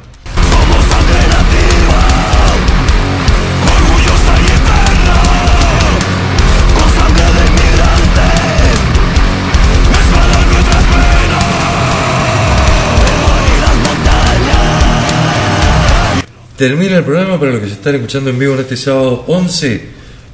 Termina 16.60 16.98
el 16.98 17.04
programa 17.04 17.40
para 17.40 17.52
los 17.52 17.62
que 17.62 17.68
se 17.68 17.72
están 17.72 17.94
escuchando 17.94 18.28
en 18.28 18.38
vivo 18.38 18.52
en 18.52 18.60
este 18.60 18.76
sábado 18.76 19.24
11 19.28 19.82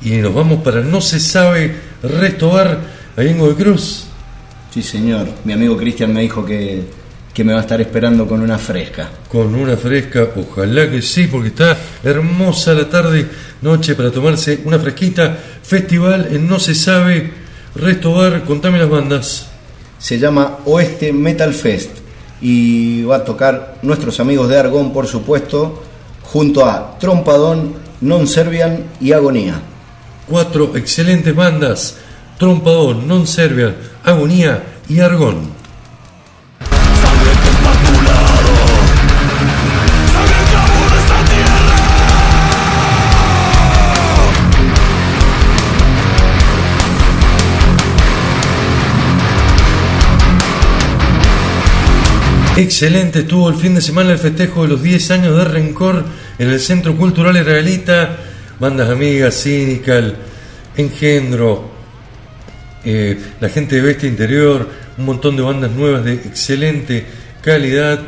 y 0.02 0.10
nos 0.16 0.34
vamos 0.34 0.60
para 0.60 0.80
No 0.80 1.00
se 1.00 1.20
sabe 1.20 1.72
Restobar 2.02 2.80
ahí 3.16 3.28
en 3.28 3.54
Cruz. 3.54 4.06
Sí, 4.74 4.82
señor. 4.82 5.28
Mi 5.44 5.52
amigo 5.52 5.76
Cristian 5.76 6.12
me 6.12 6.22
dijo 6.22 6.44
que, 6.44 6.82
que 7.32 7.44
me 7.44 7.52
va 7.52 7.60
a 7.60 7.62
estar 7.62 7.80
esperando 7.80 8.26
con 8.26 8.40
una 8.40 8.58
fresca. 8.58 9.08
Con 9.30 9.54
una 9.54 9.76
fresca, 9.76 10.26
ojalá 10.34 10.90
que 10.90 11.00
sí, 11.00 11.28
porque 11.28 11.50
está 11.50 11.78
hermosa 12.02 12.74
la 12.74 12.88
tarde, 12.88 13.24
noche 13.62 13.94
para 13.94 14.10
tomarse 14.10 14.62
una 14.64 14.80
fresquita. 14.80 15.38
Festival 15.62 16.26
en 16.32 16.48
No 16.48 16.58
se 16.58 16.74
sabe 16.74 17.30
Restobar, 17.76 18.42
contame 18.42 18.80
las 18.80 18.90
bandas. 18.90 19.46
Se 20.00 20.18
llama 20.18 20.58
Oeste 20.64 21.12
Metal 21.12 21.54
Fest 21.54 21.98
y 22.40 23.04
va 23.04 23.18
a 23.18 23.24
tocar 23.24 23.78
nuestros 23.82 24.18
amigos 24.18 24.48
de 24.48 24.58
Argón, 24.58 24.92
por 24.92 25.06
supuesto, 25.06 25.84
junto 26.32 26.64
a 26.64 26.98
Trompadón, 26.98 27.74
Non 28.00 28.28
Serbian 28.28 28.92
y 29.00 29.12
Agonía. 29.16 29.56
Cuatro 30.28 30.76
excelentes 30.76 31.34
bandas, 31.34 31.96
Trompadón, 32.36 33.08
Non 33.08 33.24
Serbian, 33.24 33.72
Agonía 34.04 34.84
y 34.88 35.00
Argón. 35.00 35.55
Excelente, 52.56 53.18
estuvo 53.18 53.50
el 53.50 53.56
fin 53.56 53.74
de 53.74 53.82
semana 53.82 54.12
el 54.12 54.18
festejo 54.18 54.62
de 54.62 54.68
los 54.68 54.82
10 54.82 55.10
años 55.10 55.36
de 55.36 55.44
Rencor 55.44 56.02
en 56.38 56.48
el 56.48 56.58
Centro 56.58 56.96
Cultural 56.96 57.36
Israelita, 57.36 58.16
bandas 58.58 58.88
amigas, 58.88 59.42
Cynical, 59.42 60.16
Engendro, 60.74 61.68
eh, 62.82 63.20
la 63.40 63.50
gente 63.50 63.76
de 63.76 63.82
Bestia 63.82 64.08
Interior, 64.08 64.70
un 64.96 65.04
montón 65.04 65.36
de 65.36 65.42
bandas 65.42 65.70
nuevas 65.72 66.02
de 66.02 66.14
excelente 66.14 67.04
calidad, 67.42 68.00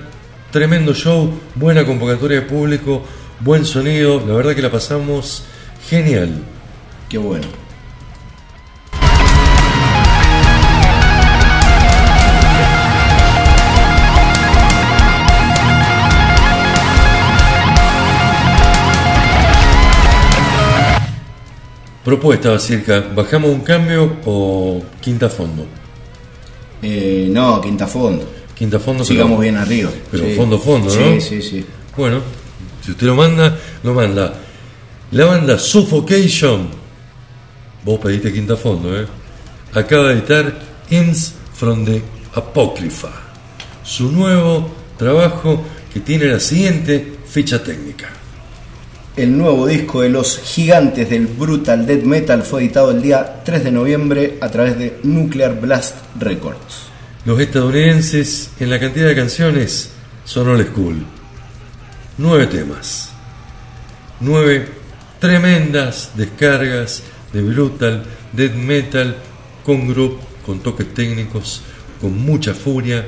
tremendo 0.50 0.94
show, 0.94 1.30
buena 1.54 1.84
convocatoria 1.84 2.40
de 2.40 2.46
público, 2.46 3.04
buen 3.40 3.66
sonido, 3.66 4.24
la 4.26 4.32
verdad 4.32 4.54
que 4.54 4.62
la 4.62 4.72
pasamos 4.72 5.44
genial. 5.90 6.30
Qué 7.10 7.18
bueno. 7.18 7.67
Propuesta, 22.12 22.58
circa, 22.58 23.00
¿bajamos 23.14 23.50
un 23.50 23.60
cambio 23.60 24.16
o 24.24 24.82
quinta 24.98 25.28
fondo? 25.28 25.66
Eh, 26.80 27.28
no, 27.30 27.60
quinta 27.60 27.86
fondo. 27.86 28.24
Quinta 28.54 28.78
fondo, 28.78 29.04
Sigamos 29.04 29.32
pero- 29.32 29.40
bien 29.42 29.56
arriba. 29.58 29.90
Pero 30.10 30.24
Sí. 30.24 30.34
fondo, 30.34 30.58
fondo, 30.58 30.88
Sí, 30.88 30.98
¿no? 30.98 31.20
sí, 31.20 31.42
sí. 31.42 31.66
Bueno, 31.94 32.22
si 32.82 32.92
usted 32.92 33.06
lo 33.08 33.14
manda, 33.14 33.58
lo 33.82 33.92
manda. 33.92 34.32
La 35.10 35.26
banda 35.26 35.58
Suffocation, 35.58 36.68
vos 37.84 38.00
pediste 38.00 38.32
quinta 38.32 38.56
fondo, 38.56 38.98
¿eh? 38.98 39.06
Acaba 39.74 40.08
de 40.08 40.14
editar 40.14 40.58
Hymns 40.88 41.34
from 41.52 41.84
the 41.84 42.00
Apocrypha, 42.34 43.10
su 43.84 44.10
nuevo 44.10 44.66
trabajo 44.96 45.62
que 45.92 46.00
tiene 46.00 46.24
la 46.24 46.40
siguiente 46.40 47.18
ficha 47.28 47.62
técnica. 47.62 48.08
El 49.18 49.36
nuevo 49.36 49.66
disco 49.66 50.02
de 50.02 50.10
los 50.10 50.38
gigantes 50.38 51.10
del 51.10 51.26
Brutal 51.26 51.84
Death 51.84 52.04
Metal 52.04 52.44
fue 52.44 52.60
editado 52.60 52.92
el 52.92 53.02
día 53.02 53.42
3 53.44 53.64
de 53.64 53.72
noviembre 53.72 54.38
a 54.40 54.48
través 54.48 54.78
de 54.78 55.00
Nuclear 55.02 55.60
Blast 55.60 55.96
Records. 56.20 56.84
Los 57.24 57.40
estadounidenses 57.40 58.50
en 58.60 58.70
la 58.70 58.78
cantidad 58.78 59.08
de 59.08 59.16
canciones 59.16 59.90
son 60.24 60.46
old 60.46 60.68
school. 60.68 61.04
Nueve 62.16 62.46
temas. 62.46 63.10
Nueve 64.20 64.68
tremendas 65.18 66.12
descargas 66.14 67.02
de 67.32 67.42
brutal 67.42 68.04
death 68.32 68.54
metal 68.54 69.16
con 69.64 69.88
group, 69.88 70.20
con 70.46 70.60
toques 70.60 70.94
técnicos, 70.94 71.62
con 72.00 72.16
mucha 72.16 72.54
furia. 72.54 73.04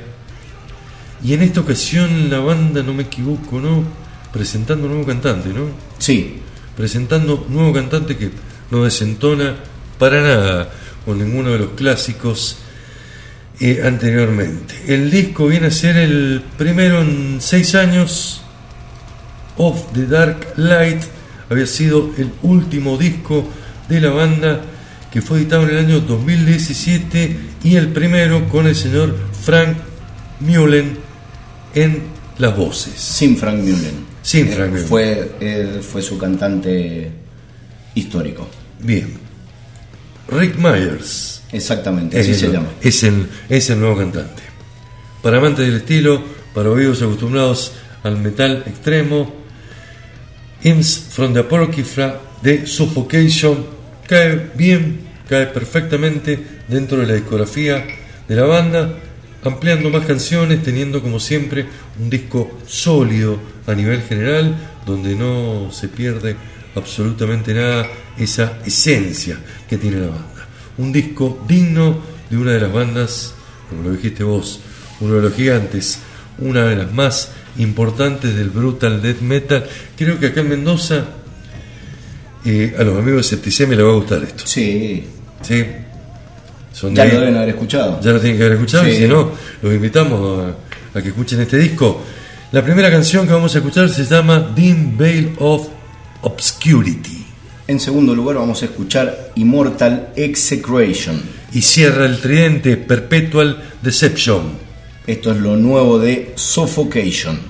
Y 1.23 1.35
en 1.35 1.43
esta 1.43 1.61
ocasión 1.61 2.28
la 2.28 2.41
banda, 2.41 2.82
no 2.82 2.95
me 2.95 3.05
equivoco, 3.05 3.61
¿no? 3.61 3.99
Presentando 4.32 4.86
un 4.86 4.93
nuevo 4.93 5.07
cantante, 5.07 5.48
¿no? 5.51 5.66
Sí, 5.98 6.40
presentando 6.77 7.44
un 7.48 7.55
nuevo 7.55 7.73
cantante 7.73 8.16
que 8.16 8.31
no 8.70 8.85
desentona 8.85 9.57
para 9.98 10.23
nada 10.23 10.70
con 11.05 11.19
ninguno 11.19 11.51
de 11.51 11.59
los 11.59 11.70
clásicos 11.70 12.59
eh, 13.59 13.82
anteriormente. 13.85 14.74
El 14.86 15.11
disco 15.11 15.47
viene 15.47 15.66
a 15.66 15.70
ser 15.70 15.97
el 15.97 16.43
primero 16.57 17.02
en 17.02 17.39
seis 17.40 17.74
años. 17.74 18.43
Of 19.57 19.93
the 19.93 20.07
Dark 20.07 20.55
Light 20.57 21.02
había 21.51 21.66
sido 21.66 22.12
el 22.16 22.31
último 22.43 22.97
disco 22.97 23.47
de 23.89 24.01
la 24.01 24.11
banda 24.11 24.62
que 25.12 25.20
fue 25.20 25.39
editado 25.39 25.65
en 25.65 25.70
el 25.70 25.78
año 25.78 26.01
2017 26.01 27.36
y 27.65 27.77
el 27.77 27.89
primero 27.89 28.48
con 28.48 28.66
el 28.66 28.77
señor 28.77 29.16
Frank 29.43 29.77
Mullen 30.40 30.97
en 31.74 32.02
las 32.39 32.57
voces. 32.57 32.94
sin 32.94 33.36
Frank 33.36 33.59
Mullen. 33.59 34.10
Sin 34.23 34.49
Eh. 34.49 34.85
Fue, 34.87 35.33
él 35.41 35.81
fue 35.83 36.03
su 36.03 36.19
cantante 36.19 37.11
histórico. 37.95 38.49
Bien. 38.81 39.15
Rick 40.29 40.57
Myers. 40.57 41.43
Exactamente, 41.53 42.21
Es 42.21 42.29
así 42.29 42.39
se 42.39 42.47
el- 42.47 42.53
llama. 42.53 42.69
Es 42.81 43.03
el, 43.03 43.27
es 43.49 43.71
el 43.71 43.81
nuevo 43.81 43.97
cantante. 43.97 44.43
Para 45.23 45.39
amantes 45.39 45.67
del 45.67 45.77
estilo, 45.77 46.23
para 46.55 46.71
oídos 46.71 47.03
acostumbrados 47.03 47.73
al 48.03 48.17
metal 48.19 48.63
extremo, 48.67 49.35
Hymns 50.63 51.07
from 51.11 51.33
the 51.33 51.41
Apocrypha 51.41 52.21
de 52.43 52.67
Suffocation 52.67 53.67
cae 54.07 54.51
bien, 54.55 55.01
cae 55.29 55.47
perfectamente 55.47 56.39
dentro 56.69 56.99
de 56.99 57.07
la 57.07 57.15
discografía 57.15 57.85
de 58.29 58.37
la 58.37 58.45
banda, 58.45 58.95
ampliando 59.45 59.91
más 59.91 60.07
canciones, 60.07 60.62
teniendo 60.62 61.03
como 61.03 61.21
siempre 61.21 61.67
un 61.99 62.11
disco 62.11 62.59
sólido 62.67 63.39
a 63.67 63.75
nivel 63.75 64.03
general, 64.03 64.57
donde 64.87 65.15
no 65.15 65.71
se 65.73 65.89
pierde 65.89 66.37
absolutamente 66.75 67.55
nada 67.55 67.87
esa 68.19 68.59
esencia 68.65 69.39
que 69.69 69.79
tiene 69.79 69.99
la 69.99 70.09
banda. 70.09 70.49
Un 70.79 70.93
disco 70.93 71.45
digno 71.49 71.99
de 72.29 72.37
una 72.37 72.53
de 72.53 72.61
las 72.61 72.73
bandas, 72.73 73.35
como 73.69 73.83
lo 73.83 73.93
dijiste 73.93 74.25
vos, 74.25 74.61
uno 75.01 75.15
de 75.15 75.23
los 75.23 75.35
gigantes, 75.35 76.01
una 76.39 76.65
de 76.65 76.77
las 76.77 76.93
más 76.93 77.33
importantes 77.59 78.35
del 78.35 78.51
brutal 78.51 79.03
death 79.03 79.21
metal. 79.21 79.67
Creo 79.97 80.19
que 80.19 80.27
acá 80.27 80.41
en 80.41 80.49
Mendoza 80.49 81.05
Y 82.45 82.75
a 82.75 82.83
los 82.85 82.97
amigos 82.99 83.17
de 83.31 83.37
Septicemia 83.37 83.77
les 83.77 83.85
va 83.85 83.91
a 83.91 83.95
gustar 83.95 84.23
esto. 84.23 84.47
Sí, 84.47 85.05
¿Sí? 85.43 85.65
Son 86.73 86.95
ya 86.95 87.05
de- 87.05 87.13
lo 87.15 87.21
deben 87.21 87.37
haber 87.37 87.49
escuchado. 87.51 88.01
Ya 88.01 88.13
lo 88.13 88.21
tienen 88.21 88.39
que 88.39 88.45
haber 88.45 88.57
escuchado 88.59 88.89
y 88.89 88.93
Sí. 88.93 88.97
si 89.03 89.09
no, 89.09 89.31
los 89.63 89.73
invitamos 89.75 90.45
a, 90.95 90.99
a 90.99 91.03
que 91.03 91.09
escuchen 91.09 91.41
este 91.41 91.59
disco. 91.59 92.03
La 92.53 92.63
primera 92.65 92.91
canción 92.91 93.27
que 93.27 93.33
vamos 93.33 93.55
a 93.55 93.59
escuchar 93.59 93.89
se 93.89 94.05
llama 94.05 94.53
Dim 94.55 94.97
Veil 94.97 95.35
of 95.39 95.69
Obscurity 96.23 97.25
En 97.69 97.79
segundo 97.81 98.15
lugar 98.15 98.37
vamos 98.37 98.63
a 98.63 98.65
escuchar 98.67 99.31
Immortal 99.37 100.09
Execration. 100.17 101.23
y 101.53 101.63
cierra 101.63 102.07
el 102.07 102.21
tridente 102.21 102.77
Perpetual 102.77 103.63
Deception. 103.83 104.43
Esto 105.07 105.31
es 105.33 105.39
lo 105.39 105.57
nuevo 105.57 105.99
de 105.99 106.33
Suffocation. 106.37 107.41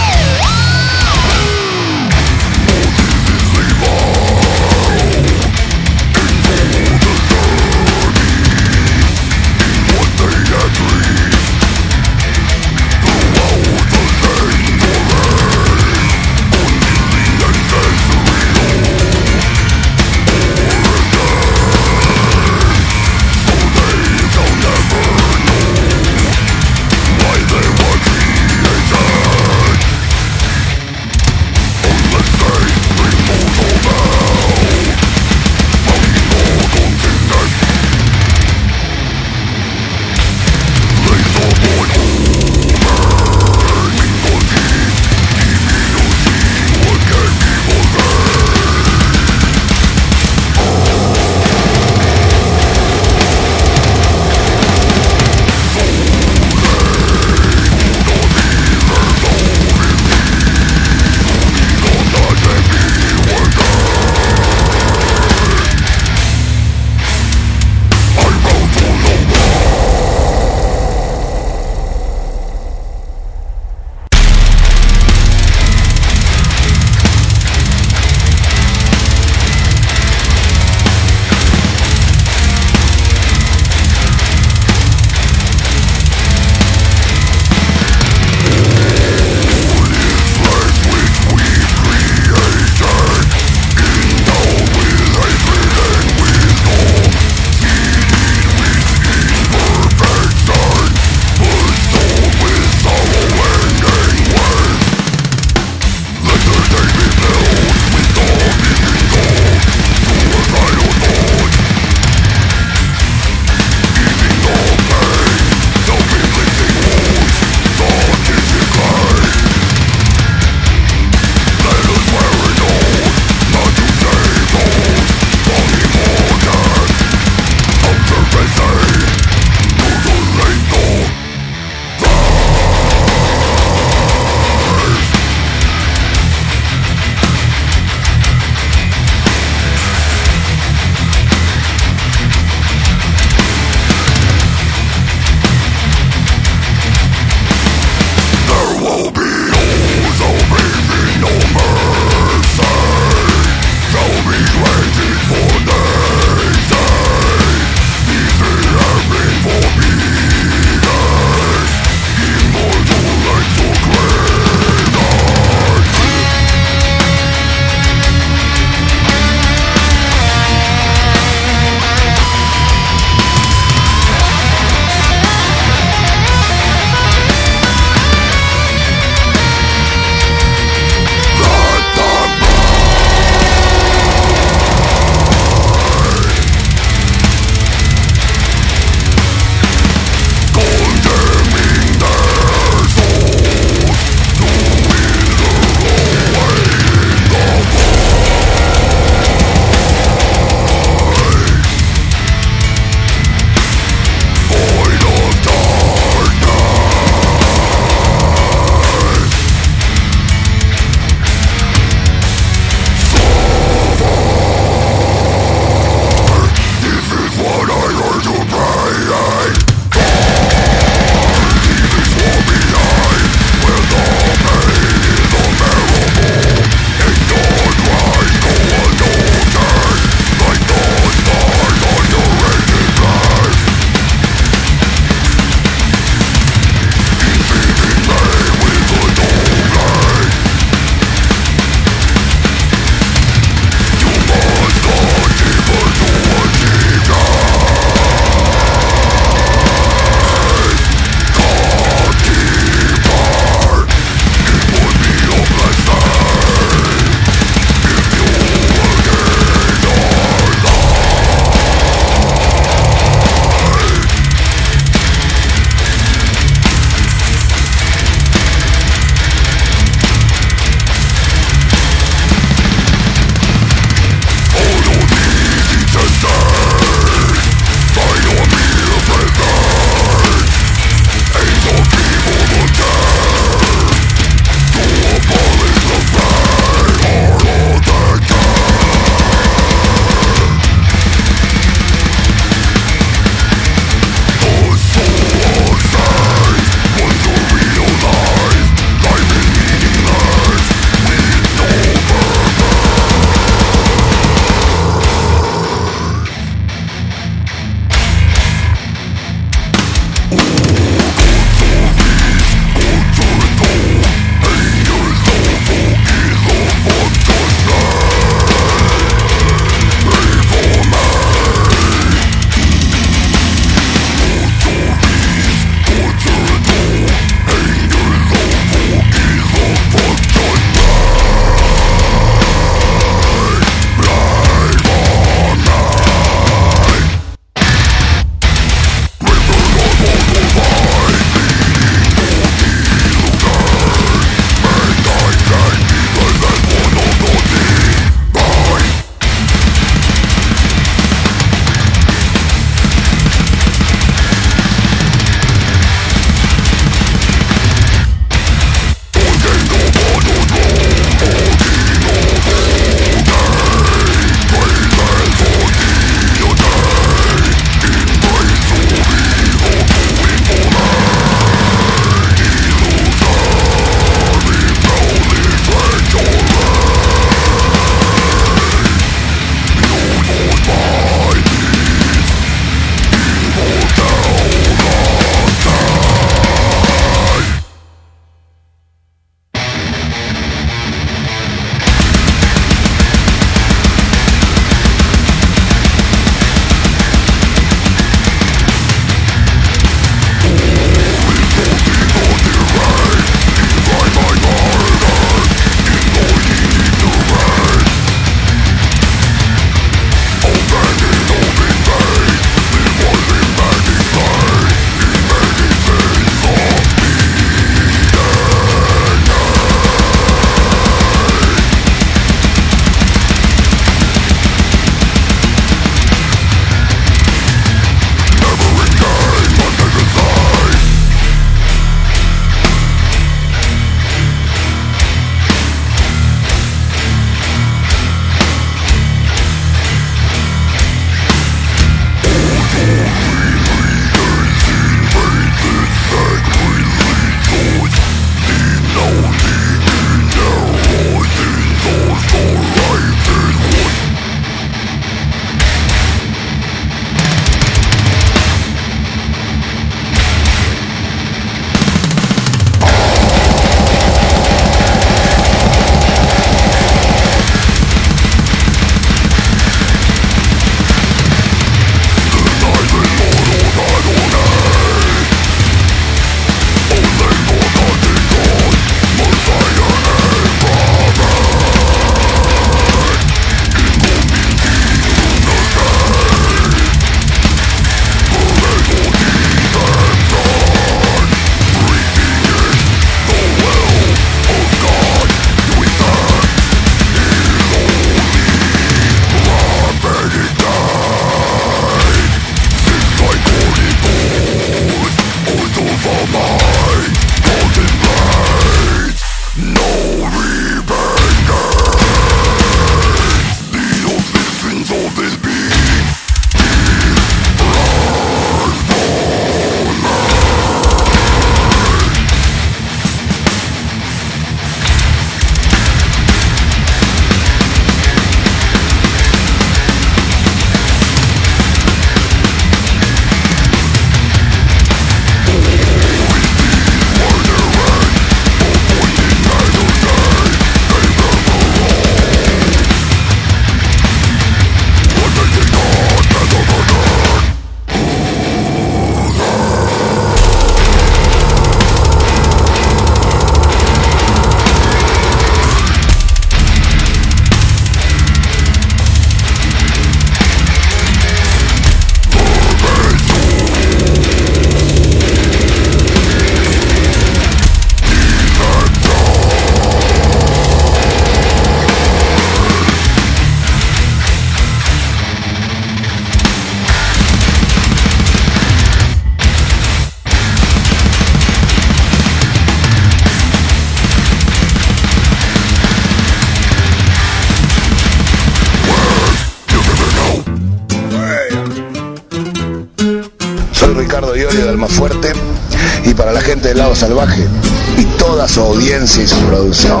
Toda 598.36 598.48
su 598.48 598.60
audiencia 598.60 599.22
y 599.22 599.26
su 599.26 599.40
producción. 599.46 600.00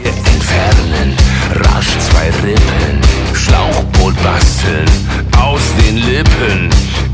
entfernen, 0.02 1.14
rasch 1.54 1.98
zwei 2.08 2.30
Rippen, 2.42 3.00
Schlauchboot 3.34 4.14
basteln, 4.24 4.88
aus 5.36 5.60
den 5.78 5.96
Lippen, 5.96 6.70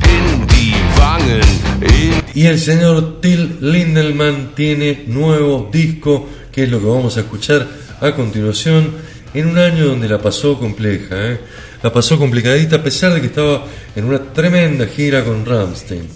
in 0.07 0.47
die 0.47 0.75
Wangen, 0.97 1.43
in 1.81 2.23
Y 2.33 2.47
el 2.47 2.61
señor 2.61 3.21
Till 3.21 3.59
Lindelman 3.61 4.55
tiene 4.55 5.05
nuevo 5.09 5.69
disco, 5.73 6.29
que 6.53 6.65
es 6.65 6.71
lo 6.71 6.79
que 6.79 6.87
vamos 6.87 7.17
a 7.17 7.21
escuchar 7.21 7.67
a 8.01 8.13
continuación, 8.13 8.93
en 9.35 9.49
un 9.49 9.59
año 9.59 9.87
donde 9.87 10.09
la 10.09 10.19
pasó 10.19 10.59
compleja, 10.59 11.33
¿eh? 11.33 11.41
La 11.83 11.93
pasó 11.93 12.19
complicadita 12.19 12.77
a 12.77 12.83
pesar 12.83 13.13
de 13.15 13.21
que 13.21 13.27
estaba 13.27 13.67
en 13.97 14.05
una 14.05 14.23
tremenda 14.33 14.87
gira 14.87 15.25
con 15.25 15.45
Ramstein. 15.45 16.09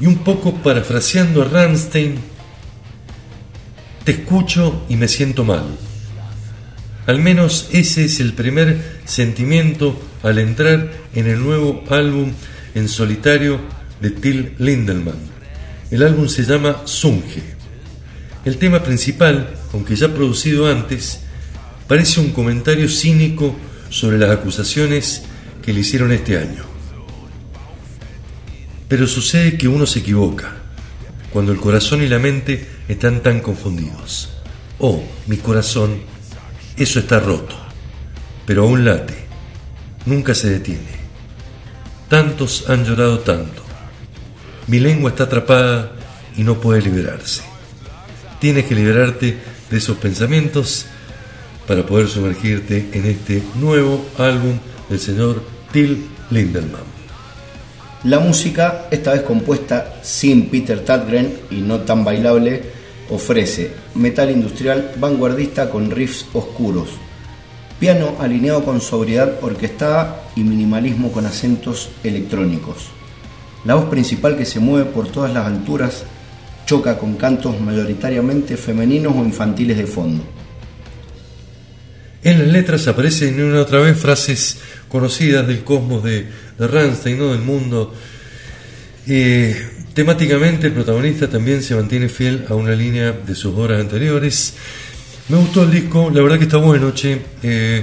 Y 0.00 0.06
un 0.06 0.18
poco 0.18 0.54
parafraseando 0.54 1.42
a 1.42 1.44
Ramstein, 1.46 2.16
te 4.04 4.12
escucho 4.12 4.84
y 4.88 4.96
me 4.96 5.08
siento 5.08 5.44
mal. 5.44 5.64
Al 7.06 7.18
menos 7.18 7.68
ese 7.72 8.04
es 8.04 8.20
el 8.20 8.32
primer 8.32 9.00
sentimiento 9.04 10.00
al 10.22 10.38
entrar 10.38 10.92
en 11.14 11.26
el 11.26 11.42
nuevo 11.42 11.82
álbum 11.90 12.32
en 12.74 12.88
solitario 12.88 13.60
de 14.00 14.10
Till 14.10 14.54
Lindelman. 14.58 15.32
El 15.90 16.02
álbum 16.04 16.28
se 16.28 16.44
llama 16.44 16.82
Sunge. 16.84 17.42
El 18.44 18.56
tema 18.56 18.82
principal, 18.82 19.54
aunque 19.72 19.94
ya 19.94 20.14
producido 20.14 20.70
antes, 20.70 21.20
parece 21.86 22.20
un 22.20 22.30
comentario 22.30 22.88
cínico 22.88 23.54
sobre 23.92 24.18
las 24.18 24.30
acusaciones 24.30 25.22
que 25.62 25.72
le 25.72 25.80
hicieron 25.80 26.12
este 26.12 26.38
año. 26.38 26.64
Pero 28.88 29.06
sucede 29.06 29.58
que 29.58 29.68
uno 29.68 29.86
se 29.86 29.98
equivoca 29.98 30.54
cuando 31.30 31.52
el 31.52 31.58
corazón 31.60 32.02
y 32.02 32.08
la 32.08 32.18
mente 32.18 32.66
están 32.88 33.22
tan 33.22 33.40
confundidos. 33.40 34.30
Oh, 34.78 35.02
mi 35.26 35.36
corazón, 35.36 36.00
eso 36.76 36.98
está 36.98 37.20
roto, 37.20 37.54
pero 38.46 38.64
aún 38.64 38.84
late, 38.84 39.14
nunca 40.06 40.34
se 40.34 40.48
detiene. 40.48 41.02
Tantos 42.08 42.68
han 42.68 42.84
llorado 42.84 43.20
tanto. 43.20 43.62
Mi 44.68 44.80
lengua 44.80 45.10
está 45.10 45.24
atrapada 45.24 45.92
y 46.36 46.44
no 46.44 46.60
puede 46.60 46.80
liberarse. 46.80 47.42
Tienes 48.40 48.64
que 48.64 48.74
liberarte 48.74 49.38
de 49.70 49.76
esos 49.76 49.98
pensamientos 49.98 50.86
para 51.72 51.86
poder 51.86 52.06
sumergirte 52.06 52.90
en 52.92 53.06
este 53.06 53.42
nuevo 53.54 54.04
álbum 54.18 54.58
del 54.90 55.00
señor 55.00 55.42
Till 55.72 56.04
Lindemann. 56.28 56.82
La 58.04 58.20
música, 58.20 58.88
esta 58.90 59.12
vez 59.12 59.22
compuesta 59.22 59.94
sin 60.02 60.50
Peter 60.50 60.84
Tatgren 60.84 61.32
y 61.50 61.62
no 61.62 61.80
tan 61.80 62.04
bailable, 62.04 62.60
ofrece 63.08 63.72
metal 63.94 64.30
industrial 64.30 64.92
vanguardista 64.98 65.70
con 65.70 65.90
riffs 65.90 66.26
oscuros, 66.34 66.90
piano 67.80 68.16
alineado 68.20 68.66
con 68.66 68.82
sobriedad 68.82 69.38
orquestada 69.40 70.24
y 70.36 70.42
minimalismo 70.42 71.10
con 71.10 71.24
acentos 71.24 71.88
electrónicos. 72.04 72.88
La 73.64 73.76
voz 73.76 73.86
principal 73.86 74.36
que 74.36 74.44
se 74.44 74.60
mueve 74.60 74.90
por 74.90 75.08
todas 75.08 75.32
las 75.32 75.46
alturas 75.46 76.04
choca 76.66 76.98
con 76.98 77.14
cantos 77.14 77.58
mayoritariamente 77.62 78.58
femeninos 78.58 79.14
o 79.16 79.24
infantiles 79.24 79.78
de 79.78 79.86
fondo. 79.86 80.22
En 82.24 82.38
las 82.38 82.48
letras 82.48 82.86
aparecen 82.86 83.42
una 83.42 83.62
otra 83.62 83.80
vez 83.80 83.98
frases 83.98 84.58
conocidas 84.88 85.44
del 85.46 85.64
cosmos 85.64 86.04
de, 86.04 86.26
de 86.56 86.68
Rammstein, 86.68 87.18
¿no? 87.18 87.32
del 87.32 87.40
mundo. 87.40 87.92
Eh, 89.08 89.56
temáticamente 89.92 90.68
el 90.68 90.72
protagonista 90.72 91.28
también 91.28 91.62
se 91.62 91.74
mantiene 91.74 92.08
fiel 92.08 92.44
a 92.48 92.54
una 92.54 92.76
línea 92.76 93.10
de 93.10 93.34
sus 93.34 93.52
obras 93.56 93.80
anteriores. 93.80 94.54
Me 95.28 95.36
gustó 95.36 95.64
el 95.64 95.72
disco, 95.72 96.10
la 96.14 96.22
verdad 96.22 96.38
que 96.38 96.44
está 96.44 96.58
bueno, 96.58 96.92
che. 96.94 97.18
Eh, 97.42 97.82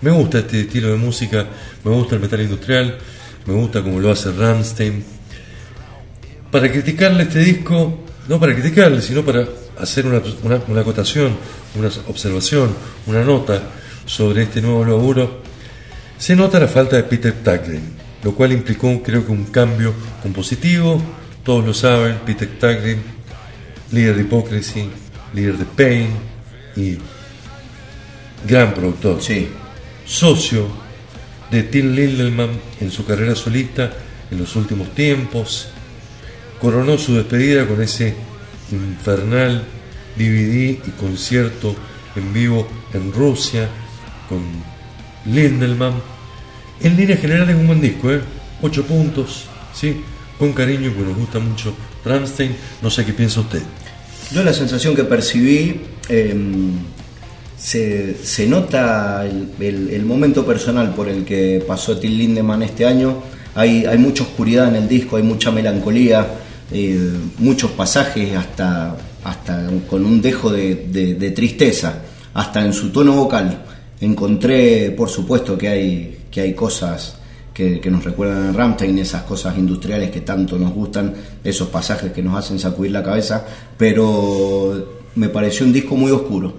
me 0.00 0.10
gusta 0.12 0.38
este 0.38 0.60
estilo 0.60 0.90
de 0.90 0.96
música, 0.96 1.46
me 1.84 1.90
gusta 1.90 2.16
el 2.16 2.20
metal 2.20 2.40
industrial, 2.40 2.98
me 3.46 3.54
gusta 3.54 3.82
como 3.82 3.98
lo 3.98 4.12
hace 4.12 4.30
Rammstein. 4.30 5.04
Para 6.52 6.70
criticarle 6.70 7.24
este 7.24 7.40
disco, 7.40 8.04
no 8.28 8.38
para 8.38 8.54
criticarle, 8.54 9.00
sino 9.00 9.24
para 9.24 9.46
hacer 9.78 10.06
una, 10.06 10.22
una, 10.42 10.60
una 10.68 10.80
acotación, 10.80 11.36
una 11.74 11.88
observación, 12.08 12.74
una 13.06 13.24
nota 13.24 13.62
sobre 14.06 14.42
este 14.42 14.60
nuevo 14.60 14.84
laburo, 14.84 15.42
se 16.18 16.36
nota 16.36 16.60
la 16.60 16.68
falta 16.68 16.96
de 16.96 17.02
Peter 17.04 17.32
Tagren, 17.42 17.82
lo 18.22 18.34
cual 18.34 18.52
implicó 18.52 19.02
creo 19.02 19.24
que 19.26 19.32
un 19.32 19.46
cambio 19.46 19.92
compositivo, 20.22 21.02
todos 21.44 21.64
lo 21.64 21.74
saben, 21.74 22.20
Peter 22.24 22.48
Tagren, 22.58 23.02
líder 23.90 24.16
de 24.16 24.22
Hypocrisy, 24.22 24.88
líder 25.34 25.58
de 25.58 25.64
Pain 25.64 26.10
y 26.76 26.98
gran 28.46 28.74
productor, 28.74 29.20
Sí, 29.20 29.48
socio 30.04 30.66
de 31.50 31.62
Tim 31.64 31.94
Lindelman 31.94 32.50
en 32.80 32.90
su 32.90 33.04
carrera 33.04 33.34
solista 33.34 33.90
en 34.30 34.38
los 34.38 34.56
últimos 34.56 34.94
tiempos, 34.94 35.68
coronó 36.60 36.96
su 36.98 37.14
despedida 37.16 37.66
con 37.66 37.82
ese 37.82 38.14
infernal 38.76 39.64
DVD 40.16 40.70
y 40.86 40.90
concierto 40.98 41.74
en 42.16 42.32
vivo 42.32 42.66
en 42.92 43.12
Rusia 43.12 43.68
con 44.28 44.40
Lindelman. 45.32 45.94
En 46.82 46.96
línea 46.96 47.16
general 47.16 47.48
es 47.48 47.56
un 47.56 47.66
buen 47.66 47.80
disco, 47.80 48.10
¿eh? 48.12 48.20
8 48.60 48.84
puntos, 48.84 49.44
¿sí? 49.74 50.00
Con 50.38 50.52
cariño, 50.52 50.92
que 50.94 51.00
nos 51.02 51.16
gusta 51.16 51.38
mucho 51.38 51.74
Rammstein. 52.04 52.54
No 52.82 52.90
sé 52.90 53.04
qué 53.04 53.12
piensa 53.12 53.40
usted. 53.40 53.62
Yo 54.32 54.42
la 54.42 54.52
sensación 54.52 54.94
que 54.96 55.04
percibí, 55.04 55.80
eh, 56.08 56.34
se, 57.58 58.16
se 58.24 58.46
nota 58.46 59.24
el, 59.24 59.50
el- 59.60 59.90
el 59.90 60.04
momento 60.04 60.44
personal 60.44 60.94
por 60.94 61.08
el 61.08 61.24
que 61.24 61.62
pasó 61.66 61.98
Till 61.98 62.16
Lindemann 62.18 62.62
este 62.62 62.84
año. 62.86 63.22
Hay, 63.54 63.84
hay 63.84 63.98
mucha 63.98 64.22
oscuridad 64.24 64.68
en 64.68 64.76
el 64.76 64.88
disco, 64.88 65.16
hay 65.16 65.22
mucha 65.22 65.50
melancolía, 65.50 66.26
eh, 66.72 67.12
muchos 67.38 67.70
pasajes 67.72 68.36
hasta, 68.36 68.96
hasta 69.24 69.68
con 69.88 70.04
un 70.04 70.20
dejo 70.20 70.50
de, 70.50 71.32
tristeza, 71.34 72.02
hasta 72.34 72.64
en 72.64 72.72
su 72.72 72.90
tono 72.90 73.14
vocal. 73.14 73.64
encontré, 74.00 74.90
por 74.90 75.08
supuesto, 75.08 75.56
que 75.56 75.68
hay, 75.68 76.18
que 76.30 76.40
hay 76.40 76.54
cosas 76.54 77.16
que, 77.52 77.80
nos 77.90 78.04
recuerdan 78.04 78.48
a 78.48 78.52
Rammstein, 78.52 78.98
esas 78.98 79.22
cosas 79.24 79.56
industriales 79.58 80.10
que 80.10 80.22
tanto 80.22 80.58
nos 80.58 80.72
gustan, 80.72 81.14
esos 81.44 81.68
pasajes 81.68 82.12
que 82.12 82.22
nos 82.22 82.36
hacen 82.36 82.58
sacudir 82.58 82.92
la 82.92 83.02
cabeza, 83.02 83.46
pero 83.76 85.02
me 85.14 85.28
pareció 85.28 85.66
un 85.66 85.72
disco 85.72 85.96
muy 85.96 86.10
oscuro. 86.10 86.54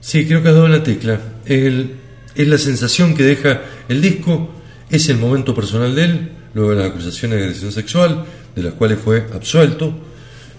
Sí, 0.00 0.26
creo 0.26 0.42
que 0.42 0.48
has 0.48 0.54
dado 0.54 0.68
la 0.68 0.82
tecla. 0.82 1.20
Es 1.46 2.48
la 2.48 2.58
sensación 2.58 3.14
que 3.14 3.22
deja 3.22 3.62
el 3.88 4.00
disco, 4.00 4.50
es 4.90 5.08
el 5.08 5.18
momento 5.18 5.54
personal 5.54 5.94
de 5.94 6.04
él, 6.04 6.30
luego 6.54 6.74
las 6.74 6.90
acusaciones 6.90 7.38
de 7.38 7.44
agresión 7.44 7.72
sexual, 7.72 8.24
de 8.54 8.62
las 8.62 8.74
cuales 8.74 8.98
fue 8.98 9.26
absuelto, 9.32 9.92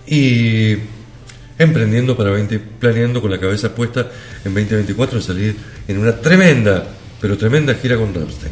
y 0.07 0.75
emprendiendo 1.57 2.15
para 2.17 2.31
20, 2.31 2.59
planeando 2.59 3.21
con 3.21 3.31
la 3.31 3.39
cabeza 3.39 3.73
puesta 3.73 4.01
en 4.43 4.53
2024 4.53 5.17
en 5.17 5.23
salir 5.23 5.55
en 5.87 5.97
una 5.97 6.15
tremenda, 6.17 6.85
pero 7.21 7.37
tremenda 7.37 7.73
gira 7.75 7.95
con 7.97 8.13
Rammstein. 8.13 8.51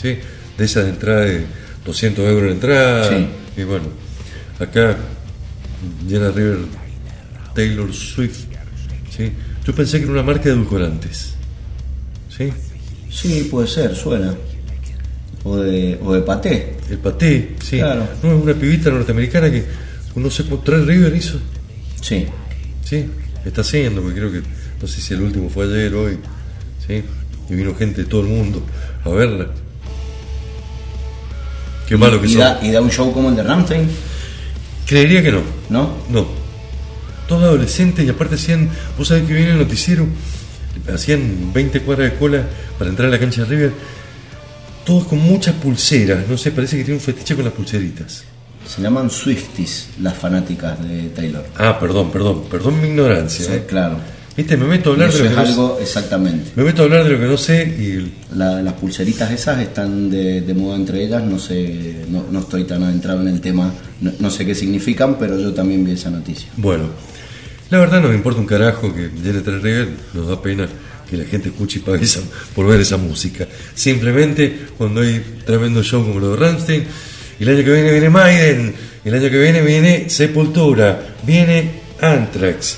¿sí? 0.00 0.16
De 0.56 0.64
esas 0.64 0.84
de 0.84 0.90
entrada 0.90 1.20
de 1.20 1.44
200 1.84 2.24
euros 2.26 2.44
de 2.44 2.52
entrada, 2.52 3.08
Sí. 3.08 3.26
y 3.58 3.62
bueno, 3.64 3.86
acá 4.58 4.96
Jenna 6.08 6.30
River 6.30 6.58
Taylor 7.54 7.92
Swift. 7.92 8.44
¿sí? 9.14 9.30
Yo 9.66 9.74
pensé 9.74 9.98
que 9.98 10.04
era 10.04 10.12
una 10.12 10.22
marca 10.22 10.44
de 10.44 10.50
edulcorantes. 10.52 11.34
¿sí? 12.36 12.50
Sí, 13.10 13.48
puede 13.50 13.66
ser, 13.68 13.94
suena. 13.94 14.34
O 15.44 15.56
de, 15.56 15.98
o 16.02 16.12
de 16.12 16.20
paté. 16.20 16.76
El 16.90 16.98
paté, 16.98 17.56
sí. 17.62 17.78
Claro. 17.78 18.06
No, 18.22 18.36
es 18.36 18.42
una 18.42 18.54
pibita 18.54 18.90
norteamericana 18.90 19.50
que 19.50 19.64
no 20.16 20.30
sé 20.30 20.44
tres 20.64 20.86
River 20.86 21.14
hizo. 21.16 21.38
Sí. 22.00 22.26
Sí, 22.84 23.06
está 23.44 23.60
haciendo, 23.60 24.02
porque 24.02 24.18
creo 24.18 24.32
que 24.32 24.42
no 24.80 24.88
sé 24.88 25.00
si 25.00 25.14
el 25.14 25.22
último 25.22 25.48
fue 25.48 25.64
ayer 25.64 25.94
o 25.94 26.04
hoy. 26.04 26.18
¿sí? 26.86 27.02
Y 27.48 27.54
vino 27.54 27.74
gente 27.74 28.02
de 28.02 28.08
todo 28.08 28.22
el 28.22 28.28
mundo 28.28 28.62
a 29.04 29.08
verla. 29.10 29.48
Qué 31.86 31.96
malo 31.96 32.20
que 32.20 32.26
y, 32.26 32.30
son. 32.30 32.40
da, 32.40 32.60
y 32.62 32.70
da 32.70 32.80
un 32.80 32.90
show 32.90 33.12
como 33.12 33.30
el 33.30 33.36
de 33.36 33.42
Rammstein, 33.42 33.88
Creería 34.86 35.22
que 35.22 35.30
no. 35.30 35.42
¿no? 35.68 35.94
No. 36.08 36.26
Todos 37.28 37.44
adolescentes 37.44 38.04
y 38.04 38.08
aparte 38.08 38.34
hacían, 38.34 38.68
vos 38.98 39.06
sabés 39.06 39.24
que 39.24 39.34
viene 39.34 39.52
el 39.52 39.58
noticiero, 39.58 40.04
hacían 40.92 41.52
20 41.52 41.80
cuadras 41.82 42.10
de 42.10 42.18
cola 42.18 42.44
para 42.76 42.90
entrar 42.90 43.06
a 43.06 43.12
la 43.12 43.18
cancha 43.20 43.44
de 43.44 43.48
River, 43.48 43.72
todos 44.84 45.04
con 45.04 45.18
muchas 45.18 45.54
pulseras, 45.56 46.26
no 46.28 46.36
sé, 46.36 46.50
parece 46.52 46.76
que 46.78 46.84
tiene 46.84 46.98
un 46.98 47.04
fetiche 47.04 47.34
con 47.34 47.44
las 47.44 47.54
pulseritas. 47.54 48.24
Se 48.66 48.82
llaman 48.82 49.10
Swifties 49.10 49.88
las 50.00 50.16
fanáticas 50.16 50.82
de 50.86 51.08
Taylor. 51.10 51.44
Ah, 51.56 51.78
perdón, 51.78 52.10
perdón, 52.10 52.44
perdón 52.50 52.80
mi 52.80 52.88
ignorancia. 52.88 53.44
Sí, 53.44 53.52
¿eh? 53.52 53.64
claro. 53.66 53.96
Viste, 54.36 54.56
me 54.56 54.64
meto 54.66 54.90
a 54.90 54.92
hablar 54.92 55.12
de 55.12 55.18
lo 55.18 55.24
que 55.28 55.30
no 55.34 55.42
sé- 55.44 55.50
algo, 55.50 55.78
exactamente. 55.82 56.50
me 56.54 56.62
meto 56.62 56.82
a 56.82 56.84
hablar 56.84 57.04
de 57.04 57.10
lo 57.10 57.18
que 57.18 57.26
no 57.26 57.36
sé 57.36 57.62
y 57.64 58.34
La- 58.36 58.62
las 58.62 58.74
pulseritas 58.74 59.30
esas 59.32 59.60
están 59.60 60.08
de, 60.08 60.40
de 60.42 60.54
moda 60.54 60.76
entre 60.76 61.04
ellas, 61.04 61.22
no 61.24 61.38
sé, 61.38 62.04
no, 62.08 62.24
no 62.30 62.38
estoy 62.40 62.64
tan 62.64 62.82
adentrado 62.84 63.20
en 63.22 63.28
el 63.28 63.40
tema, 63.40 63.72
no, 64.00 64.12
no 64.20 64.30
sé 64.30 64.46
qué 64.46 64.54
significan, 64.54 65.18
pero 65.18 65.38
yo 65.38 65.52
también 65.52 65.84
vi 65.84 65.92
esa 65.92 66.10
noticia. 66.10 66.48
bueno, 66.56 66.84
la 67.70 67.78
verdad 67.80 68.00
no 68.00 68.08
me 68.08 68.14
importa 68.14 68.40
un 68.40 68.46
carajo 68.46 68.94
que 68.94 69.08
tres 69.08 69.62
River, 69.62 69.88
nos 70.14 70.28
da 70.28 70.40
pena 70.40 70.68
que 71.10 71.16
la 71.16 71.24
gente 71.24 71.48
escuche 71.48 71.80
y 71.80 71.82
pague 71.82 72.04
esa- 72.04 72.20
por 72.54 72.66
ver 72.66 72.80
esa 72.80 72.96
música. 72.96 73.46
Simplemente 73.74 74.66
cuando 74.78 75.00
hay 75.00 75.20
tremendo 75.44 75.82
show 75.82 76.06
como 76.06 76.20
lo 76.20 76.30
de 76.30 76.36
Rammstein, 76.36 76.84
y 77.38 77.42
el 77.42 77.48
año 77.50 77.64
que 77.64 77.72
viene 77.72 77.90
viene 77.92 78.10
Maiden, 78.10 78.74
el 79.04 79.14
año 79.14 79.28
que 79.30 79.38
viene 79.38 79.60
viene 79.62 80.08
Sepultura, 80.10 81.16
viene 81.26 81.80
Anthrax, 82.00 82.76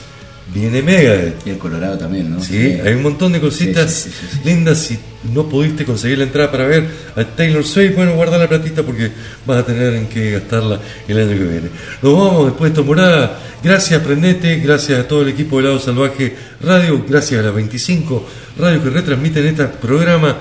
viene 0.55 0.83
Megadeth. 0.83 1.47
Y 1.47 1.51
el 1.51 1.59
Colorado 1.59 1.99
también, 1.99 2.31
¿no? 2.31 2.43
Sí, 2.43 2.57
hay 2.85 2.95
un 2.95 3.03
montón 3.03 3.33
de 3.33 3.41
cositas 3.41 3.93
Sí, 3.93 4.11
sí, 4.11 4.39
lindas. 4.45 4.79
Si 4.79 4.99
no 5.33 5.49
pudiste 5.49 5.85
conseguir 5.85 6.19
la 6.19 6.25
entrada 6.25 6.51
para 6.51 6.67
ver 6.67 6.89
a 7.17 7.25
Taylor 7.25 7.65
Swift, 7.65 7.95
bueno, 7.95 8.15
guarda 8.15 8.39
la 8.39 8.49
platita 8.49 8.83
porque 8.83 9.11
vas 9.47 9.59
a 9.59 9.67
tener 9.67 9.95
en 9.95 10.07
que 10.07 10.33
gastarla 10.33 10.81
el 11.07 11.19
año 11.19 11.39
que 11.39 11.45
viene. 11.45 11.69
Nos 12.03 12.19
vamos 12.19 12.47
después 12.47 12.73
de 12.73 12.81
esta 12.81 12.87
morada. 12.87 13.39
Gracias, 13.63 14.03
Prendete. 14.03 14.57
Gracias 14.57 14.99
a 14.99 15.07
todo 15.07 15.23
el 15.23 15.29
equipo 15.29 15.59
de 15.59 15.65
Lado 15.65 15.79
Salvaje 15.79 16.35
Radio. 16.61 17.05
Gracias 17.09 17.41
a 17.41 17.45
las 17.45 17.55
25 17.55 18.27
radios 18.59 18.83
que 18.83 18.91
retransmiten 18.91 19.47
este 19.47 19.65
programa 19.67 20.37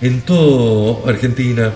en 0.00 0.20
todo 0.22 1.04
Argentina, 1.06 1.72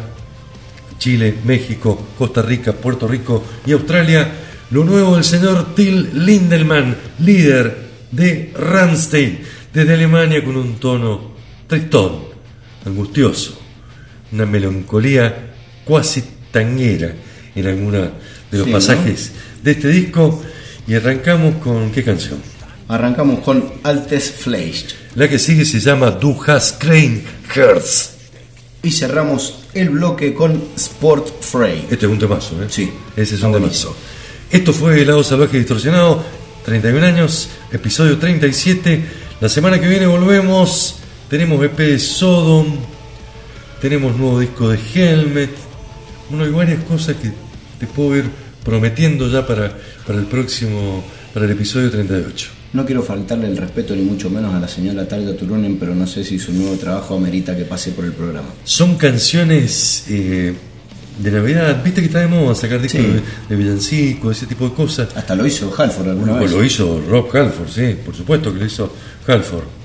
Chile, 0.98 1.34
México, 1.44 2.08
Costa 2.18 2.42
Rica, 2.42 2.72
Puerto 2.72 3.06
Rico 3.06 3.44
y 3.66 3.72
Australia. 3.72 4.30
Lo 4.70 4.84
nuevo 4.84 5.14
del 5.14 5.24
señor 5.24 5.74
Till 5.74 6.24
Lindelmann, 6.24 6.96
líder 7.18 7.90
de 8.10 8.52
Rammstein, 8.56 9.40
desde 9.72 9.94
Alemania 9.94 10.44
con 10.44 10.56
un 10.56 10.76
tono 10.76 11.32
tristón, 11.66 12.31
angustioso, 12.84 13.58
una 14.32 14.46
melancolía 14.46 15.52
cuasi 15.84 16.22
tanguera 16.50 17.12
en 17.54 17.66
alguna 17.66 18.10
de 18.50 18.58
los 18.58 18.66
Sí, 18.66 18.72
pasajes 18.72 19.32
de 19.62 19.70
este 19.72 19.88
disco. 19.88 20.42
Y 20.86 20.94
arrancamos 20.94 21.56
con 21.56 21.90
qué 21.92 22.02
canción. 22.02 22.38
Arrancamos 22.88 23.38
con 23.40 23.72
Altes 23.84 24.32
Fleisch 24.32 24.94
La 25.14 25.28
que 25.28 25.38
sigue 25.38 25.64
se 25.64 25.78
llama 25.78 26.10
Du 26.10 26.36
hast 26.44 26.82
kein 26.82 27.22
Herz. 27.54 28.10
y 28.82 28.90
cerramos 28.90 29.60
el 29.74 29.90
bloque 29.90 30.34
con 30.34 30.60
Sport 30.76 31.40
Frey. 31.40 31.86
Este 31.90 32.06
es 32.06 32.12
un 32.12 32.18
temazo, 32.18 32.60
¿eh? 32.62 32.66
Sí, 32.68 32.90
Ese 33.16 33.36
es 33.36 33.42
un 33.42 33.52
temazo. 33.52 33.96
Esto 34.50 34.72
fue 34.72 35.00
El 35.00 35.06
lado 35.06 35.22
salvaje 35.22 35.56
distorsionado, 35.56 36.22
31 36.64 37.06
años, 37.06 37.48
episodio 37.70 38.18
37. 38.18 39.04
La 39.40 39.48
semana 39.48 39.80
que 39.80 39.88
viene 39.88 40.06
volvemos. 40.06 40.96
Tenemos 41.32 41.64
EP 41.64 41.78
de 41.78 41.98
Sodom, 41.98 42.66
tenemos 43.80 44.14
nuevo 44.18 44.38
disco 44.38 44.68
de 44.68 44.78
Helmet. 44.94 45.48
Bueno, 46.28 46.44
hay 46.44 46.50
varias 46.50 46.84
cosas 46.84 47.16
que 47.16 47.32
te 47.80 47.86
puedo 47.86 48.18
ir 48.18 48.26
prometiendo 48.62 49.26
ya 49.30 49.46
para, 49.46 49.72
para 50.06 50.18
el 50.18 50.26
próximo, 50.26 51.02
para 51.32 51.46
el 51.46 51.52
episodio 51.52 51.90
38. 51.90 52.48
No 52.74 52.84
quiero 52.84 53.02
faltarle 53.02 53.46
el 53.46 53.56
respeto 53.56 53.96
ni 53.96 54.02
mucho 54.02 54.28
menos 54.28 54.52
a 54.54 54.60
la 54.60 54.68
señora 54.68 55.08
Tarja 55.08 55.34
Turunen, 55.34 55.78
pero 55.78 55.94
no 55.94 56.06
sé 56.06 56.22
si 56.22 56.38
su 56.38 56.52
nuevo 56.52 56.76
trabajo 56.76 57.16
amerita 57.16 57.56
que 57.56 57.64
pase 57.64 57.92
por 57.92 58.04
el 58.04 58.12
programa. 58.12 58.48
Son 58.64 58.96
canciones 58.98 60.04
eh, 60.10 60.52
de 61.18 61.30
Navidad, 61.30 61.82
viste 61.82 62.02
que 62.02 62.08
está 62.08 62.20
de 62.20 62.26
moda 62.26 62.54
sacar 62.54 62.78
discos 62.82 63.00
Sí. 63.00 63.06
de, 63.06 63.22
de 63.48 63.56
villancico, 63.56 64.30
ese 64.30 64.44
tipo 64.44 64.68
de 64.68 64.74
cosas. 64.74 65.08
Hasta 65.16 65.34
lo 65.34 65.46
hizo 65.46 65.72
Halford 65.74 66.10
alguna 66.10 66.34
vez. 66.34 66.50
lo 66.50 66.62
hizo 66.62 67.02
Rob 67.08 67.34
Halford, 67.34 67.70
sí, 67.70 67.96
por 68.04 68.14
supuesto 68.14 68.52
que 68.52 68.58
lo 68.58 68.66
hizo 68.66 68.92
Halford. 69.26 69.80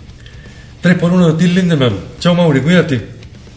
3 0.87 0.97
por 0.99 1.11
1 1.11 1.33
de 1.33 1.33
Till 1.33 1.53
Lindemann. 1.53 1.97
Chao 2.17 2.33
Mauri, 2.33 2.61
cuídate. 2.61 3.01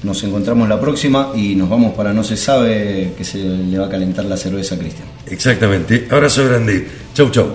Nos 0.03 0.21
encontramos 0.25 0.69
la 0.69 0.81
próxima 0.81 1.31
y 1.33 1.55
nos 1.55 1.69
vamos 1.69 1.95
para 1.95 2.13
no 2.13 2.25
se 2.25 2.37
sabe 2.37 3.13
que 3.17 3.25
se 3.25 3.39
le 3.39 3.79
va 3.79 3.87
a 3.87 3.89
calentar 3.89 4.25
la 4.25 4.37
cerveza 4.37 4.75
a 4.75 4.79
Cristian. 4.79 5.07
Exactamente. 5.27 6.09
Abrazo 6.11 6.45
grande. 6.45 6.89
Chau, 7.15 7.31
chau. 7.31 7.55